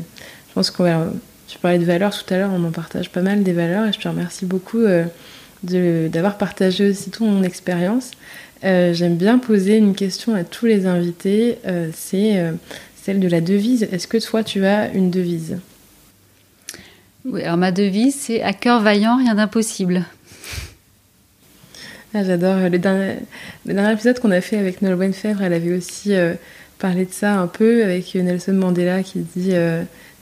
je 0.49 0.55
pense 0.55 0.71
qu'on 0.71 0.85
va. 0.85 1.07
Tu 1.47 1.59
parlais 1.59 1.79
de 1.79 1.85
valeurs 1.85 2.13
tout 2.13 2.35
à 2.35 2.37
l'heure, 2.37 2.51
on 2.53 2.63
en 2.63 2.71
partage 2.71 3.09
pas 3.09 3.23
mal 3.23 3.43
des 3.43 3.55
valeurs 3.55 3.87
et 3.87 3.93
je 3.95 3.99
te 3.99 4.07
remercie 4.07 4.45
beaucoup 4.45 4.85
d'avoir 5.63 6.39
partagé 6.39 6.91
aussi 6.91 7.11
ton 7.11 7.43
expérience. 7.43 8.13
Euh, 8.65 8.93
j'aime 8.93 9.17
bien 9.17 9.39
poser 9.39 9.77
une 9.77 9.95
question 9.95 10.35
à 10.35 10.45
tous 10.45 10.67
les 10.67 10.87
invités, 10.87 11.59
euh, 11.67 11.91
c'est 11.95 12.39
euh, 12.39 12.53
celle 13.01 13.21
de 13.21 13.29
la 13.29 13.41
devise. 13.41 13.85
Est-ce 13.93 14.09
que 14.09 14.19
toi, 14.19 14.43
tu 14.43 14.65
as 14.67 14.93
une 14.93 15.11
devise? 15.11 15.59
Oui, 17.25 17.43
alors 17.43 17.57
ma 17.57 17.71
devise, 17.71 18.17
c'est 18.17 18.43
à 18.43 18.53
cœur 18.53 18.81
vaillant, 18.81 19.19
rien 19.19 19.37
d'impossible. 19.37 20.05
Ah, 22.15 22.25
J'adore. 22.25 22.69
Le 22.69 22.79
dernier, 22.79 23.17
le 23.67 23.75
dernier 23.75 23.93
épisode 23.93 24.19
qu'on 24.19 24.31
a 24.31 24.41
fait 24.41 24.57
avec 24.57 24.83
Nolwenn 24.83 25.13
Fèvre, 25.13 25.43
elle 25.43 25.53
avait 25.53 25.77
aussi 25.77 26.15
parlé 26.79 27.05
de 27.05 27.13
ça 27.13 27.39
un 27.39 27.47
peu, 27.47 27.85
avec 27.85 28.15
Nelson 28.15 28.55
Mandela 28.55 29.03
qui 29.03 29.19
dit 29.19 29.53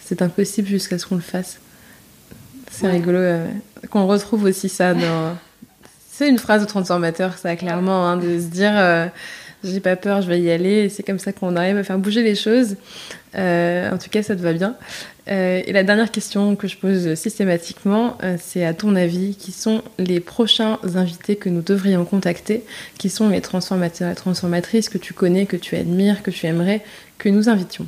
c'est 0.01 0.21
impossible 0.21 0.67
jusqu'à 0.67 0.99
ce 0.99 1.07
qu'on 1.07 1.15
le 1.15 1.21
fasse. 1.21 1.61
C'est 2.71 2.89
rigolo 2.89 3.21
qu'on 3.91 4.07
retrouve 4.07 4.45
aussi 4.45 4.69
ça 4.69 4.95
dans 4.95 5.37
c'est 6.17 6.31
une 6.31 6.39
phrase 6.39 6.63
de 6.63 6.67
transformateur, 6.67 7.37
ça, 7.37 7.57
clairement, 7.57 8.07
hein, 8.09 8.17
de 8.17 8.41
se 8.41 8.47
dire 8.47 8.73
euh, 8.75 9.07
j'ai 9.63 9.81
pas 9.81 9.97
peur, 9.97 10.23
je 10.23 10.29
vais 10.29 10.41
y 10.41 10.51
aller. 10.51 10.89
C'est 10.89 11.03
comme 11.03 11.19
ça 11.19 11.35
qu'on 11.35 11.57
arrive 11.57 11.77
à 11.77 11.85
faire 11.85 11.99
bouger 11.99 12.23
les 12.23 12.35
choses. 12.35 12.77
Euh, 13.35 13.93
en 13.93 13.99
tout 13.99 14.09
cas, 14.09 14.23
ça 14.23 14.35
te 14.35 14.41
va 14.41 14.55
bien. 14.55 14.77
Euh, 15.29 15.61
et 15.67 15.73
la 15.75 15.83
dernière 15.83 16.11
question 16.11 16.57
que 16.57 16.69
je 16.69 16.79
pose 16.79 17.15
systématiquement, 17.17 18.17
c'est 18.39 18.65
à 18.65 18.73
ton 18.73 18.97
avis, 18.97 19.35
qui 19.35 19.53
sont 19.53 19.83
les 19.99 20.21
prochains 20.21 20.79
invités 20.95 21.37
que 21.37 21.51
nous 21.51 21.61
devrions 21.61 22.07
contacter 22.07 22.65
Qui 22.97 23.11
sont 23.11 23.29
les 23.29 23.43
transformateurs 23.43 24.11
et 24.11 24.15
transformatrices 24.15 24.89
que 24.89 24.97
tu 24.97 25.13
connais, 25.13 25.45
que 25.45 25.59
tu 25.59 25.77
admires, 25.77 26.23
que 26.23 26.31
tu 26.31 26.47
aimerais 26.47 26.83
que 27.19 27.29
nous 27.29 27.51
invitions? 27.51 27.87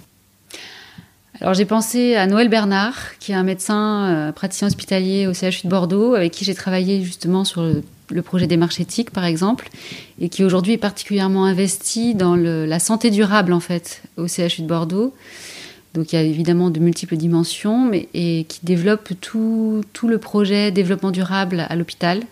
Alors 1.40 1.54
j'ai 1.54 1.64
pensé 1.64 2.16
à 2.16 2.26
Noël 2.26 2.48
Bernard, 2.48 3.16
qui 3.20 3.32
est 3.32 3.36
un 3.36 3.44
médecin 3.44 4.32
praticien 4.34 4.66
hospitalier 4.66 5.26
au 5.26 5.34
CHU 5.34 5.62
de 5.64 5.68
Bordeaux, 5.68 6.14
avec 6.14 6.32
qui 6.32 6.44
j'ai 6.44 6.54
travaillé 6.54 7.02
justement 7.02 7.44
sur 7.44 7.62
le 8.10 8.22
projet 8.22 8.46
des 8.46 8.56
marches 8.56 8.80
éthiques, 8.80 9.10
par 9.10 9.24
exemple, 9.24 9.68
et 10.20 10.28
qui 10.28 10.44
aujourd'hui 10.44 10.74
est 10.74 10.78
particulièrement 10.78 11.44
investi 11.44 12.14
dans 12.14 12.34
la 12.36 12.78
santé 12.78 13.10
durable, 13.10 13.52
en 13.52 13.60
fait, 13.60 14.02
au 14.16 14.26
CHU 14.26 14.62
de 14.62 14.66
Bordeaux. 14.66 15.14
Donc 15.94 16.12
il 16.12 16.16
y 16.16 16.18
a 16.18 16.22
évidemment 16.22 16.70
de 16.70 16.80
multiples 16.80 17.16
dimensions, 17.16 17.84
mais 17.84 18.08
et 18.14 18.44
qui 18.48 18.60
développe 18.62 19.10
tout, 19.20 19.82
tout 19.92 20.08
le 20.08 20.18
projet 20.18 20.70
développement 20.70 21.10
durable 21.10 21.66
à 21.68 21.76
l'hôpital. 21.76 22.22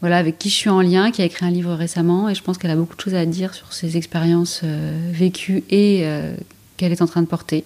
Voilà, 0.00 0.18
avec 0.18 0.38
qui 0.38 0.50
je 0.50 0.54
suis 0.54 0.70
en 0.70 0.82
lien, 0.82 1.10
qui 1.10 1.22
a 1.22 1.24
écrit 1.24 1.46
un 1.46 1.50
livre 1.50 1.72
récemment, 1.72 2.28
et 2.28 2.34
je 2.34 2.42
pense 2.42 2.58
qu'elle 2.58 2.70
a 2.70 2.76
beaucoup 2.76 2.96
de 2.96 3.00
choses 3.00 3.14
à 3.14 3.24
dire 3.24 3.54
sur 3.54 3.72
ses 3.72 3.96
expériences 3.96 4.60
euh, 4.64 5.10
vécues 5.12 5.64
et 5.70 6.00
euh, 6.02 6.34
qu'elle 6.76 6.92
est 6.92 7.00
en 7.00 7.06
train 7.06 7.22
de 7.22 7.26
porter. 7.26 7.64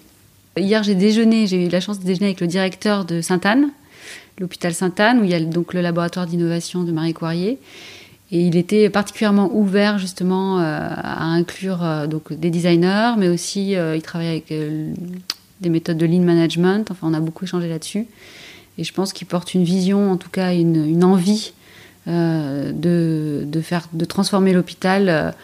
Hier, 0.59 0.83
j'ai 0.83 0.95
déjeuné, 0.95 1.47
j'ai 1.47 1.67
eu 1.67 1.69
la 1.69 1.81
chance 1.81 2.01
de 2.01 2.05
déjeuner 2.05 2.27
avec 2.27 2.41
le 2.41 2.47
directeur 2.47 3.05
de 3.05 3.21
Sainte-Anne, 3.21 3.71
l'hôpital 4.39 4.75
Sainte-Anne, 4.75 5.21
où 5.21 5.25
il 5.25 5.31
y 5.31 5.35
a 5.35 5.41
donc 5.41 5.75
le 5.75 5.81
laboratoire 5.81 6.27
d'innovation 6.27 6.83
de 6.83 6.93
Marie 6.93 7.15
Coirier. 7.15 7.59
Et 8.31 8.43
il 8.43 8.57
était 8.57 8.91
particulièrement 8.91 9.51
ouvert 9.55 9.99
justement 9.99 10.61
euh, 10.61 10.63
à 10.63 11.25
inclure 11.25 11.83
euh, 11.83 12.07
donc 12.07 12.33
des 12.33 12.51
designers, 12.51 13.15
mais 13.17 13.29
aussi 13.29 13.75
euh, 13.75 13.97
il 13.97 14.03
travaille 14.03 14.29
avec 14.29 14.53
des 15.61 15.71
méthodes 15.71 15.97
de 15.97 16.07
lean 16.07 16.23
management. 16.23 16.91
Enfin, 16.91 17.09
on 17.11 17.15
a 17.15 17.21
beaucoup 17.21 17.45
échangé 17.45 17.69
là-dessus. 17.69 18.07
Et 18.77 18.85
je 18.85 18.93
pense 18.93 19.13
qu'il 19.13 19.27
porte 19.27 19.55
une 19.55 19.65
vision, 19.65 20.13
en 20.13 20.17
tout 20.17 20.31
cas 20.31 20.55
une, 20.55 21.03
envie 21.03 21.53
de, 22.07 22.73
de, 23.45 23.61
faire, 23.61 23.89
de 23.93 24.05
transformer 24.05 24.53
l'hôpital 24.53 25.35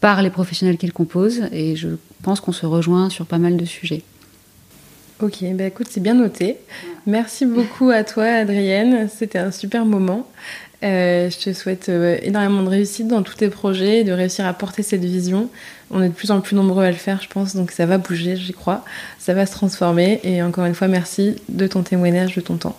par 0.00 0.20
les 0.20 0.28
professionnels 0.28 0.76
qu'il 0.76 0.92
compose. 0.92 1.40
Et 1.52 1.74
je 1.74 1.88
pense 2.22 2.40
qu'on 2.40 2.52
se 2.52 2.66
rejoint 2.66 3.08
sur 3.08 3.24
pas 3.24 3.38
mal 3.38 3.56
de 3.56 3.64
sujets. 3.64 4.02
Ok, 5.22 5.44
bah 5.52 5.64
écoute, 5.64 5.88
c'est 5.90 6.00
bien 6.00 6.14
noté. 6.14 6.56
Merci 7.06 7.44
beaucoup 7.44 7.90
à 7.90 8.04
toi, 8.04 8.24
Adrienne. 8.24 9.08
C'était 9.14 9.38
un 9.38 9.50
super 9.50 9.84
moment. 9.84 10.26
Euh, 10.82 11.28
je 11.28 11.38
te 11.38 11.52
souhaite 11.52 11.90
euh, 11.90 12.16
énormément 12.22 12.62
de 12.62 12.68
réussite 12.68 13.06
dans 13.06 13.22
tous 13.22 13.34
tes 13.34 13.50
projets, 13.50 14.02
de 14.02 14.12
réussir 14.12 14.46
à 14.46 14.54
porter 14.54 14.82
cette 14.82 15.04
vision. 15.04 15.50
On 15.90 16.02
est 16.02 16.08
de 16.08 16.14
plus 16.14 16.30
en 16.30 16.40
plus 16.40 16.56
nombreux 16.56 16.84
à 16.84 16.90
le 16.90 16.96
faire, 16.96 17.20
je 17.20 17.28
pense, 17.28 17.54
donc 17.54 17.70
ça 17.70 17.84
va 17.84 17.98
bouger, 17.98 18.36
j'y 18.36 18.54
crois. 18.54 18.82
Ça 19.18 19.34
va 19.34 19.44
se 19.44 19.52
transformer. 19.52 20.20
Et 20.24 20.42
encore 20.42 20.64
une 20.64 20.74
fois, 20.74 20.88
merci 20.88 21.36
de 21.50 21.66
ton 21.66 21.82
témoignage, 21.82 22.34
de 22.34 22.40
ton 22.40 22.56
temps. 22.56 22.78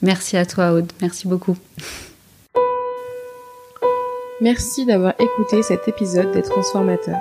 Merci 0.00 0.38
à 0.38 0.46
toi, 0.46 0.72
Aude. 0.72 0.90
Merci 1.02 1.28
beaucoup. 1.28 1.56
Merci 4.40 4.86
d'avoir 4.86 5.12
écouté 5.20 5.62
cet 5.62 5.86
épisode 5.86 6.32
des 6.32 6.42
Transformateurs. 6.42 7.20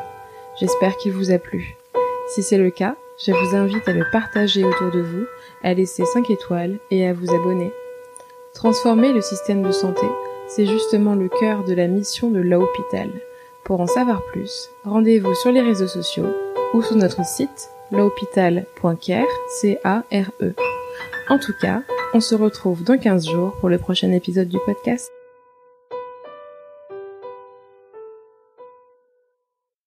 J'espère 0.59 0.95
qu'il 0.97 1.11
vous 1.11 1.31
a 1.31 1.37
plu. 1.37 1.75
Si 2.33 2.43
c'est 2.43 2.57
le 2.57 2.71
cas, 2.71 2.95
je 3.17 3.31
vous 3.31 3.55
invite 3.55 3.87
à 3.87 3.93
le 3.93 4.05
partager 4.11 4.63
autour 4.63 4.91
de 4.91 5.01
vous, 5.01 5.25
à 5.63 5.73
laisser 5.73 6.05
5 6.05 6.29
étoiles 6.29 6.79
et 6.91 7.07
à 7.07 7.13
vous 7.13 7.33
abonner. 7.33 7.71
Transformer 8.53 9.13
le 9.13 9.21
système 9.21 9.63
de 9.63 9.71
santé, 9.71 10.05
c'est 10.47 10.65
justement 10.65 11.15
le 11.15 11.29
cœur 11.29 11.63
de 11.63 11.73
la 11.73 11.87
mission 11.87 12.29
de 12.29 12.39
l'hôpital. 12.39 13.09
Pour 13.63 13.81
en 13.81 13.87
savoir 13.87 14.21
plus, 14.31 14.69
rendez-vous 14.83 15.33
sur 15.35 15.51
les 15.51 15.61
réseaux 15.61 15.87
sociaux 15.87 16.33
ou 16.73 16.81
sur 16.81 16.95
notre 16.95 17.25
site 17.25 17.69
l'hôpital.care, 17.91 19.25
C-A-R-E. 19.49 20.53
En 21.29 21.39
tout 21.39 21.53
cas, 21.61 21.83
on 22.13 22.19
se 22.19 22.35
retrouve 22.35 22.83
dans 22.83 22.97
15 22.97 23.29
jours 23.29 23.53
pour 23.59 23.69
le 23.69 23.77
prochain 23.77 24.11
épisode 24.11 24.49
du 24.49 24.57
podcast. 24.65 25.11